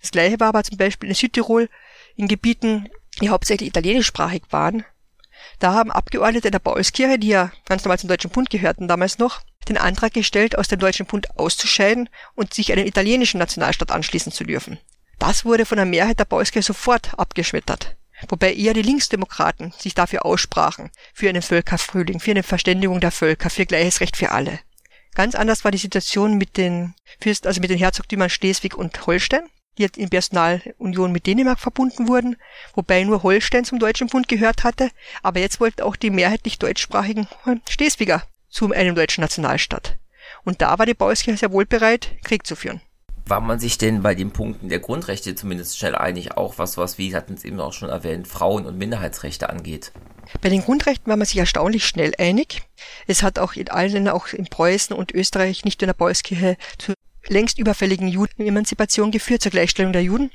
Das 0.00 0.10
gleiche 0.10 0.40
war 0.40 0.48
aber 0.48 0.64
zum 0.64 0.78
Beispiel 0.78 1.08
in 1.08 1.14
Südtirol 1.14 1.68
in 2.16 2.28
Gebieten, 2.28 2.88
die 3.20 3.28
hauptsächlich 3.28 3.68
italienischsprachig 3.68 4.42
waren. 4.50 4.84
Da 5.58 5.72
haben 5.74 5.92
Abgeordnete 5.92 6.50
der 6.50 6.58
Paulskirche, 6.58 7.18
die 7.18 7.28
ja 7.28 7.52
ganz 7.66 7.84
normal 7.84 7.98
zum 7.98 8.08
Deutschen 8.08 8.30
Bund 8.30 8.50
gehörten 8.50 8.88
damals 8.88 9.18
noch, 9.18 9.42
den 9.68 9.76
Antrag 9.76 10.14
gestellt, 10.14 10.56
aus 10.56 10.68
dem 10.68 10.78
Deutschen 10.78 11.06
Bund 11.06 11.38
auszuscheiden 11.38 12.08
und 12.34 12.54
sich 12.54 12.72
einem 12.72 12.86
italienischen 12.86 13.38
Nationalstaat 13.38 13.90
anschließen 13.90 14.32
zu 14.32 14.44
dürfen. 14.44 14.78
Das 15.18 15.44
wurde 15.44 15.66
von 15.66 15.76
der 15.76 15.86
Mehrheit 15.86 16.18
der 16.18 16.24
Paulskirche 16.24 16.66
sofort 16.66 17.18
abgeschmettert 17.18 17.96
wobei 18.28 18.54
eher 18.54 18.74
die 18.74 18.82
Linksdemokraten 18.82 19.72
sich 19.78 19.94
dafür 19.94 20.24
aussprachen, 20.24 20.90
für 21.14 21.28
einen 21.28 21.42
Völkerfrühling, 21.42 22.20
für 22.20 22.32
eine 22.32 22.42
Verständigung 22.42 23.00
der 23.00 23.10
Völker, 23.10 23.50
für 23.50 23.66
gleiches 23.66 24.00
Recht 24.00 24.16
für 24.16 24.32
alle. 24.32 24.58
Ganz 25.14 25.34
anders 25.34 25.64
war 25.64 25.70
die 25.70 25.78
Situation 25.78 26.36
mit 26.36 26.56
den 26.56 26.94
Fürst, 27.20 27.46
also 27.46 27.60
mit 27.60 27.70
den 27.70 27.78
Herzogtümern 27.78 28.30
Schleswig 28.30 28.74
und 28.74 29.06
Holstein, 29.06 29.48
die 29.78 29.88
in 29.96 30.10
Personalunion 30.10 31.12
mit 31.12 31.26
Dänemark 31.26 31.60
verbunden 31.60 32.08
wurden, 32.08 32.36
wobei 32.74 33.04
nur 33.04 33.22
Holstein 33.22 33.64
zum 33.64 33.78
Deutschen 33.78 34.08
Bund 34.08 34.28
gehört 34.28 34.64
hatte, 34.64 34.90
aber 35.22 35.40
jetzt 35.40 35.60
wollten 35.60 35.82
auch 35.82 35.96
die 35.96 36.10
mehrheitlich 36.10 36.58
deutschsprachigen 36.58 37.28
Schleswiger 37.68 38.22
zu 38.48 38.72
einem 38.72 38.94
deutschen 38.94 39.22
Nationalstaat. 39.22 39.98
Und 40.44 40.62
da 40.62 40.78
war 40.78 40.86
die 40.86 40.94
Bauskirche 40.94 41.38
sehr 41.38 41.52
wohl 41.52 41.66
bereit, 41.66 42.16
Krieg 42.22 42.46
zu 42.46 42.56
führen 42.56 42.80
war 43.28 43.40
man 43.40 43.58
sich 43.58 43.78
denn 43.78 44.02
bei 44.02 44.14
den 44.14 44.30
Punkten 44.30 44.68
der 44.68 44.78
Grundrechte 44.78 45.34
zumindest 45.34 45.78
schnell 45.78 45.94
einig, 45.94 46.36
auch 46.36 46.58
was, 46.58 46.76
was, 46.76 46.98
wie 46.98 47.14
hatten 47.14 47.34
es 47.34 47.44
eben 47.44 47.60
auch 47.60 47.72
schon 47.72 47.88
erwähnt, 47.88 48.28
Frauen- 48.28 48.66
und 48.66 48.78
Minderheitsrechte 48.78 49.50
angeht? 49.50 49.92
Bei 50.40 50.48
den 50.48 50.62
Grundrechten 50.62 51.08
war 51.08 51.16
man 51.16 51.26
sich 51.26 51.38
erstaunlich 51.38 51.86
schnell 51.86 52.12
einig. 52.18 52.62
Es 53.06 53.22
hat 53.22 53.38
auch 53.38 53.54
in 53.54 53.70
allen 53.70 53.92
Ländern, 53.92 54.14
auch 54.14 54.28
in 54.28 54.46
Preußen 54.46 54.94
und 54.94 55.12
Österreich, 55.12 55.64
nicht 55.64 55.82
in 55.82 55.86
der 55.86 55.94
Paulskirche, 55.94 56.56
zu 56.76 56.92
längst 57.26 57.58
überfälligen 57.58 58.08
Judenemanzipation 58.08 59.10
geführt, 59.10 59.42
zur 59.42 59.50
Gleichstellung 59.50 59.92
der 59.92 60.02
Juden. 60.02 60.30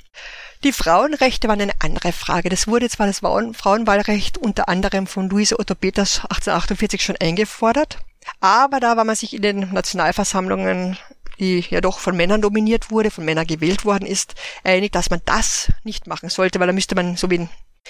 Die 0.64 0.72
Frauenrechte 0.72 1.48
waren 1.48 1.62
eine 1.62 1.74
andere 1.80 2.12
Frage. 2.12 2.50
Das 2.50 2.68
wurde 2.68 2.90
zwar 2.90 3.08
das 3.08 3.20
Frauenwahlrecht 3.20 4.38
unter 4.38 4.70
anderem 4.70 5.08
von 5.08 5.30
Luise 5.30 5.60
Otto 5.60 5.76
Peters 5.76 6.22
1848 6.22 7.04
schon 7.04 7.18
eingefordert, 7.18 8.00
aber 8.40 8.80
da 8.80 8.96
war 8.98 9.04
man 9.06 9.16
sich 9.16 9.34
in 9.34 9.42
den 9.42 9.74
Nationalversammlungen 9.74 10.98
die 11.40 11.66
ja 11.70 11.82
doch 11.82 12.00
von 12.00 12.16
Männern 12.16 12.42
dominiert 12.42 12.92
wurde, 12.92 13.12
von 13.12 13.26
Männern 13.26 13.48
gewählt 13.48 13.86
worden 13.86 14.06
ist, 14.06 14.36
einig, 14.64 14.92
dass 14.92 15.10
man 15.10 15.22
das 15.26 15.72
nicht 15.84 16.08
machen 16.08 16.30
sollte, 16.30 16.60
weil 16.60 16.68
da 16.68 16.74
müsste 16.74 16.96
man 16.96 17.18
so 17.18 17.30
wie 17.30 17.36
in 17.36 17.50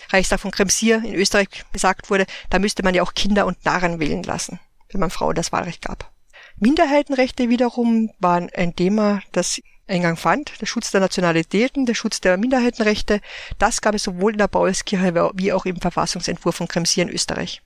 Reichstag 0.10 0.40
von 0.40 0.52
Kremsier 0.52 1.04
in 1.04 1.16
Österreich 1.16 1.48
gesagt 1.72 2.10
wurde, 2.10 2.26
da 2.50 2.60
müsste 2.60 2.84
man 2.84 2.96
ja 2.96 3.04
auch 3.04 3.14
Kinder 3.14 3.46
und 3.46 3.64
Narren 3.66 4.00
wählen 4.00 4.24
lassen, 4.24 4.60
wenn 4.92 5.00
man 5.00 5.10
Frauen 5.10 5.36
das 5.36 5.52
Wahlrecht 5.52 5.84
gab. 5.84 6.12
Minderheitenrechte 6.58 7.50
wiederum 7.50 8.12
waren 8.20 8.50
ein 8.56 8.76
Thema, 8.76 9.22
das 9.32 9.60
Eingang 9.88 10.18
fand. 10.18 10.62
Der 10.62 10.66
Schutz 10.66 10.92
der 10.92 11.02
Nationalitäten, 11.02 11.86
der 11.86 11.94
Schutz 11.94 12.22
der 12.22 12.38
Minderheitenrechte, 12.38 13.22
das 13.60 13.82
gab 13.82 13.96
es 13.96 14.04
sowohl 14.04 14.34
in 14.34 14.38
der 14.38 14.48
Paulskirche 14.48 15.32
wie 15.36 15.52
auch 15.52 15.66
im 15.66 15.82
Verfassungsentwurf 15.82 16.56
von 16.56 16.68
Kremsier 16.68 17.04
in 17.04 17.10
Österreich. 17.10 17.62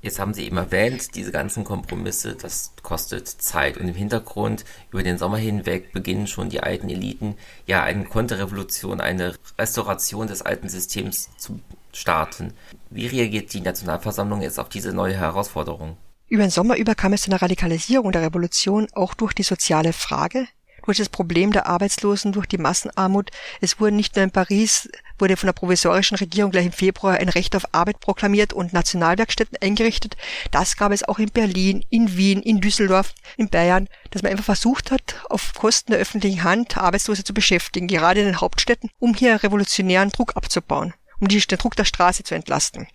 Jetzt 0.00 0.20
haben 0.20 0.32
Sie 0.32 0.44
eben 0.44 0.56
erwähnt, 0.56 1.16
diese 1.16 1.32
ganzen 1.32 1.64
Kompromisse, 1.64 2.36
das 2.36 2.72
kostet 2.82 3.26
Zeit. 3.26 3.76
Und 3.78 3.88
im 3.88 3.94
Hintergrund, 3.94 4.64
über 4.92 5.02
den 5.02 5.18
Sommer 5.18 5.38
hinweg, 5.38 5.92
beginnen 5.92 6.28
schon 6.28 6.50
die 6.50 6.62
alten 6.62 6.88
Eliten, 6.88 7.36
ja, 7.66 7.82
eine 7.82 8.04
Konterrevolution, 8.04 9.00
eine 9.00 9.34
Restauration 9.58 10.28
des 10.28 10.42
alten 10.42 10.68
Systems 10.68 11.30
zu 11.36 11.60
starten. 11.92 12.54
Wie 12.90 13.06
reagiert 13.06 13.52
die 13.52 13.60
Nationalversammlung 13.60 14.40
jetzt 14.40 14.60
auf 14.60 14.68
diese 14.68 14.92
neue 14.92 15.16
Herausforderung? 15.16 15.96
Über 16.28 16.42
den 16.42 16.50
Sommer 16.50 16.76
über 16.76 16.94
kam 16.94 17.12
es 17.14 17.22
zu 17.22 17.30
einer 17.30 17.42
Radikalisierung 17.42 18.12
der 18.12 18.22
Revolution, 18.22 18.86
auch 18.92 19.14
durch 19.14 19.32
die 19.32 19.42
soziale 19.42 19.92
Frage, 19.92 20.46
durch 20.84 20.98
das 20.98 21.08
Problem 21.08 21.52
der 21.52 21.66
Arbeitslosen, 21.66 22.32
durch 22.32 22.46
die 22.46 22.58
Massenarmut. 22.58 23.30
Es 23.60 23.80
wurde 23.80 23.94
nicht 23.94 24.16
nur 24.16 24.24
in 24.24 24.30
Paris, 24.30 24.88
wurde 25.18 25.36
von 25.36 25.48
der 25.48 25.52
provisorischen 25.52 26.16
Regierung 26.16 26.50
gleich 26.50 26.66
im 26.66 26.72
Februar 26.72 27.16
ein 27.16 27.28
Recht 27.28 27.56
auf 27.56 27.74
Arbeit 27.74 28.00
proklamiert 28.00 28.52
und 28.52 28.72
Nationalwerkstätten 28.72 29.58
eingerichtet. 29.60 30.16
Das 30.50 30.76
gab 30.76 30.92
es 30.92 31.04
auch 31.04 31.18
in 31.18 31.30
Berlin, 31.30 31.84
in 31.90 32.16
Wien, 32.16 32.40
in 32.42 32.60
Düsseldorf, 32.60 33.14
in 33.36 33.48
Bayern, 33.48 33.88
dass 34.10 34.22
man 34.22 34.32
einfach 34.32 34.44
versucht 34.44 34.90
hat, 34.90 35.16
auf 35.28 35.54
Kosten 35.54 35.92
der 35.92 36.00
öffentlichen 36.00 36.44
Hand 36.44 36.76
Arbeitslose 36.76 37.24
zu 37.24 37.34
beschäftigen, 37.34 37.88
gerade 37.88 38.20
in 38.20 38.26
den 38.26 38.40
Hauptstädten, 38.40 38.90
um 38.98 39.14
hier 39.14 39.42
revolutionären 39.42 40.10
Druck 40.10 40.36
abzubauen, 40.36 40.94
um 41.20 41.28
den 41.28 41.40
Druck 41.40 41.76
der 41.76 41.84
Straße 41.84 42.22
zu 42.22 42.34
entlasten. 42.34 42.86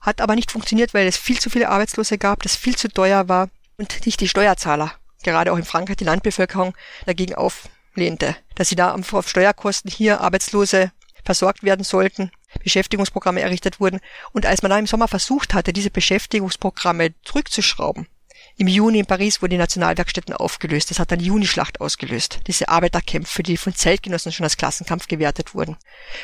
Hat 0.00 0.20
aber 0.20 0.34
nicht 0.34 0.52
funktioniert, 0.52 0.94
weil 0.94 1.06
es 1.06 1.16
viel 1.16 1.38
zu 1.38 1.50
viele 1.50 1.68
Arbeitslose 1.68 2.16
gab, 2.16 2.42
das 2.42 2.56
viel 2.56 2.76
zu 2.76 2.88
teuer 2.88 3.28
war 3.28 3.50
und 3.76 4.06
nicht 4.06 4.20
die 4.20 4.28
Steuerzahler 4.28 4.99
gerade 5.22 5.52
auch 5.52 5.56
in 5.56 5.64
Frankreich 5.64 5.96
die 5.96 6.04
Landbevölkerung 6.04 6.74
dagegen 7.06 7.34
auflehnte, 7.34 8.36
dass 8.54 8.68
sie 8.68 8.76
da 8.76 8.94
auf 8.94 9.28
Steuerkosten 9.28 9.90
hier 9.90 10.20
Arbeitslose 10.20 10.92
versorgt 11.24 11.62
werden 11.62 11.84
sollten, 11.84 12.30
Beschäftigungsprogramme 12.62 13.40
errichtet 13.40 13.80
wurden. 13.80 14.00
Und 14.32 14.46
als 14.46 14.62
man 14.62 14.70
da 14.70 14.78
im 14.78 14.86
Sommer 14.86 15.08
versucht 15.08 15.54
hatte, 15.54 15.72
diese 15.72 15.90
Beschäftigungsprogramme 15.90 17.14
zurückzuschrauben, 17.22 18.06
im 18.56 18.66
Juni 18.66 18.98
in 18.98 19.06
Paris 19.06 19.40
wurden 19.40 19.52
die 19.52 19.58
Nationalwerkstätten 19.58 20.34
aufgelöst. 20.34 20.90
Das 20.90 20.98
hat 20.98 21.10
dann 21.10 21.18
die 21.18 21.26
Junischlacht 21.26 21.80
ausgelöst. 21.80 22.40
Diese 22.46 22.68
Arbeiterkämpfe, 22.68 23.42
die 23.42 23.56
von 23.56 23.74
Zeitgenossen 23.74 24.32
schon 24.32 24.44
als 24.44 24.58
Klassenkampf 24.58 25.08
gewertet 25.08 25.54
wurden. 25.54 25.76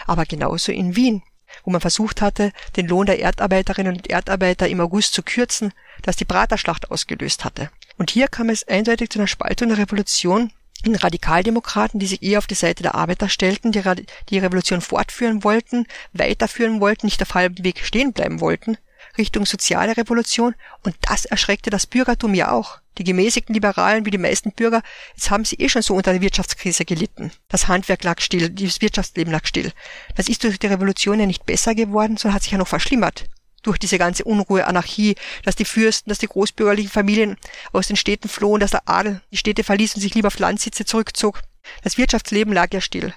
Aber 0.06 0.26
genauso 0.26 0.70
in 0.70 0.96
Wien, 0.96 1.22
wo 1.64 1.70
man 1.70 1.80
versucht 1.80 2.20
hatte, 2.20 2.52
den 2.76 2.88
Lohn 2.88 3.06
der 3.06 3.20
Erdarbeiterinnen 3.20 3.96
und 3.96 4.10
Erdarbeiter 4.10 4.68
im 4.68 4.80
August 4.80 5.14
zu 5.14 5.22
kürzen, 5.22 5.72
das 6.02 6.16
die 6.16 6.24
Praterschlacht 6.24 6.90
ausgelöst 6.90 7.44
hatte. 7.44 7.70
Und 7.98 8.10
hier 8.10 8.28
kam 8.28 8.50
es 8.50 8.66
eindeutig 8.68 9.10
zu 9.10 9.18
einer 9.18 9.26
Spaltung 9.26 9.68
der 9.68 9.78
Revolution 9.78 10.52
in 10.84 10.94
Radikaldemokraten, 10.94 11.98
die 11.98 12.06
sich 12.06 12.22
eher 12.22 12.38
auf 12.38 12.46
die 12.46 12.54
Seite 12.54 12.82
der 12.82 12.94
Arbeiter 12.94 13.28
stellten, 13.28 13.72
die 13.72 13.82
die 14.28 14.38
Revolution 14.38 14.80
fortführen 14.80 15.42
wollten, 15.42 15.86
weiterführen 16.12 16.80
wollten, 16.80 17.06
nicht 17.06 17.22
auf 17.22 17.34
halbem 17.34 17.64
Weg 17.64 17.84
stehen 17.84 18.12
bleiben 18.12 18.40
wollten, 18.40 18.76
Richtung 19.16 19.46
soziale 19.46 19.96
Revolution. 19.96 20.54
Und 20.84 20.94
das 21.00 21.24
erschreckte 21.24 21.70
das 21.70 21.86
Bürgertum 21.86 22.34
ja 22.34 22.52
auch. 22.52 22.78
Die 22.98 23.04
gemäßigten 23.04 23.54
Liberalen 23.54 24.06
wie 24.06 24.10
die 24.10 24.18
meisten 24.18 24.52
Bürger, 24.52 24.82
jetzt 25.14 25.30
haben 25.30 25.44
sie 25.44 25.56
eh 25.56 25.68
schon 25.68 25.82
so 25.82 25.94
unter 25.94 26.12
der 26.12 26.22
Wirtschaftskrise 26.22 26.84
gelitten. 26.84 27.30
Das 27.48 27.68
Handwerk 27.68 28.04
lag 28.04 28.20
still, 28.20 28.48
das 28.48 28.80
Wirtschaftsleben 28.80 29.32
lag 29.32 29.46
still. 29.46 29.72
Das 30.14 30.28
ist 30.28 30.44
durch 30.44 30.58
die 30.58 30.66
Revolution 30.66 31.20
ja 31.20 31.26
nicht 31.26 31.44
besser 31.44 31.74
geworden, 31.74 32.16
sondern 32.16 32.36
hat 32.36 32.42
sich 32.42 32.52
ja 32.52 32.58
noch 32.58 32.68
verschlimmert 32.68 33.26
durch 33.62 33.78
diese 33.78 33.98
ganze 33.98 34.24
Unruhe, 34.24 34.66
Anarchie, 34.66 35.16
dass 35.44 35.56
die 35.56 35.64
Fürsten, 35.64 36.08
dass 36.08 36.18
die 36.18 36.28
großbürgerlichen 36.28 36.90
Familien 36.90 37.36
aus 37.72 37.88
den 37.88 37.96
Städten 37.96 38.28
flohen, 38.28 38.60
dass 38.60 38.70
der 38.70 38.88
Adel 38.88 39.20
die 39.32 39.36
Städte 39.36 39.64
verließ 39.64 39.94
und 39.94 40.00
sich 40.00 40.14
lieber 40.14 40.28
auf 40.28 40.38
Landsitze 40.38 40.84
zurückzog. 40.84 41.42
Das 41.82 41.98
Wirtschaftsleben 41.98 42.52
lag 42.52 42.72
ja 42.72 42.80
still. 42.80 43.12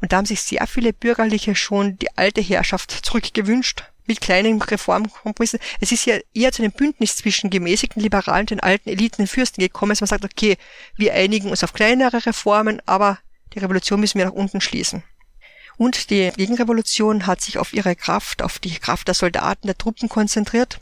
Und 0.00 0.12
da 0.12 0.16
haben 0.16 0.26
sich 0.26 0.40
sehr 0.40 0.66
viele 0.66 0.92
Bürgerliche 0.92 1.54
schon 1.54 1.98
die 1.98 2.16
alte 2.16 2.40
Herrschaft 2.40 2.90
zurückgewünscht, 2.90 3.84
mit 4.06 4.20
kleinen 4.20 4.60
Reformkompromissen. 4.60 5.60
Es 5.80 5.92
ist 5.92 6.06
ja 6.06 6.16
eher 6.34 6.52
zu 6.52 6.62
einem 6.62 6.72
Bündnis 6.72 7.16
zwischen 7.16 7.50
gemäßigten 7.50 8.02
Liberalen 8.02 8.46
den 8.46 8.60
alten 8.60 8.88
Eliten, 8.88 9.22
den 9.22 9.26
Fürsten 9.26 9.60
gekommen, 9.60 9.90
dass 9.90 10.00
man 10.00 10.08
sagt, 10.08 10.24
okay, 10.24 10.56
wir 10.96 11.14
einigen 11.14 11.50
uns 11.50 11.62
auf 11.62 11.72
kleinere 11.72 12.26
Reformen, 12.26 12.82
aber 12.86 13.18
die 13.54 13.60
Revolution 13.60 14.00
müssen 14.00 14.18
wir 14.18 14.26
nach 14.26 14.32
unten 14.32 14.60
schließen. 14.60 15.04
Und 15.76 16.10
die 16.10 16.30
Gegenrevolution 16.36 17.26
hat 17.26 17.40
sich 17.40 17.58
auf 17.58 17.72
ihre 17.72 17.96
Kraft, 17.96 18.42
auf 18.42 18.58
die 18.58 18.78
Kraft 18.78 19.08
der 19.08 19.14
Soldaten, 19.14 19.66
der 19.66 19.78
Truppen 19.78 20.08
konzentriert, 20.08 20.80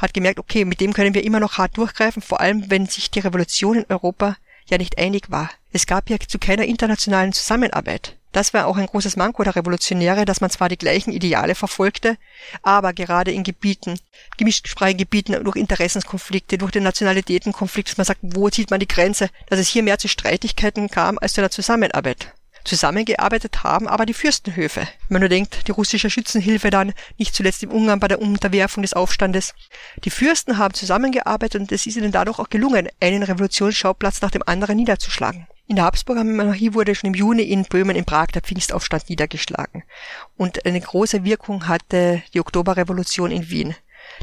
hat 0.00 0.14
gemerkt, 0.14 0.38
okay, 0.38 0.64
mit 0.64 0.80
dem 0.80 0.92
können 0.92 1.14
wir 1.14 1.24
immer 1.24 1.40
noch 1.40 1.58
hart 1.58 1.76
durchgreifen, 1.76 2.22
vor 2.22 2.40
allem 2.40 2.70
wenn 2.70 2.86
sich 2.86 3.10
die 3.10 3.20
Revolution 3.20 3.78
in 3.78 3.86
Europa 3.88 4.36
ja 4.68 4.78
nicht 4.78 4.98
einig 4.98 5.30
war. 5.30 5.50
Es 5.72 5.86
gab 5.86 6.10
ja 6.10 6.16
zu 6.18 6.38
keiner 6.38 6.64
internationalen 6.64 7.32
Zusammenarbeit. 7.32 8.16
Das 8.32 8.52
war 8.52 8.66
auch 8.66 8.76
ein 8.76 8.86
großes 8.86 9.16
Manko 9.16 9.44
der 9.44 9.56
Revolutionäre, 9.56 10.26
dass 10.26 10.42
man 10.42 10.50
zwar 10.50 10.68
die 10.68 10.76
gleichen 10.76 11.10
Ideale 11.10 11.54
verfolgte, 11.54 12.18
aber 12.62 12.92
gerade 12.92 13.30
in 13.30 13.44
Gebieten, 13.44 13.98
gemischtsprachigen 14.36 14.98
Gebieten 14.98 15.42
durch 15.42 15.56
Interessenskonflikte, 15.56 16.58
durch 16.58 16.72
den 16.72 16.82
Nationalitätenkonflikt, 16.82 17.96
man 17.96 18.04
sagt, 18.04 18.20
wo 18.22 18.50
zieht 18.50 18.70
man 18.70 18.80
die 18.80 18.88
Grenze, 18.88 19.30
dass 19.48 19.58
es 19.58 19.68
hier 19.68 19.82
mehr 19.82 19.98
zu 19.98 20.08
Streitigkeiten 20.08 20.90
kam 20.90 21.18
als 21.18 21.32
zu 21.32 21.40
einer 21.40 21.50
Zusammenarbeit 21.50 22.34
zusammengearbeitet 22.66 23.62
haben 23.64 23.88
aber 23.88 24.06
die 24.06 24.14
Fürstenhöfe. 24.14 24.80
Wenn 24.80 25.14
man 25.14 25.20
nur 25.20 25.28
denkt, 25.28 25.66
die 25.68 25.72
russische 25.72 26.10
Schützenhilfe 26.10 26.70
dann, 26.70 26.92
nicht 27.18 27.34
zuletzt 27.34 27.62
im 27.62 27.70
Ungarn 27.70 28.00
bei 28.00 28.08
der 28.08 28.20
Unterwerfung 28.20 28.82
des 28.82 28.92
Aufstandes. 28.92 29.54
Die 30.04 30.10
Fürsten 30.10 30.58
haben 30.58 30.74
zusammengearbeitet 30.74 31.60
und 31.60 31.72
es 31.72 31.86
ist 31.86 31.96
ihnen 31.96 32.12
dadurch 32.12 32.38
auch 32.38 32.50
gelungen, 32.50 32.88
einen 33.00 33.22
Revolutionsschauplatz 33.22 34.20
nach 34.20 34.30
dem 34.30 34.42
anderen 34.46 34.76
niederzuschlagen. 34.76 35.46
In 35.68 35.76
der 35.76 35.84
Habsburger 35.84 36.22
Monarchie 36.22 36.74
wurde 36.74 36.94
schon 36.94 37.08
im 37.08 37.14
Juni 37.14 37.42
in 37.42 37.64
Böhmen 37.64 37.96
in 37.96 38.04
Prag 38.04 38.28
der 38.28 38.42
Pfingstaufstand 38.42 39.10
niedergeschlagen. 39.10 39.82
Und 40.36 40.64
eine 40.64 40.80
große 40.80 41.24
Wirkung 41.24 41.66
hatte 41.66 42.22
die 42.34 42.40
Oktoberrevolution 42.40 43.32
in 43.32 43.50
Wien 43.50 43.74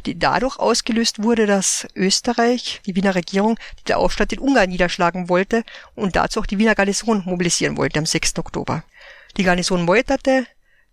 die 0.06 0.18
dadurch 0.18 0.58
ausgelöst 0.58 1.24
wurde, 1.24 1.46
dass 1.46 1.88
Österreich, 1.96 2.82
die 2.86 2.96
Wiener 2.96 3.16
Regierung, 3.16 3.58
der 3.88 4.00
Aufstand 4.00 4.34
in 4.34 4.40
Ungarn 4.40 4.70
niederschlagen 4.70 5.30
wollte 5.30 5.64
und 5.96 6.16
dazu 6.16 6.40
auch 6.40 6.46
die 6.46 6.58
Wiener 6.58 6.76
Garnison 6.76 7.24
mobilisieren 7.26 7.78
wollte 7.78 8.00
am 8.00 8.06
6. 8.06 8.40
Oktober. 8.40 8.84
Die 9.38 9.44
Garnison 9.44 9.86
meuterte, 9.86 10.46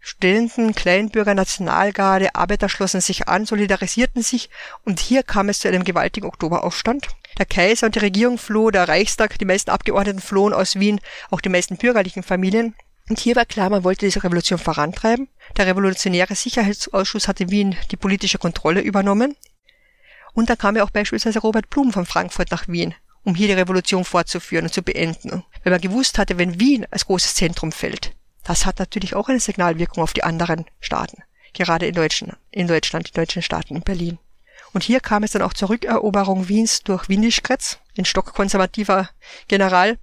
Studenten, 0.02 0.74
Kleinbürger, 0.74 1.34
Nationalgarde, 1.34 2.34
Arbeiter 2.34 2.70
schlossen 2.70 3.02
sich 3.02 3.28
an, 3.28 3.44
solidarisierten 3.44 4.22
sich 4.22 4.48
und 4.84 4.98
hier 4.98 5.22
kam 5.22 5.50
es 5.50 5.58
zu 5.60 5.68
einem 5.68 5.84
gewaltigen 5.84 6.26
Oktoberaufstand. 6.26 7.06
Der 7.38 7.44
Kaiser 7.44 7.86
und 7.86 7.94
die 7.94 8.00
Regierung 8.00 8.38
floh, 8.38 8.70
der 8.70 8.88
Reichstag, 8.88 9.38
die 9.38 9.44
meisten 9.44 9.70
Abgeordneten 9.70 10.20
flohen 10.20 10.54
aus 10.54 10.80
Wien, 10.80 11.00
auch 11.30 11.42
die 11.42 11.50
meisten 11.50 11.76
bürgerlichen 11.76 12.22
Familien. 12.22 12.74
Und 13.10 13.18
hier 13.18 13.34
war 13.34 13.44
klar, 13.44 13.70
man 13.70 13.82
wollte 13.82 14.06
diese 14.06 14.22
Revolution 14.22 14.60
vorantreiben. 14.60 15.28
Der 15.56 15.66
Revolutionäre 15.66 16.36
Sicherheitsausschuss 16.36 17.26
hatte 17.26 17.50
Wien 17.50 17.74
die 17.90 17.96
politische 17.96 18.38
Kontrolle 18.38 18.82
übernommen. 18.82 19.34
Und 20.32 20.48
da 20.48 20.54
kam 20.54 20.76
ja 20.76 20.84
auch 20.84 20.90
beispielsweise 20.90 21.40
Robert 21.40 21.68
Blum 21.70 21.92
von 21.92 22.06
Frankfurt 22.06 22.52
nach 22.52 22.68
Wien, 22.68 22.94
um 23.24 23.34
hier 23.34 23.48
die 23.48 23.54
Revolution 23.54 24.04
fortzuführen 24.04 24.66
und 24.66 24.72
zu 24.72 24.82
beenden. 24.82 25.42
Weil 25.64 25.72
man 25.72 25.80
gewusst 25.80 26.18
hatte, 26.18 26.38
wenn 26.38 26.60
Wien 26.60 26.86
als 26.92 27.06
großes 27.06 27.34
Zentrum 27.34 27.72
fällt, 27.72 28.12
das 28.44 28.64
hat 28.64 28.78
natürlich 28.78 29.16
auch 29.16 29.28
eine 29.28 29.40
Signalwirkung 29.40 30.04
auf 30.04 30.12
die 30.12 30.22
anderen 30.22 30.66
Staaten. 30.78 31.24
Gerade 31.52 31.88
in 31.88 31.96
Deutschland, 31.96 32.38
in 32.52 32.68
Deutschland, 32.68 33.08
die 33.08 33.12
deutschen 33.12 33.42
Staaten, 33.42 33.74
in 33.74 33.82
Berlin. 33.82 34.20
Und 34.72 34.84
hier 34.84 35.00
kam 35.00 35.24
es 35.24 35.32
dann 35.32 35.42
auch 35.42 35.52
zur 35.52 35.70
Rückeroberung 35.70 36.46
Wiens 36.46 36.84
durch 36.84 37.08
Windischkretz, 37.08 37.80
ein 37.98 38.04
stockkonservativer 38.04 39.10
General, 39.48 39.98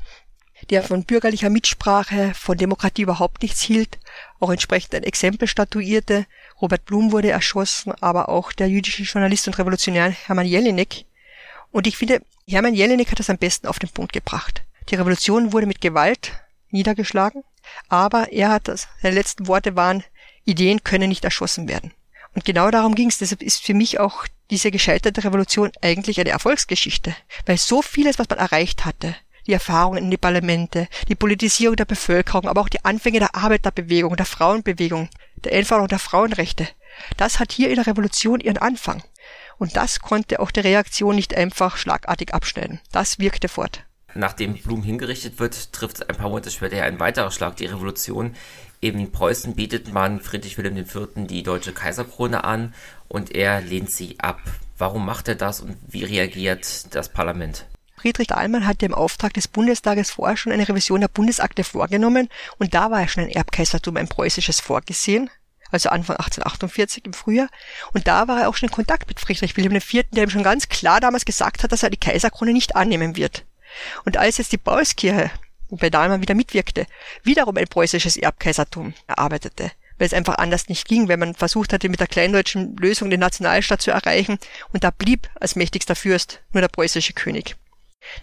der 0.70 0.84
von 0.84 1.04
bürgerlicher 1.04 1.50
Mitsprache, 1.50 2.34
von 2.34 2.58
Demokratie 2.58 3.04
überhaupt 3.04 3.42
nichts 3.42 3.62
hielt, 3.62 4.00
auch 4.40 4.50
entsprechend 4.50 4.96
ein 4.96 5.04
Exempel 5.04 5.48
statuierte. 5.48 6.26
Robert 6.62 6.86
Blum 6.86 7.12
wurde 7.12 7.30
erschossen, 7.30 7.94
aber 8.02 8.30
auch 8.30 8.52
der 8.52 8.68
jüdische 8.68 9.04
Journalist 9.04 9.48
und 9.48 9.58
Revolutionär 9.58 10.10
Hermann 10.10 10.46
Jelinek. 10.46 11.06
Und 11.72 11.88
ich 11.88 11.98
finde, 11.98 12.22
Hermann 12.48 12.74
Jelinek 12.74 13.12
hat 13.12 13.20
das 13.20 13.30
am 13.30 13.38
besten 13.38 13.68
auf 13.68 13.80
den 13.80 13.90
Punkt 13.90 14.14
gebracht. 14.14 14.64
Die 14.90 14.96
Revolution 14.96 15.54
wurde 15.54 15.68
mit 15.68 15.82
Gewalt 15.82 16.32
niedergeschlagen, 16.70 17.44
aber 17.90 18.32
er 18.32 18.50
hat 18.50 18.68
das, 18.68 18.88
seine 19.02 19.16
letzten 19.16 19.48
Worte 19.48 19.76
waren, 19.76 20.04
Ideen 20.46 20.84
können 20.84 21.10
nicht 21.10 21.26
erschossen 21.26 21.68
werden. 21.68 21.92
Und 22.34 22.46
genau 22.46 22.72
darum 22.72 22.96
ging 22.96 23.10
es. 23.10 23.18
Deshalb 23.18 23.42
ist 23.42 23.64
für 23.64 23.74
mich 23.74 24.00
auch 24.00 24.26
diese 24.50 24.72
gescheiterte 24.72 25.24
Revolution 25.24 25.72
eigentlich 25.82 26.20
eine 26.20 26.30
Erfolgsgeschichte, 26.30 27.16
weil 27.46 27.58
so 27.58 27.82
vieles, 27.82 28.20
was 28.20 28.30
man 28.30 28.40
erreicht 28.40 28.86
hatte, 28.86 29.16
die 29.48 29.54
Erfahrungen 29.54 30.04
in 30.04 30.12
die 30.12 30.18
Parlamente, 30.18 30.88
die 31.08 31.16
Politisierung 31.16 31.76
der 31.76 31.86
Bevölkerung, 31.86 32.48
aber 32.48 32.62
auch 32.62 32.70
die 32.70 32.84
Anfänge 32.86 33.20
der 33.20 33.36
Arbeiterbewegung, 33.36 34.16
der 34.16 34.26
Frauenbewegung, 34.26 35.10
der 35.44 35.54
Einforderung 35.54 35.88
der 35.88 36.00
Frauenrechte. 36.00 36.68
Das 37.16 37.40
hat 37.40 37.52
hier 37.52 37.70
in 37.70 37.76
der 37.76 37.88
Revolution 37.88 38.40
ihren 38.40 38.58
Anfang. 38.58 39.04
Und 39.58 39.76
das 39.76 40.00
konnte 40.00 40.40
auch 40.40 40.52
die 40.52 40.60
Reaktion 40.60 41.16
nicht 41.16 41.36
einfach 41.36 41.78
schlagartig 41.78 42.34
abschneiden. 42.34 42.80
Das 42.92 43.20
wirkte 43.20 43.48
fort. 43.48 43.84
Nachdem 44.14 44.56
Blum 44.56 44.84
hingerichtet 44.84 45.40
wird, 45.40 45.74
trifft 45.74 46.10
ein 46.10 46.16
paar 46.16 46.30
Monate 46.30 46.50
später 46.50 46.82
ein 46.84 47.00
weiterer 47.00 47.32
Schlag 47.32 47.56
die 47.58 47.66
Revolution. 47.66 48.36
In 48.80 49.12
Preußen 49.12 49.56
bietet 49.56 49.94
man 49.94 50.22
Friedrich 50.22 50.58
Wilhelm 50.58 50.78
IV. 50.78 51.28
die 51.28 51.44
deutsche 51.44 51.74
Kaiserkrone 51.74 52.44
an 52.44 52.74
und 53.08 53.36
er 53.36 53.62
lehnt 53.62 53.92
sie 53.92 54.20
ab. 54.20 54.40
Warum 54.78 55.06
macht 55.06 55.28
er 55.28 55.36
das 55.36 55.62
und 55.62 55.78
wie 55.88 56.04
reagiert 56.04 56.96
das 56.96 57.10
Parlament? 57.10 57.66
Friedrich 58.00 58.28
Dahlmann 58.28 58.68
hatte 58.68 58.86
im 58.86 58.94
Auftrag 58.94 59.34
des 59.34 59.48
Bundestages 59.48 60.12
vorher 60.12 60.38
schon 60.38 60.52
eine 60.52 60.70
Revision 60.70 61.02
der 61.02 61.08
Bundesakte 61.08 61.64
vorgenommen 61.64 62.30
und 62.60 62.76
da 62.76 62.92
war 62.92 63.02
ja 63.02 63.08
schon 63.08 63.24
ein 63.24 63.30
Erbkaisertum, 63.30 63.98
ein 63.98 64.08
preußisches 64.08 64.60
vorgesehen, 64.60 65.32
also 65.72 65.90
Anfang 65.90 66.18
1848 66.18 67.06
im 67.06 67.14
Frühjahr. 67.14 67.50
Und 67.94 68.08
da 68.08 68.28
war 68.28 68.42
er 68.42 68.50
auch 68.50 68.56
schon 68.56 68.70
in 68.70 68.76
Kontakt 68.76 69.08
mit 69.08 69.20
Friedrich 69.20 69.58
Wilhelm 69.58 69.76
IV., 69.76 70.06
der 70.12 70.24
ihm 70.24 70.30
schon 70.30 70.44
ganz 70.44 70.70
klar 70.70 71.00
damals 71.00 71.26
gesagt 71.26 71.64
hat, 71.64 71.72
dass 71.72 71.84
er 71.84 71.90
die 71.90 71.98
Kaiserkrone 71.98 72.54
nicht 72.54 72.76
annehmen 72.76 73.16
wird. 73.16 73.46
Und 74.06 74.16
als 74.16 74.38
jetzt 74.38 74.52
die 74.52 74.58
Paulskirche, 74.58 75.32
wobei 75.70 75.90
Dahlmann 75.90 76.22
wieder 76.22 76.36
mitwirkte, 76.36 76.86
wiederum 77.24 77.58
ein 77.58 77.68
preußisches 77.68 78.16
Erbkaisertum 78.16 78.94
erarbeitete, 79.08 79.72
weil 79.98 80.08
es 80.08 80.14
einfach 80.14 80.36
anders 80.36 80.70
nicht 80.70 80.88
ging, 80.88 81.08
wenn 81.08 81.20
man 81.20 81.34
versucht 81.34 81.74
hatte, 81.74 81.90
mit 81.90 82.00
der 82.00 82.08
kleindeutschen 82.08 82.78
Lösung 82.78 83.10
den 83.10 83.20
Nationalstaat 83.20 83.82
zu 83.82 83.92
erreichen, 83.92 84.38
und 84.72 84.84
da 84.84 84.92
blieb 84.92 85.30
als 85.40 85.56
mächtigster 85.56 85.96
Fürst 85.96 86.42
nur 86.54 86.62
der 86.62 86.70
preußische 86.70 87.14
König. 87.14 87.58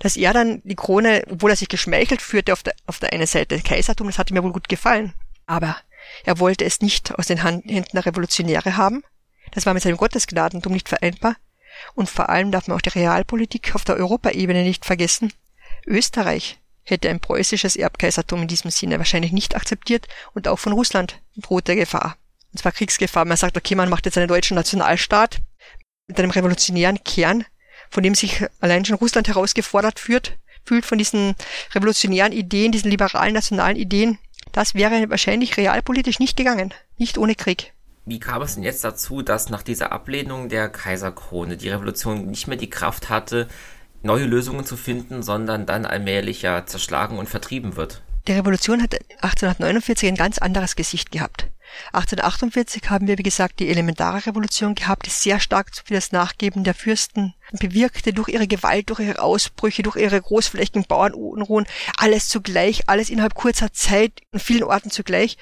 Dass 0.01 0.16
er 0.16 0.32
dann 0.32 0.62
die 0.64 0.76
Krone, 0.76 1.24
obwohl 1.30 1.51
er 1.51 1.57
sich 1.57 1.68
geschmeichelt 1.68 2.22
führte 2.22 2.53
auf 2.53 2.62
der, 2.62 2.74
auf 2.87 2.99
der 2.99 3.12
einen 3.12 3.26
Seite, 3.26 3.61
Kaisertum, 3.61 4.07
das 4.07 4.18
hatte 4.18 4.35
mir 4.35 4.43
wohl 4.43 4.53
gut 4.53 4.68
gefallen. 4.68 5.14
Aber 5.47 5.76
er 6.24 6.39
wollte 6.39 6.64
es 6.64 6.80
nicht 6.80 7.14
aus 7.14 7.26
den 7.26 7.43
Händen 7.43 7.85
der 7.93 8.07
Revolutionäre 8.07 8.76
haben. 8.76 9.03
Das 9.53 9.66
war 9.66 9.74
mit 9.74 9.82
seinem 9.82 9.97
Gottesgnadentum 9.97 10.72
nicht 10.72 10.89
vereinbar. 10.89 11.37
Und 11.95 12.09
vor 12.09 12.28
allem 12.28 12.51
darf 12.51 12.68
man 12.68 12.76
auch 12.76 12.82
die 12.82 12.91
Realpolitik 12.91 13.74
auf 13.74 13.85
der 13.85 13.97
Europaebene 13.97 14.62
nicht 14.62 14.85
vergessen. 14.85 15.32
Österreich 15.87 16.59
hätte 16.85 17.09
ein 17.09 17.20
preußisches 17.20 17.76
Erbkaisertum 17.76 18.43
in 18.43 18.49
diesem 18.49 18.70
Sinne 18.70 18.99
wahrscheinlich 18.99 19.32
nicht 19.32 19.57
akzeptiert 19.57 20.07
und 20.35 20.49
auch 20.49 20.59
von 20.59 20.72
Russland 20.72 21.20
drohte 21.37 21.74
Gefahr. 21.74 22.16
Und 22.53 22.59
zwar 22.59 22.72
Kriegsgefahr. 22.72 23.24
Man 23.24 23.37
sagt, 23.37 23.57
okay, 23.57 23.74
man 23.74 23.89
macht 23.89 24.07
jetzt 24.07 24.18
einen 24.18 24.28
deutschen 24.28 24.55
Nationalstaat 24.55 25.41
mit 26.07 26.18
einem 26.18 26.30
revolutionären 26.30 27.03
Kern, 27.03 27.45
von 27.95 28.03
dem 28.03 28.17
sich 28.17 28.45
allein 28.61 28.85
schon 28.85 28.97
Russland 28.97 29.29
herausgefordert 29.29 30.01
führt, 30.01 30.37
fühlt 30.65 30.85
von 30.85 30.99
diesen 30.99 31.37
revolutionären 31.75 32.33
Ideen, 32.33 32.73
diesen 32.73 32.91
liberalen 32.91 33.35
nationalen 33.35 33.77
Ideen. 33.77 34.19
Das 34.51 34.75
wäre 34.75 35.09
wahrscheinlich 35.11 35.57
realpolitisch 35.57 36.19
nicht 36.19 36.37
gegangen, 36.37 36.75
nicht 36.99 37.19
ohne 37.19 37.37
Krieg. 37.37 37.73
Wie 38.05 38.19
kam 38.19 38.43
es 38.43 38.55
denn 38.55 38.65
jetzt 38.65 38.83
dazu, 38.83 39.23
dass 39.23 39.49
nach 39.49 39.63
dieser 39.63 39.93
Ablehnung 39.93 40.49
der 40.49 40.69
Kaiserkrone 40.69 41.57
die 41.57 41.69
Revolution 41.69 42.27
nicht 42.27 42.49
mehr 42.49 42.57
die 42.57 42.69
Kraft 42.69 43.11
hatte, 43.11 43.49
neue 44.03 44.27
Lösungen 44.27 44.67
zu 44.67 44.77
finden, 44.77 45.23
sondern 45.23 45.65
dann 45.65 45.87
allmählich 45.87 46.43
ja 46.43 46.67
zerschlagen 46.67 47.17
und 47.17 47.29
vertrieben 47.29 47.77
wird? 47.77 48.03
Die 48.27 48.33
Revolution 48.33 48.83
hat 48.83 48.95
1849 49.23 50.09
ein 50.09 50.17
ganz 50.17 50.39
anderes 50.39 50.75
Gesicht 50.75 51.13
gehabt. 51.13 51.47
1848 51.93 52.91
haben 52.91 53.07
wir, 53.07 53.18
wie 53.18 53.22
gesagt, 53.22 53.61
die 53.61 53.68
elementare 53.68 54.27
Revolution 54.27 54.75
gehabt, 54.75 55.07
die 55.07 55.11
sehr 55.11 55.41
stark 55.41 55.68
für 55.85 55.95
das 55.95 56.12
Nachgeben 56.12 56.64
der 56.64 56.75
Fürsten 56.75 57.35
bewirkte, 57.53 58.12
durch 58.12 58.29
ihre 58.29 58.47
Gewalt, 58.47 58.91
durch 58.91 59.01
ihre 59.01 59.20
Ausbrüche, 59.20 59.83
durch 59.83 59.97
ihre 59.97 60.20
großflächigen 60.20 60.85
Bauernunruhen, 60.85 61.66
alles 61.97 62.29
zugleich, 62.29 62.89
alles 62.89 63.11
innerhalb 63.11 63.35
kurzer 63.35 63.72
Zeit, 63.72 64.12
in 64.33 64.41
vielen 64.41 64.64
Orten 64.64 64.91
zugleich. 64.91 65.37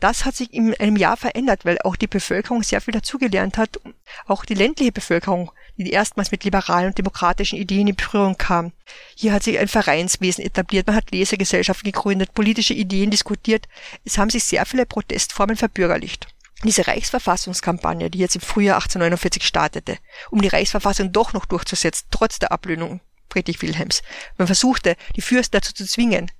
Das 0.00 0.24
hat 0.24 0.34
sich 0.34 0.52
in 0.54 0.74
einem 0.74 0.96
Jahr 0.96 1.18
verändert, 1.18 1.66
weil 1.66 1.78
auch 1.84 1.94
die 1.94 2.06
Bevölkerung 2.06 2.62
sehr 2.62 2.80
viel 2.80 2.92
dazugelernt 2.92 3.58
hat. 3.58 3.78
Auch 4.26 4.46
die 4.46 4.54
ländliche 4.54 4.92
Bevölkerung, 4.92 5.52
die 5.76 5.90
erstmals 5.90 6.30
mit 6.30 6.42
liberalen 6.42 6.88
und 6.88 6.98
demokratischen 6.98 7.58
Ideen 7.58 7.88
in 7.88 7.96
Berührung 7.96 8.36
kam. 8.38 8.72
Hier 9.14 9.32
hat 9.32 9.42
sich 9.42 9.58
ein 9.58 9.68
Vereinswesen 9.68 10.44
etabliert, 10.44 10.86
man 10.86 10.96
hat 10.96 11.10
Lesegesellschaften 11.10 11.92
gegründet, 11.92 12.34
politische 12.34 12.74
Ideen 12.74 13.10
diskutiert. 13.10 13.68
Es 14.04 14.16
haben 14.16 14.30
sich 14.30 14.44
sehr 14.44 14.64
viele 14.64 14.86
Protestformen 14.86 15.56
verbürgerlicht. 15.56 16.26
Diese 16.64 16.86
Reichsverfassungskampagne, 16.86 18.10
die 18.10 18.18
jetzt 18.18 18.36
im 18.36 18.42
Frühjahr 18.42 18.76
1849 18.76 19.46
startete, 19.46 19.98
um 20.30 20.42
die 20.42 20.48
Reichsverfassung 20.48 21.12
doch 21.12 21.32
noch 21.34 21.46
durchzusetzen, 21.46 22.06
trotz 22.10 22.38
der 22.38 22.52
Ablehnung 22.52 23.00
Friedrich 23.30 23.62
Wilhelms. 23.62 24.02
Man 24.36 24.46
versuchte, 24.46 24.96
die 25.16 25.22
Fürsten 25.22 25.52
dazu 25.52 25.72
zu 25.72 25.86
zwingen, 25.86 26.30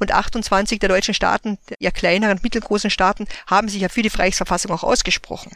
und 0.00 0.12
28 0.12 0.78
der 0.78 0.88
deutschen 0.88 1.14
Staaten, 1.14 1.58
eher 1.78 1.92
kleineren 1.92 2.36
und 2.36 2.42
mittelgroßen 2.42 2.90
Staaten, 2.90 3.26
haben 3.46 3.68
sich 3.68 3.82
ja 3.82 3.88
für 3.88 4.02
die 4.02 4.08
Reichsverfassung 4.08 4.72
auch 4.72 4.84
ausgesprochen. 4.84 5.52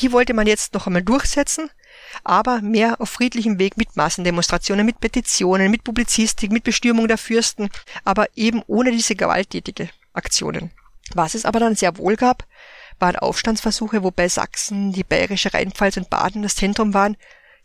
Die 0.00 0.12
wollte 0.12 0.34
man 0.34 0.46
jetzt 0.46 0.74
noch 0.74 0.86
einmal 0.86 1.02
durchsetzen, 1.02 1.70
aber 2.24 2.60
mehr 2.60 3.00
auf 3.00 3.10
friedlichem 3.10 3.58
Weg 3.58 3.76
mit 3.76 3.96
Massendemonstrationen, 3.96 4.84
mit 4.84 5.00
Petitionen, 5.00 5.70
mit 5.70 5.84
Publizistik, 5.84 6.50
mit 6.50 6.64
Bestürmung 6.64 7.08
der 7.08 7.18
Fürsten, 7.18 7.68
aber 8.04 8.26
eben 8.34 8.62
ohne 8.66 8.90
diese 8.90 9.14
gewalttätige 9.14 9.88
Aktionen. 10.12 10.72
Was 11.14 11.34
es 11.34 11.44
aber 11.44 11.60
dann 11.60 11.76
sehr 11.76 11.96
wohl 11.96 12.16
gab, 12.16 12.44
waren 12.98 13.16
Aufstandsversuche, 13.16 14.02
wobei 14.02 14.28
Sachsen, 14.28 14.92
die 14.92 15.04
bayerische 15.04 15.54
Rheinpfalz 15.54 15.96
und 15.96 16.10
Baden 16.10 16.42
das 16.42 16.56
Zentrum 16.56 16.92
waren, 16.92 17.16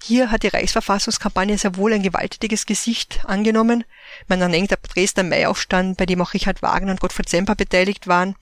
hier 0.03 0.31
hat 0.31 0.43
die 0.43 0.49
Reichsverfassungskampagne 0.49 1.57
sehr 1.57 1.77
wohl 1.77 1.93
ein 1.93 2.03
gewalttätiges 2.03 2.65
Gesicht 2.65 3.21
angenommen. 3.25 3.85
Man 4.27 4.51
denkt 4.51 4.71
der 4.71 4.77
Dresdner 4.77 5.23
Maiaufstand, 5.23 5.95
bei 5.97 6.05
dem 6.05 6.21
auch 6.21 6.33
Richard 6.33 6.61
Wagner 6.61 6.91
und 6.91 6.99
Gottfried 6.99 7.29
Semper 7.29 7.55
beteiligt 7.55 8.05
waren. 8.07 8.35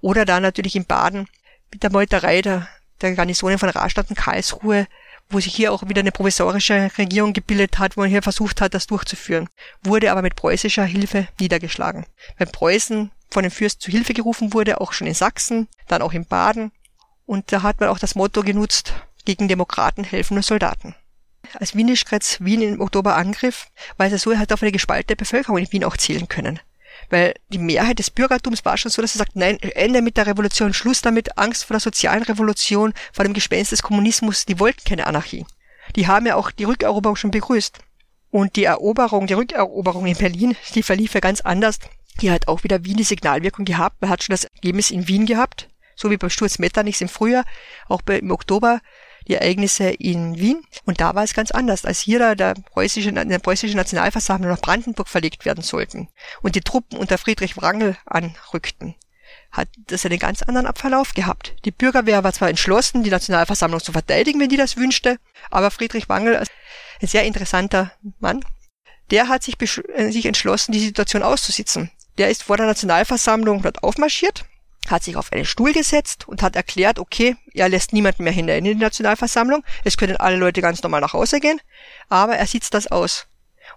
Oder 0.00 0.24
da 0.24 0.38
natürlich 0.38 0.76
in 0.76 0.84
Baden 0.84 1.26
mit 1.72 1.82
der 1.82 1.90
Meuterei 1.90 2.40
der, 2.40 2.68
der 3.00 3.14
Garnisonen 3.14 3.58
von 3.58 3.68
Rastatt 3.68 4.10
und 4.10 4.16
Karlsruhe, 4.16 4.86
wo 5.28 5.40
sich 5.40 5.54
hier 5.54 5.72
auch 5.72 5.88
wieder 5.88 6.00
eine 6.00 6.12
provisorische 6.12 6.90
Regierung 6.96 7.32
gebildet 7.32 7.80
hat, 7.80 7.96
wo 7.96 8.02
man 8.02 8.10
hier 8.10 8.22
versucht 8.22 8.60
hat, 8.60 8.74
das 8.74 8.86
durchzuführen, 8.86 9.48
wurde 9.82 10.12
aber 10.12 10.22
mit 10.22 10.36
preußischer 10.36 10.84
Hilfe 10.84 11.26
niedergeschlagen. 11.40 12.06
Weil 12.38 12.46
Preußen 12.46 13.10
von 13.28 13.42
den 13.42 13.50
Fürsten 13.50 13.80
zu 13.80 13.90
Hilfe 13.90 14.14
gerufen 14.14 14.52
wurde, 14.52 14.80
auch 14.80 14.92
schon 14.92 15.08
in 15.08 15.14
Sachsen, 15.14 15.66
dann 15.88 16.02
auch 16.02 16.12
in 16.12 16.26
Baden. 16.26 16.70
Und 17.26 17.50
da 17.50 17.62
hat 17.62 17.80
man 17.80 17.88
auch 17.88 17.98
das 17.98 18.14
Motto 18.14 18.42
genutzt, 18.42 18.94
gegen 19.24 19.48
Demokraten 19.48 20.04
helfen 20.04 20.34
nur 20.34 20.42
Soldaten. 20.42 20.94
Als 21.54 21.74
Wieneschkretz 21.74 22.38
Wien 22.40 22.62
im 22.62 22.80
Oktober 22.80 23.16
angriff, 23.16 23.66
war 23.96 24.06
es 24.10 24.22
so, 24.22 24.30
er 24.30 24.38
hat 24.38 24.52
auf 24.52 24.62
eine 24.62 24.72
gespaltene 24.72 25.16
Bevölkerung 25.16 25.58
in 25.58 25.70
Wien 25.72 25.84
auch 25.84 25.96
zählen 25.96 26.28
können. 26.28 26.60
Weil 27.10 27.34
die 27.48 27.58
Mehrheit 27.58 27.98
des 27.98 28.10
Bürgertums 28.10 28.64
war 28.64 28.76
schon 28.76 28.90
so, 28.90 29.02
dass 29.02 29.14
er 29.14 29.18
sagt, 29.18 29.36
nein, 29.36 29.58
Ende 29.60 30.02
mit 30.02 30.16
der 30.16 30.26
Revolution, 30.26 30.72
Schluss 30.72 31.02
damit, 31.02 31.36
Angst 31.38 31.64
vor 31.64 31.74
der 31.74 31.80
sozialen 31.80 32.22
Revolution, 32.22 32.94
vor 33.12 33.24
dem 33.24 33.34
Gespenst 33.34 33.72
des 33.72 33.82
Kommunismus, 33.82 34.46
die 34.46 34.58
wollten 34.58 34.84
keine 34.84 35.06
Anarchie. 35.06 35.44
Die 35.96 36.06
haben 36.06 36.26
ja 36.26 36.36
auch 36.36 36.50
die 36.50 36.64
Rückeroberung 36.64 37.16
schon 37.16 37.30
begrüßt. 37.30 37.78
Und 38.30 38.56
die 38.56 38.64
Eroberung, 38.64 39.26
die 39.26 39.34
Rückeroberung 39.34 40.06
in 40.06 40.16
Berlin, 40.16 40.56
die 40.74 40.82
verlief 40.82 41.12
ja 41.12 41.20
ganz 41.20 41.42
anders. 41.42 41.78
Hier 42.18 42.32
hat 42.32 42.48
auch 42.48 42.64
wieder 42.64 42.84
Wien 42.84 42.96
die 42.96 43.04
Signalwirkung 43.04 43.64
gehabt. 43.64 44.00
Man 44.00 44.10
hat 44.10 44.22
schon 44.22 44.32
das 44.32 44.44
Ergebnis 44.44 44.90
in 44.90 45.06
Wien 45.08 45.26
gehabt, 45.26 45.68
so 45.96 46.10
wie 46.10 46.16
beim 46.16 46.30
Sturz 46.30 46.58
Metternichs 46.58 47.00
im 47.00 47.08
Frühjahr, 47.08 47.44
auch 47.88 48.00
im 48.06 48.30
Oktober 48.30 48.80
die 49.28 49.34
Ereignisse 49.34 49.90
in 49.90 50.38
Wien. 50.38 50.64
Und 50.84 51.00
da 51.00 51.14
war 51.14 51.24
es 51.24 51.34
ganz 51.34 51.50
anders, 51.50 51.84
als 51.84 52.00
hier 52.00 52.34
der 52.34 52.54
preußische, 52.54 53.12
der 53.12 53.38
preußische 53.38 53.76
Nationalversammlung 53.76 54.50
nach 54.50 54.60
Brandenburg 54.60 55.08
verlegt 55.08 55.44
werden 55.44 55.62
sollten 55.62 56.08
und 56.42 56.54
die 56.54 56.60
Truppen 56.60 56.98
unter 56.98 57.18
Friedrich 57.18 57.56
Wrangel 57.56 57.96
anrückten 58.06 58.94
hat 59.50 59.68
das 59.86 60.06
einen 60.06 60.18
ganz 60.18 60.42
anderen 60.42 60.66
Abverlauf 60.66 61.12
gehabt. 61.12 61.54
Die 61.66 61.70
Bürgerwehr 61.70 62.24
war 62.24 62.32
zwar 62.32 62.48
entschlossen, 62.48 63.02
die 63.02 63.10
Nationalversammlung 63.10 63.80
zu 63.80 63.92
verteidigen, 63.92 64.40
wenn 64.40 64.48
die 64.48 64.56
das 64.56 64.78
wünschte, 64.78 65.18
aber 65.50 65.70
Friedrich 65.70 66.08
Wrangel, 66.08 66.36
ein 66.36 67.06
sehr 67.06 67.24
interessanter 67.24 67.92
Mann, 68.18 68.42
der 69.10 69.28
hat 69.28 69.42
sich, 69.42 69.56
äh, 69.60 70.10
sich 70.10 70.24
entschlossen, 70.24 70.72
die 70.72 70.80
Situation 70.80 71.22
auszusitzen. 71.22 71.90
Der 72.16 72.30
ist 72.30 72.42
vor 72.42 72.56
der 72.56 72.66
Nationalversammlung 72.66 73.62
dort 73.62 73.82
aufmarschiert 73.82 74.46
hat 74.88 75.02
sich 75.02 75.16
auf 75.16 75.32
einen 75.32 75.44
Stuhl 75.44 75.72
gesetzt 75.72 76.26
und 76.28 76.42
hat 76.42 76.56
erklärt, 76.56 76.98
okay, 76.98 77.36
er 77.54 77.68
lässt 77.68 77.92
niemanden 77.92 78.24
mehr 78.24 78.32
hinein 78.32 78.64
in 78.64 78.78
die 78.78 78.84
Nationalversammlung, 78.84 79.64
es 79.84 79.96
können 79.96 80.16
alle 80.16 80.36
Leute 80.36 80.60
ganz 80.60 80.82
normal 80.82 81.00
nach 81.00 81.12
Hause 81.12 81.40
gehen, 81.40 81.60
aber 82.08 82.36
er 82.36 82.46
sitzt 82.46 82.74
das 82.74 82.88
aus. 82.90 83.26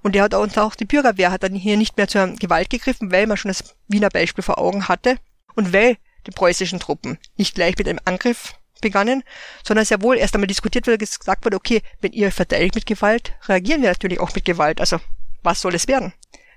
Und 0.02 0.16
er 0.16 0.24
hat 0.24 0.34
auch, 0.34 0.58
auch 0.58 0.76
die 0.76 0.86
Bürgerwehr 0.86 1.32
hat 1.32 1.44
dann 1.44 1.54
hier 1.54 1.78
nicht 1.78 1.98
mehr 1.98 2.08
zur 2.08 2.28
Gewalt 2.28 2.70
gegriffen, 2.70 3.12
weil 3.12 3.28
man 3.28 3.38
schon 3.38 3.50
das 3.50 3.76
Wiener 3.88 4.10
Beispiel 4.10 4.44
vor 4.44 4.58
Augen 4.58 4.88
hatte 4.88 5.18
und 5.56 5.74
weil 5.74 5.98
die 6.28 6.32
preußischen 6.32 6.80
Truppen 6.80 7.18
nicht 7.38 7.56
gleich 7.56 7.78
mit 7.78 7.88
einem 7.88 8.00
Angriff 8.06 8.56
begannen, 8.82 9.24
sondern 9.64 9.86
sehr 9.86 10.02
wohl 10.02 10.18
erst 10.18 10.36
einmal 10.36 10.48
diskutiert 10.48 10.88
wurde, 10.88 10.98
gesagt 10.98 11.46
wurde, 11.46 11.58
okay, 11.58 11.82
wenn 12.02 12.12
ihr 12.12 12.32
verteidigt 12.32 12.76
mit 12.76 12.86
Gewalt, 12.86 13.34
reagieren 13.48 13.82
wir 13.82 13.90
natürlich 13.90 14.20
auch 14.20 14.34
mit 14.34 14.46
Gewalt. 14.46 14.80
Also 14.80 15.00
was 15.44 15.62
soll 15.62 15.76
es 15.76 15.88
werden? 15.88 16.14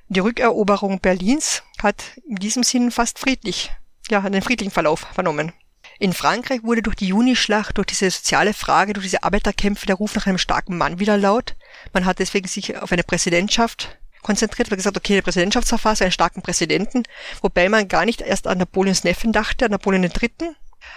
Die 0.08 0.20
Rückeroberung 0.20 1.00
Berlins 1.00 1.62
hat 1.82 2.02
in 2.26 2.36
diesem 2.36 2.62
Sinn 2.62 2.90
fast 2.90 3.18
friedlich 3.18 3.70
ja, 4.10 4.20
einen 4.20 4.42
friedlichen 4.42 4.70
Verlauf 4.70 5.00
vernommen. 5.12 5.52
In 5.98 6.12
Frankreich 6.12 6.62
wurde 6.62 6.82
durch 6.82 6.96
die 6.96 7.08
Junischlacht, 7.08 7.76
durch 7.76 7.86
diese 7.86 8.10
soziale 8.10 8.54
Frage, 8.54 8.92
durch 8.92 9.06
diese 9.06 9.24
Arbeiterkämpfe 9.24 9.86
der 9.86 9.96
Ruf 9.96 10.14
nach 10.14 10.26
einem 10.26 10.38
starken 10.38 10.78
Mann 10.78 11.00
wieder 11.00 11.16
laut. 11.16 11.56
Man 11.92 12.04
hat 12.04 12.20
deswegen 12.20 12.46
sich 12.46 12.76
auf 12.76 12.92
eine 12.92 13.02
Präsidentschaft 13.02 13.98
konzentriert, 14.22 14.70
weil 14.70 14.76
gesagt, 14.76 14.96
okay, 14.96 15.14
der 15.14 15.22
Präsidentschaftsverfassung, 15.22 16.04
einen 16.04 16.12
starken 16.12 16.42
Präsidenten, 16.42 17.02
wobei 17.42 17.68
man 17.68 17.88
gar 17.88 18.04
nicht 18.04 18.20
erst 18.20 18.46
an 18.46 18.58
Napoleons 18.58 19.04
Neffen 19.04 19.32
dachte, 19.32 19.64
an 19.64 19.70
Napoleon 19.72 20.04
III., 20.04 20.54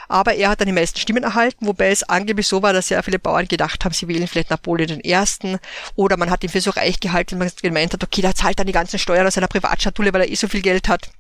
aber 0.08 0.36
er 0.36 0.50
hat 0.50 0.60
dann 0.60 0.68
die 0.68 0.74
meisten 0.74 1.00
Stimmen 1.00 1.24
erhalten, 1.24 1.66
wobei 1.66 1.90
es 1.90 2.04
angeblich 2.04 2.48
so 2.48 2.62
war, 2.62 2.74
dass 2.74 2.90
sehr 2.90 3.02
viele 3.04 3.20
Bauern 3.20 3.48
gedacht 3.48 3.84
haben, 3.84 3.94
sie 3.94 4.08
wählen 4.08 4.28
vielleicht 4.28 4.50
Napoleon 4.50 5.02
I. 5.04 5.58
Oder 5.96 6.18
man 6.18 6.30
hat 6.30 6.44
ihn 6.44 6.50
für 6.50 6.62
so 6.62 6.72
reich 6.72 7.00
gehalten, 7.00 7.38
man 7.38 7.52
gemeint 7.62 7.94
hat, 7.94 8.04
okay, 8.04 8.22
der 8.22 8.36
zahlt 8.36 8.60
dann 8.60 8.68
die 8.68 8.74
ganzen 8.74 9.00
Steuern 9.00 9.26
aus 9.26 9.36
seiner 9.36 9.48
Privatschatulle, 9.48 10.14
weil 10.14 10.22
er 10.22 10.30
eh 10.30 10.36
so 10.36 10.48
viel 10.48 10.62
Geld 10.62 10.88
hat. 10.88 11.12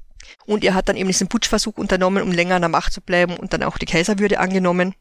Und 0.45 0.63
er 0.63 0.73
hat 0.73 0.89
dann 0.89 0.97
eben 0.97 1.07
diesen 1.07 1.27
Putschversuch 1.27 1.77
unternommen, 1.77 2.23
um 2.23 2.31
länger 2.31 2.55
an 2.55 2.61
der 2.61 2.69
Macht 2.69 2.93
zu 2.93 3.01
bleiben 3.01 3.37
und 3.37 3.53
dann 3.53 3.63
auch 3.63 3.77
die 3.77 3.85
Kaiserwürde 3.85 4.39
angenommen. 4.39 4.95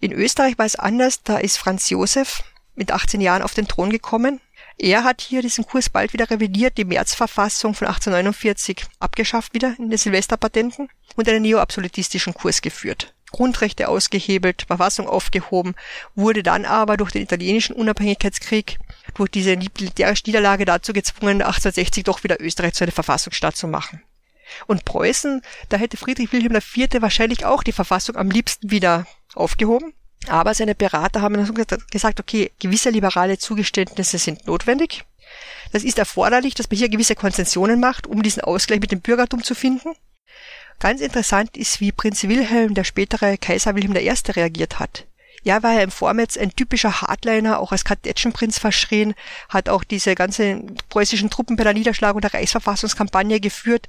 In 0.00 0.12
Österreich 0.12 0.58
war 0.58 0.66
es 0.66 0.76
anders, 0.76 1.22
da 1.22 1.38
ist 1.38 1.56
Franz 1.56 1.88
Josef 1.90 2.42
mit 2.74 2.90
18 2.90 3.20
Jahren 3.20 3.42
auf 3.42 3.54
den 3.54 3.68
Thron 3.68 3.90
gekommen. 3.90 4.40
Er 4.76 5.04
hat 5.04 5.20
hier 5.20 5.40
diesen 5.40 5.64
Kurs 5.64 5.88
bald 5.88 6.12
wieder 6.12 6.30
revidiert, 6.30 6.76
die 6.78 6.84
Märzverfassung 6.84 7.74
von 7.74 7.86
1849 7.86 8.84
abgeschafft 8.98 9.54
wieder 9.54 9.74
in 9.78 9.88
den 9.88 9.98
Silvesterpatenten 9.98 10.88
und 11.14 11.28
einen 11.28 11.42
neoabsolutistischen 11.42 12.34
Kurs 12.34 12.60
geführt. 12.60 13.14
Grundrechte 13.30 13.88
ausgehebelt, 13.88 14.64
Verfassung 14.66 15.08
aufgehoben, 15.08 15.74
wurde 16.14 16.42
dann 16.42 16.64
aber 16.64 16.96
durch 16.96 17.10
den 17.10 17.22
italienischen 17.22 17.74
Unabhängigkeitskrieg, 17.74 18.78
durch 19.14 19.30
diese 19.30 19.56
militärische 19.56 20.24
Niederlage 20.26 20.64
dazu 20.64 20.92
gezwungen, 20.92 21.42
1860 21.42 22.04
doch 22.04 22.22
wieder 22.22 22.40
Österreich 22.40 22.74
zu 22.74 22.84
einer 22.84 22.92
Verfassungsstaat 22.92 23.56
zu 23.56 23.66
machen. 23.66 24.02
Und 24.66 24.84
Preußen, 24.84 25.42
da 25.68 25.76
hätte 25.76 25.96
Friedrich 25.96 26.32
Wilhelm 26.32 26.54
IV. 26.54 27.00
wahrscheinlich 27.00 27.44
auch 27.44 27.62
die 27.62 27.72
Verfassung 27.72 28.16
am 28.16 28.30
liebsten 28.30 28.70
wieder 28.70 29.06
aufgehoben. 29.34 29.94
Aber 30.26 30.54
seine 30.54 30.74
Berater 30.74 31.20
haben 31.20 31.54
gesagt, 31.90 32.20
okay, 32.20 32.50
gewisse 32.58 32.90
liberale 32.90 33.38
Zugeständnisse 33.38 34.18
sind 34.18 34.46
notwendig. 34.46 35.04
Das 35.72 35.84
ist 35.84 35.98
erforderlich, 35.98 36.54
dass 36.54 36.70
man 36.70 36.78
hier 36.78 36.88
gewisse 36.88 37.14
Konzessionen 37.14 37.80
macht, 37.80 38.06
um 38.06 38.22
diesen 38.22 38.42
Ausgleich 38.42 38.80
mit 38.80 38.92
dem 38.92 39.00
Bürgertum 39.00 39.42
zu 39.42 39.54
finden. 39.54 39.94
Ganz 40.78 41.00
interessant 41.00 41.56
ist, 41.56 41.80
wie 41.80 41.92
Prinz 41.92 42.22
Wilhelm, 42.24 42.74
der 42.74 42.84
spätere 42.84 43.36
Kaiser 43.36 43.74
Wilhelm 43.74 43.96
I. 43.96 44.12
reagiert 44.32 44.78
hat. 44.78 45.06
Ja, 45.44 45.62
war 45.62 45.74
ja 45.74 45.82
im 45.82 45.90
Vormetz 45.90 46.38
ein 46.38 46.56
typischer 46.56 47.02
Hardliner, 47.02 47.60
auch 47.60 47.70
als 47.70 47.84
Kadetschenprinz 47.84 48.58
verschrien, 48.58 49.14
hat 49.50 49.68
auch 49.68 49.84
diese 49.84 50.14
ganze 50.14 50.62
preußischen 50.88 51.28
Truppen 51.28 51.56
bei 51.56 51.64
der 51.64 51.74
Niederschlagung 51.74 52.22
der 52.22 52.32
Reichsverfassungskampagne 52.32 53.40
geführt, 53.40 53.86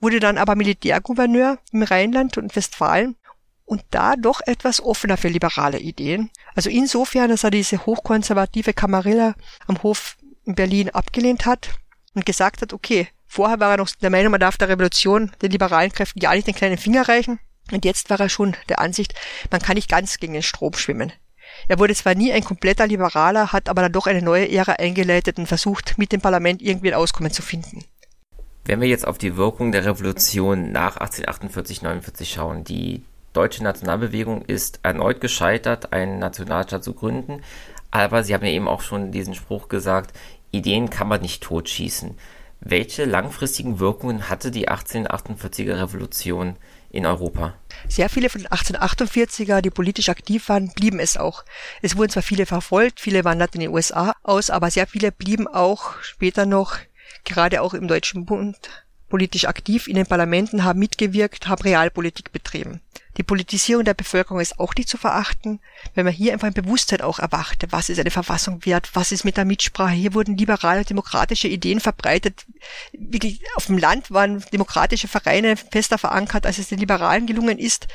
wurde 0.00 0.20
dann 0.20 0.36
aber 0.36 0.54
Militärgouverneur 0.54 1.58
im 1.72 1.82
Rheinland 1.82 2.36
und 2.36 2.54
Westfalen 2.54 3.16
und 3.64 3.82
da 3.90 4.16
doch 4.16 4.42
etwas 4.46 4.82
offener 4.82 5.16
für 5.16 5.28
liberale 5.28 5.78
Ideen. 5.78 6.30
Also 6.54 6.68
insofern, 6.68 7.30
dass 7.30 7.44
er 7.44 7.50
diese 7.50 7.86
hochkonservative 7.86 8.74
Kamarilla 8.74 9.34
am 9.66 9.82
Hof 9.82 10.18
in 10.44 10.54
Berlin 10.54 10.90
abgelehnt 10.90 11.46
hat 11.46 11.70
und 12.14 12.26
gesagt 12.26 12.60
hat, 12.60 12.74
okay, 12.74 13.08
vorher 13.26 13.60
war 13.60 13.72
er 13.72 13.76
noch 13.78 13.90
der 13.90 14.10
Meinung, 14.10 14.30
man 14.30 14.40
darf 14.40 14.58
der 14.58 14.68
Revolution 14.68 15.32
den 15.40 15.52
liberalen 15.52 15.92
Kräften 15.92 16.20
ja 16.20 16.34
nicht 16.34 16.46
den 16.46 16.54
kleinen 16.54 16.78
Finger 16.78 17.08
reichen. 17.08 17.38
Und 17.72 17.84
jetzt 17.84 18.10
war 18.10 18.20
er 18.20 18.28
schon 18.28 18.56
der 18.68 18.80
Ansicht, 18.80 19.14
man 19.50 19.60
kann 19.60 19.74
nicht 19.74 19.90
ganz 19.90 20.18
gegen 20.18 20.32
den 20.32 20.42
Strom 20.42 20.74
schwimmen. 20.74 21.12
Er 21.66 21.78
wurde 21.78 21.94
zwar 21.94 22.14
nie 22.14 22.32
ein 22.32 22.44
kompletter 22.44 22.86
Liberaler, 22.86 23.52
hat 23.52 23.68
aber 23.68 23.82
dann 23.82 23.92
doch 23.92 24.06
eine 24.06 24.22
neue 24.22 24.50
Ära 24.50 24.72
eingeleitet 24.72 25.38
und 25.38 25.46
versucht, 25.46 25.98
mit 25.98 26.12
dem 26.12 26.20
Parlament 26.20 26.62
irgendwie 26.62 26.88
ein 26.88 26.98
Auskommen 26.98 27.32
zu 27.32 27.42
finden. 27.42 27.84
Wenn 28.64 28.80
wir 28.80 28.88
jetzt 28.88 29.06
auf 29.06 29.18
die 29.18 29.36
Wirkung 29.36 29.72
der 29.72 29.86
Revolution 29.86 30.72
nach 30.72 30.98
1848-49 30.98 32.26
schauen, 32.26 32.64
die 32.64 33.02
deutsche 33.32 33.62
Nationalbewegung 33.62 34.42
ist 34.42 34.80
erneut 34.82 35.20
gescheitert, 35.20 35.92
einen 35.92 36.18
Nationalstaat 36.18 36.84
zu 36.84 36.92
gründen. 36.92 37.42
Aber 37.90 38.22
Sie 38.22 38.34
haben 38.34 38.44
ja 38.44 38.50
eben 38.50 38.68
auch 38.68 38.82
schon 38.82 39.12
diesen 39.12 39.34
Spruch 39.34 39.68
gesagt, 39.68 40.12
Ideen 40.50 40.90
kann 40.90 41.08
man 41.08 41.22
nicht 41.22 41.42
totschießen. 41.42 42.18
Welche 42.60 43.04
langfristigen 43.04 43.78
Wirkungen 43.78 44.28
hatte 44.28 44.50
die 44.50 44.68
1848er 44.68 45.80
Revolution 45.80 46.56
in 46.90 47.06
Europa? 47.06 47.54
Sehr 47.88 48.08
viele 48.08 48.28
von 48.28 48.42
den 48.42 48.50
1848er, 48.50 49.60
die 49.60 49.70
politisch 49.70 50.08
aktiv 50.08 50.48
waren, 50.48 50.72
blieben 50.72 51.00
es 51.00 51.16
auch. 51.16 51.44
Es 51.82 51.96
wurden 51.96 52.10
zwar 52.10 52.22
viele 52.22 52.46
verfolgt, 52.46 53.00
viele 53.00 53.24
wanderten 53.24 53.60
in 53.60 53.68
den 53.68 53.74
USA 53.74 54.14
aus, 54.22 54.50
aber 54.50 54.70
sehr 54.70 54.86
viele 54.86 55.12
blieben 55.12 55.46
auch 55.46 56.00
später 56.02 56.46
noch, 56.46 56.76
gerade 57.24 57.62
auch 57.62 57.74
im 57.74 57.88
Deutschen 57.88 58.26
Bund, 58.26 58.56
politisch 59.08 59.46
aktiv 59.46 59.86
in 59.88 59.96
den 59.96 60.06
Parlamenten, 60.06 60.64
haben 60.64 60.78
mitgewirkt, 60.78 61.48
haben 61.48 61.62
Realpolitik 61.62 62.32
betrieben. 62.32 62.80
Die 63.18 63.24
Politisierung 63.24 63.84
der 63.84 63.94
Bevölkerung 63.94 64.40
ist 64.40 64.60
auch 64.60 64.74
nicht 64.76 64.88
zu 64.88 64.96
verachten, 64.96 65.58
wenn 65.94 66.04
man 66.04 66.14
hier 66.14 66.32
einfach 66.32 66.46
ein 66.46 66.54
Bewusstsein 66.54 67.00
auch 67.00 67.18
erwachte. 67.18 67.66
Was 67.70 67.88
ist 67.88 67.98
eine 67.98 68.12
Verfassung 68.12 68.64
wert? 68.64 68.90
Was 68.94 69.10
ist 69.10 69.24
mit 69.24 69.36
der 69.36 69.44
Mitsprache? 69.44 69.92
Hier 69.92 70.14
wurden 70.14 70.36
liberale, 70.36 70.84
demokratische 70.84 71.48
Ideen 71.48 71.80
verbreitet. 71.80 72.46
Wirklich 72.92 73.40
auf 73.56 73.66
dem 73.66 73.76
Land 73.76 74.12
waren 74.12 74.44
demokratische 74.52 75.08
Vereine 75.08 75.56
fester 75.56 75.98
verankert, 75.98 76.46
als 76.46 76.58
es 76.58 76.68
den 76.68 76.78
Liberalen 76.78 77.26
gelungen 77.26 77.58
ist. 77.58 77.88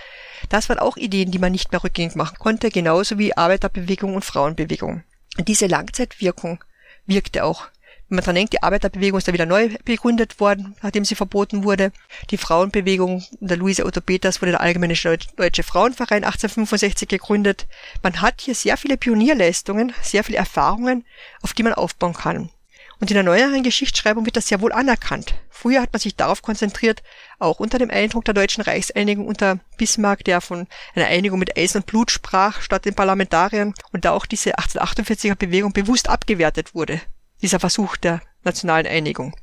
Das 0.50 0.68
waren 0.68 0.80
auch 0.80 0.98
Ideen, 0.98 1.32
die 1.32 1.40
man 1.40 1.54
nicht 1.54 1.72
mehr 1.72 1.84
rückgängig 1.84 2.16
machen 2.16 2.38
konnte, 2.38 2.70
genauso 2.70 3.18
wie 3.18 3.36
Arbeiterbewegung 3.36 4.16
und 4.16 4.26
Frauenbewegung. 4.26 5.04
Und 5.38 5.48
diese 5.48 5.68
Langzeitwirkung 5.68 6.62
wirkte 7.06 7.46
auch 7.46 7.68
wenn 8.14 8.18
man 8.18 8.26
dran 8.26 8.36
denkt, 8.36 8.53
die 8.53 8.61
Arbeiterbewegung 8.61 9.18
ist 9.18 9.28
da 9.28 9.34
wieder 9.34 9.47
neu 9.47 9.70
begründet 9.86 10.39
worden, 10.39 10.76
nachdem 10.84 11.03
sie 11.03 11.16
verboten 11.16 11.64
wurde. 11.64 11.91
Die 12.30 12.38
Frauenbewegung 12.38 13.24
unter 13.39 13.57
Luise 13.57 13.88
Otto 13.88 14.01
Peters 14.01 14.39
wurde 14.39 14.51
der 14.51 14.61
Allgemeine 14.61 14.93
Deutsche 14.93 15.64
Frauenverein 15.64 16.24
1865 16.24 17.07
gegründet. 17.07 17.66
Man 18.03 18.22
hat 18.22 18.41
hier 18.41 18.53
sehr 18.53 18.78
viele 18.78 18.97
Pionierleistungen, 18.97 19.93
sehr 20.03 20.24
viele 20.24 20.38
Erfahrungen, 20.38 21.05
auf 21.41 21.53
die 21.53 21.64
man 21.64 21.74
aufbauen 21.74 22.14
kann. 22.14 22.51
Und 22.99 23.09
in 23.09 23.16
der 23.16 23.24
neueren 23.24 23.64
Geschichtsschreibung 23.64 24.26
wird 24.26 24.38
das 24.38 24.47
sehr 24.47 24.61
wohl 24.61 24.74
anerkannt. 24.74 25.34
Früher 25.49 25.82
hat 25.82 25.91
man 25.91 25.99
sich 25.99 26.16
darauf 26.16 26.43
konzentriert, 26.43 27.01
auch 27.39 27.59
unter 27.59 27.80
dem 27.80 27.89
Eindruck 27.89 28.26
der 28.26 28.36
deutschen 28.36 28.61
Reichseinigung 28.61 29.26
unter 29.26 29.57
Bismarck, 29.80 30.24
der 30.24 30.39
von 30.39 30.68
einer 30.93 31.07
Einigung 31.07 31.39
mit 31.39 31.57
Eis 31.57 31.76
und 31.76 31.88
Blut 31.88 32.11
sprach, 32.11 32.61
statt 32.61 32.86
den 32.86 32.93
Parlamentariern, 32.93 33.74
und 33.91 34.05
da 34.05 34.11
auch 34.11 34.28
diese 34.28 34.59
1848er 34.59 35.34
Bewegung 35.34 35.74
bewusst 35.74 36.09
abgewertet 36.09 36.76
wurde 36.76 37.01
dieser 37.44 37.60
Versuch 37.60 37.98
der 37.98 38.22
nationalen 38.44 38.88
Einigung. 38.88 39.36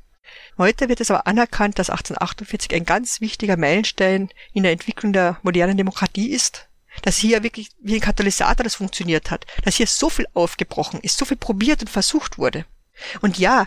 Heute 0.57 0.89
wird 0.89 0.99
es 0.99 1.09
aber 1.09 1.27
anerkannt, 1.27 1.79
dass 1.79 1.89
1848 1.89 2.73
ein 2.73 2.85
ganz 2.85 3.21
wichtiger 3.21 3.57
Meilenstein 3.57 4.29
in 4.53 4.63
der 4.63 4.73
Entwicklung 4.73 5.13
der 5.13 5.39
modernen 5.43 5.77
Demokratie 5.77 6.31
ist, 6.31 6.67
dass 7.03 7.17
hier 7.17 7.43
wirklich 7.43 7.69
wie 7.79 7.95
ein 7.95 8.01
Katalysator 8.01 8.63
das 8.63 8.75
funktioniert 8.75 9.31
hat, 9.31 9.45
dass 9.63 9.75
hier 9.75 9.87
so 9.87 10.09
viel 10.09 10.27
aufgebrochen 10.33 10.99
ist, 11.01 11.17
so 11.17 11.25
viel 11.25 11.37
probiert 11.37 11.81
und 11.81 11.89
versucht 11.89 12.37
wurde. 12.37 12.65
Und 13.21 13.37
ja, 13.37 13.65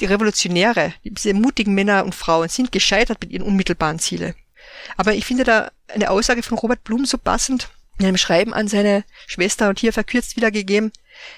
die 0.00 0.06
Revolutionäre, 0.06 0.94
diese 1.02 1.34
mutigen 1.34 1.74
Männer 1.74 2.04
und 2.04 2.14
Frauen 2.14 2.48
sind 2.48 2.72
gescheitert 2.72 3.20
mit 3.20 3.32
ihren 3.32 3.42
unmittelbaren 3.42 3.98
Zielen. 3.98 4.34
Aber 4.96 5.14
ich 5.14 5.26
finde 5.26 5.44
da 5.44 5.70
eine 5.88 6.10
Aussage 6.10 6.42
von 6.42 6.58
Robert 6.58 6.84
Blum 6.84 7.04
so 7.04 7.18
passend, 7.18 7.68
in 8.00 8.06
einem 8.06 8.16
Schreiben 8.16 8.54
an 8.54 8.66
seine 8.66 9.04
Schwester 9.26 9.68
und 9.68 9.78
hier 9.78 9.92
verkürzt 9.92 10.36
wiedergegeben, 10.36 10.90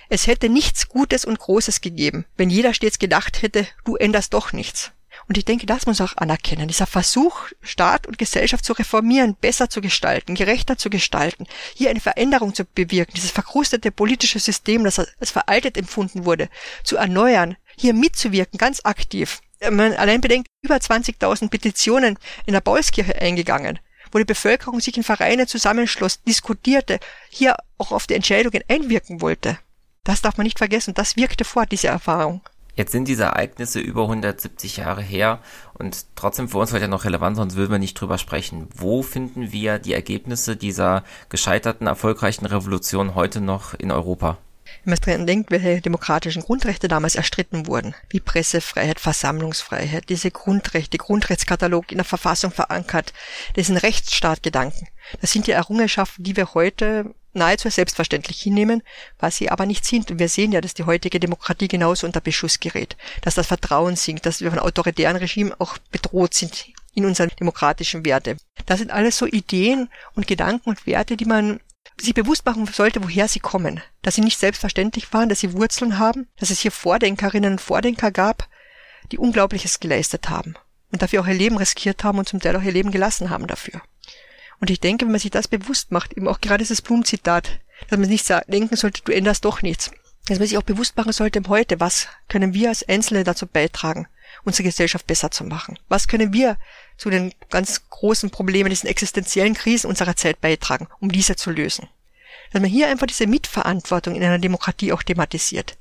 es 0.09 0.27
hätte 0.27 0.49
nichts 0.49 0.89
Gutes 0.89 1.25
und 1.25 1.39
Großes 1.39 1.81
gegeben, 1.81 2.25
wenn 2.37 2.51
jeder 2.51 2.73
stets 2.73 2.99
gedacht 2.99 3.43
hätte, 3.43 3.67
du 3.85 3.97
änderst 3.97 4.33
doch 4.33 4.53
nichts. 4.53 4.93
Und 5.29 5.37
ich 5.39 5.45
denke, 5.45 5.67
das 5.67 5.87
muss 5.87 6.01
auch 6.01 6.17
anerkennen. 6.17 6.69
Dieser 6.69 6.87
Versuch, 6.87 7.49
Staat 7.61 8.07
und 8.07 8.19
Gesellschaft 8.19 8.65
zu 8.65 8.73
reformieren, 8.73 9.37
besser 9.41 9.69
zu 9.69 9.81
gestalten, 9.81 10.35
gerechter 10.35 10.79
zu 10.79 10.89
gestalten, 10.89 11.47
hier 11.75 11.91
eine 11.91 12.01
Veränderung 12.01 12.55
zu 12.55 12.65
bewirken, 12.65 13.13
dieses 13.15 13.31
verkrustete 13.31 13.91
politische 13.91 14.39
System, 14.39 14.85
das 14.85 14.99
als 14.99 15.31
veraltet 15.31 15.77
empfunden 15.77 16.25
wurde, 16.25 16.49
zu 16.83 16.97
erneuern, 16.97 17.57
hier 17.77 17.95
mitzuwirken, 17.95 18.59
ganz 18.59 18.81
aktiv. 18.85 19.41
Man 19.71 19.95
allein 19.95 20.21
bedenkt, 20.21 20.49
über 20.63 20.77
20.000 20.77 21.51
Petitionen 21.51 22.19
in 22.47 22.53
der 22.53 22.61
Paulskirche 22.61 23.21
eingegangen 23.21 23.79
wo 24.13 24.19
die 24.19 24.25
Bevölkerung 24.25 24.79
sich 24.81 24.97
in 24.97 25.03
Vereine 25.03 25.47
zusammenschloss, 25.47 26.23
diskutierte, 26.23 27.01
hier 27.31 27.57
auch 27.79 27.91
auf 27.91 28.07
die 28.07 28.15
Entscheidungen 28.15 28.63
einwirken 28.69 29.21
wollte. 29.21 29.59
Das 30.05 30.23
darf 30.23 30.37
man 30.37 30.45
nicht 30.45 30.59
vergessen. 30.59 30.95
Das 30.95 31.17
wirkte 31.17 31.45
vor, 31.45 31.67
diese 31.67 31.89
Erfahrung. 31.89 32.43
Jetzt 32.75 32.93
sind 32.93 33.07
diese 33.07 33.25
Ereignisse 33.25 33.81
über 33.81 34.03
170 34.03 34.79
Jahre 34.79 35.03
her 35.03 35.41
und 35.75 36.07
trotzdem 36.17 36.49
für 36.49 36.59
uns 36.59 36.73
heute 36.73 36.89
noch 36.89 37.05
relevant, 37.05 37.37
sonst 37.37 37.55
würden 37.55 37.73
wir 37.73 37.79
nicht 37.79 38.01
drüber 38.01 38.17
sprechen. 38.17 38.69
Wo 38.75 39.03
finden 39.03 39.53
wir 39.53 39.79
die 39.79 39.93
Ergebnisse 39.93 40.57
dieser 40.57 41.05
gescheiterten, 41.29 41.87
erfolgreichen 41.87 42.47
Revolution 42.47 43.15
heute 43.15 43.43
noch 43.43 43.75
in 43.75 43.91
Europa? 43.91 44.39
Wenn 44.85 44.91
man 44.91 44.99
dran 44.99 45.27
denkt, 45.27 45.51
welche 45.53 45.81
demokratischen 45.81 46.43
Grundrechte 46.43 46.89
damals 46.89 47.15
erstritten 47.15 47.67
wurden, 47.67 47.95
wie 48.09 48.19
Pressefreiheit, 48.19 48.99
Versammlungsfreiheit, 48.99 50.09
diese 50.09 50.33
Grundrechte, 50.33 50.99
Grundrechtskatalog 50.99 51.93
in 51.93 51.99
der 51.99 52.05
Verfassung 52.05 52.51
verankert, 52.51 53.13
diesen 53.55 53.77
Rechtsstaatgedanken, 53.77 54.89
das 55.21 55.31
sind 55.31 55.47
die 55.47 55.53
Errungenschaften, 55.53 56.25
die 56.25 56.37
wir 56.37 56.55
heute 56.55 57.15
nahezu 57.33 57.71
selbstverständlich 57.71 58.41
hinnehmen, 58.41 58.83
was 59.19 59.37
sie 59.37 59.51
aber 59.51 59.67
nicht 59.67 59.85
sind. 59.85 60.11
Und 60.11 60.19
wir 60.19 60.29
sehen 60.29 60.53
ja, 60.53 60.61
dass 60.61 60.75
die 60.75 60.85
heutige 60.85 61.21
Demokratie 61.21 61.69
genauso 61.69 62.07
unter 62.07 62.21
Beschuss 62.21 62.61
gerät, 62.61 62.97
dass 63.23 63.37
das 63.37 63.47
Vertrauen 63.47 63.97
sinkt, 63.97 64.27
dass 64.27 64.41
wir 64.41 64.51
von 64.51 64.59
autoritären 64.59 65.17
Regimen 65.17 65.55
auch 65.59 65.79
bedroht 65.91 66.35
sind 66.35 66.67
in 66.95 67.07
unseren 67.07 67.31
demokratischen 67.41 68.05
Werte. 68.05 68.37
Das 68.67 68.81
sind 68.81 68.91
alles 68.91 69.17
so 69.17 69.27
Ideen 69.27 69.89
und 70.15 70.27
Gedanken 70.27 70.71
und 70.71 70.87
Werte, 70.87 71.17
die 71.17 71.25
man 71.25 71.61
sich 72.01 72.15
bewusst 72.15 72.47
machen 72.47 72.67
sollte, 72.67 73.03
woher 73.03 73.29
sie 73.29 73.41
kommen, 73.41 73.81
dass 74.03 74.15
sie 74.15 74.21
nicht 74.23 74.39
selbstverständlich 74.39 75.13
waren, 75.13 75.29
dass 75.29 75.41
sie 75.41 75.53
Wurzeln 75.53 75.99
haben, 75.99 76.29
dass 76.39 76.51
es 76.51 76.61
hier 76.61 76.73
Vordenkerinnen 76.73 77.53
und 77.53 77.61
Vordenker 77.61 78.11
gab, 78.11 78.49
die 79.11 79.19
Unglaubliches 79.19 79.81
geleistet 79.81 80.29
haben 80.31 80.55
und 80.91 81.03
dafür 81.03 81.23
auch 81.23 81.27
ihr 81.27 81.35
Leben 81.35 81.57
riskiert 81.57 82.05
haben 82.05 82.19
und 82.19 82.29
zum 82.29 82.41
Teil 82.41 82.57
auch 82.57 82.63
ihr 82.63 82.73
Leben 82.73 82.91
gelassen 82.91 83.31
haben 83.31 83.47
dafür. 83.47 83.83
Und 84.61 84.71
ich 84.71 84.81
denke, 84.81 85.05
wenn 85.05 85.13
man 85.13 85.21
sich 85.21 85.31
das 85.31 85.49
bewusst 85.49 85.91
macht, 85.91 86.13
eben 86.13 86.29
auch 86.29 86.41
gerade 86.41 86.63
dieses 86.63 86.83
Blum-Zitat, 86.83 87.61
dass 87.89 87.99
man 87.99 88.09
nicht 88.09 88.29
denken 88.47 88.77
sollte, 88.77 89.03
du 89.05 89.13
änderst 89.13 89.45
doch 89.45 89.63
nichts, 89.63 89.91
dass 90.27 90.39
man 90.39 90.47
sich 90.47 90.57
auch 90.57 90.63
bewusst 90.63 90.97
machen 90.97 91.13
sollte 91.13 91.43
heute, 91.49 91.81
was 91.81 92.07
können 92.29 92.55
wir 92.55 92.69
als 92.69 92.89
Einzelne 92.89 93.25
dazu 93.25 93.47
beitragen, 93.47 94.07
unsere 94.45 94.65
Gesellschaft 94.65 95.07
besser 95.07 95.31
zu 95.31 95.45
machen? 95.45 95.79
Was 95.89 96.07
können 96.07 96.33
wir 96.33 96.57
zu 97.03 97.11
den 97.11 97.35
ganz 97.51 97.89
großen 97.91 98.31
Problemen, 98.31 98.71
diesen 98.71 98.89
existenziellen 98.89 99.55
Krisen 99.55 99.89
unserer 99.89 100.15
Zeit 100.15 100.41
beitragen, 100.41 100.87
um 101.01 101.11
diese 101.11 101.35
zu 101.35 101.51
lösen? 101.51 101.89
Dass 102.53 102.63
man 102.63 102.71
hier 102.71 102.87
einfach 102.87 103.09
diese 103.09 103.27
Mitverantwortung 103.27 104.15
in 104.15 104.23
einer 104.23 104.39
Demokratie 104.39 104.93
auch 104.93 105.03
thematisiert. 105.03 105.77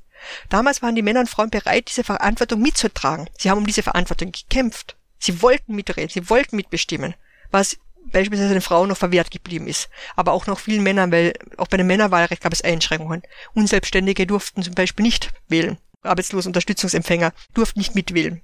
Damals 0.48 0.82
waren 0.82 0.96
die 0.96 1.02
Männer 1.02 1.20
und 1.20 1.30
Frauen 1.30 1.50
bereit, 1.50 1.88
diese 1.88 2.02
Verantwortung 2.02 2.60
mitzutragen. 2.60 3.30
Sie 3.38 3.50
haben 3.50 3.58
um 3.58 3.66
diese 3.66 3.84
Verantwortung 3.84 4.32
gekämpft. 4.32 4.96
Sie 5.20 5.42
wollten 5.42 5.76
mitreden, 5.76 6.08
sie 6.08 6.28
wollten 6.28 6.56
mitbestimmen, 6.56 7.14
was 7.52 7.78
beispielsweise 8.06 8.54
den 8.54 8.60
Frauen 8.60 8.88
noch 8.88 8.96
verwehrt 8.96 9.30
geblieben 9.30 9.68
ist. 9.68 9.90
Aber 10.16 10.32
auch 10.32 10.48
noch 10.48 10.58
vielen 10.58 10.82
Männern, 10.82 11.12
weil 11.12 11.34
auch 11.56 11.68
bei 11.68 11.76
dem 11.76 11.86
Männerwahlrecht 11.86 12.42
gab 12.42 12.52
es 12.52 12.62
Einschränkungen. 12.62 13.22
Unselbstständige 13.54 14.26
durften 14.26 14.64
zum 14.64 14.74
Beispiel 14.74 15.04
nicht 15.04 15.30
wählen. 15.46 15.78
Arbeitslose 16.02 16.48
Unterstützungsempfänger 16.48 17.32
durften 17.54 17.78
nicht 17.78 17.94
mitwählen. 17.94 18.42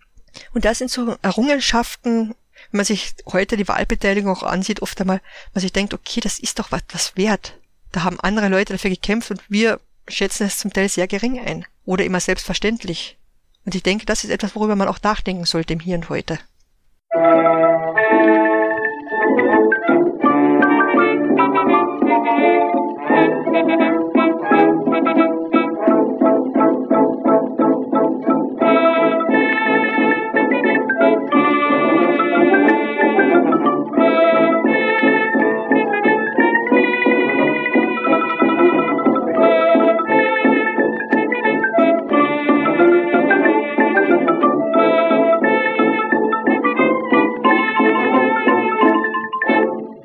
Und 0.55 0.65
das 0.65 0.79
sind 0.79 0.93
so 0.93 1.17
Errungenschaften, 1.23 2.37
wenn 2.71 2.79
man 2.79 2.85
sich 2.85 3.15
heute 3.33 3.57
die 3.57 3.69
Wahlbeteiligung 3.69 4.31
auch 4.31 4.43
ansieht, 4.43 4.83
oft 4.83 5.01
einmal, 5.01 5.21
man 5.55 5.61
sich 5.61 5.73
denkt, 5.73 5.95
okay, 5.95 6.21
das 6.21 6.39
ist 6.39 6.59
doch 6.59 6.71
was, 6.71 6.83
was 6.93 7.17
wert. 7.17 7.59
Da 7.93 8.05
haben 8.05 8.21
andere 8.21 8.49
Leute 8.49 8.75
dafür 8.75 8.91
gekämpft 8.91 9.31
und 9.31 9.43
wir 9.49 9.81
schätzen 10.07 10.47
es 10.47 10.59
zum 10.59 10.73
Teil 10.73 10.89
sehr 10.89 11.07
gering 11.07 11.39
ein 11.39 11.65
oder 11.85 12.05
immer 12.05 12.21
selbstverständlich. 12.21 13.19
Und 13.65 13.75
ich 13.75 13.83
denke, 13.83 14.07
das 14.07 14.25
ist 14.25 14.31
etwas, 14.31 14.55
worüber 14.55 14.77
man 14.77 14.89
auch 14.89 15.03
nachdenken 15.03 15.45
sollte 15.45 15.73
im 15.73 15.81
Hier 15.81 15.97
und 15.97 16.09
Heute. 16.09 16.39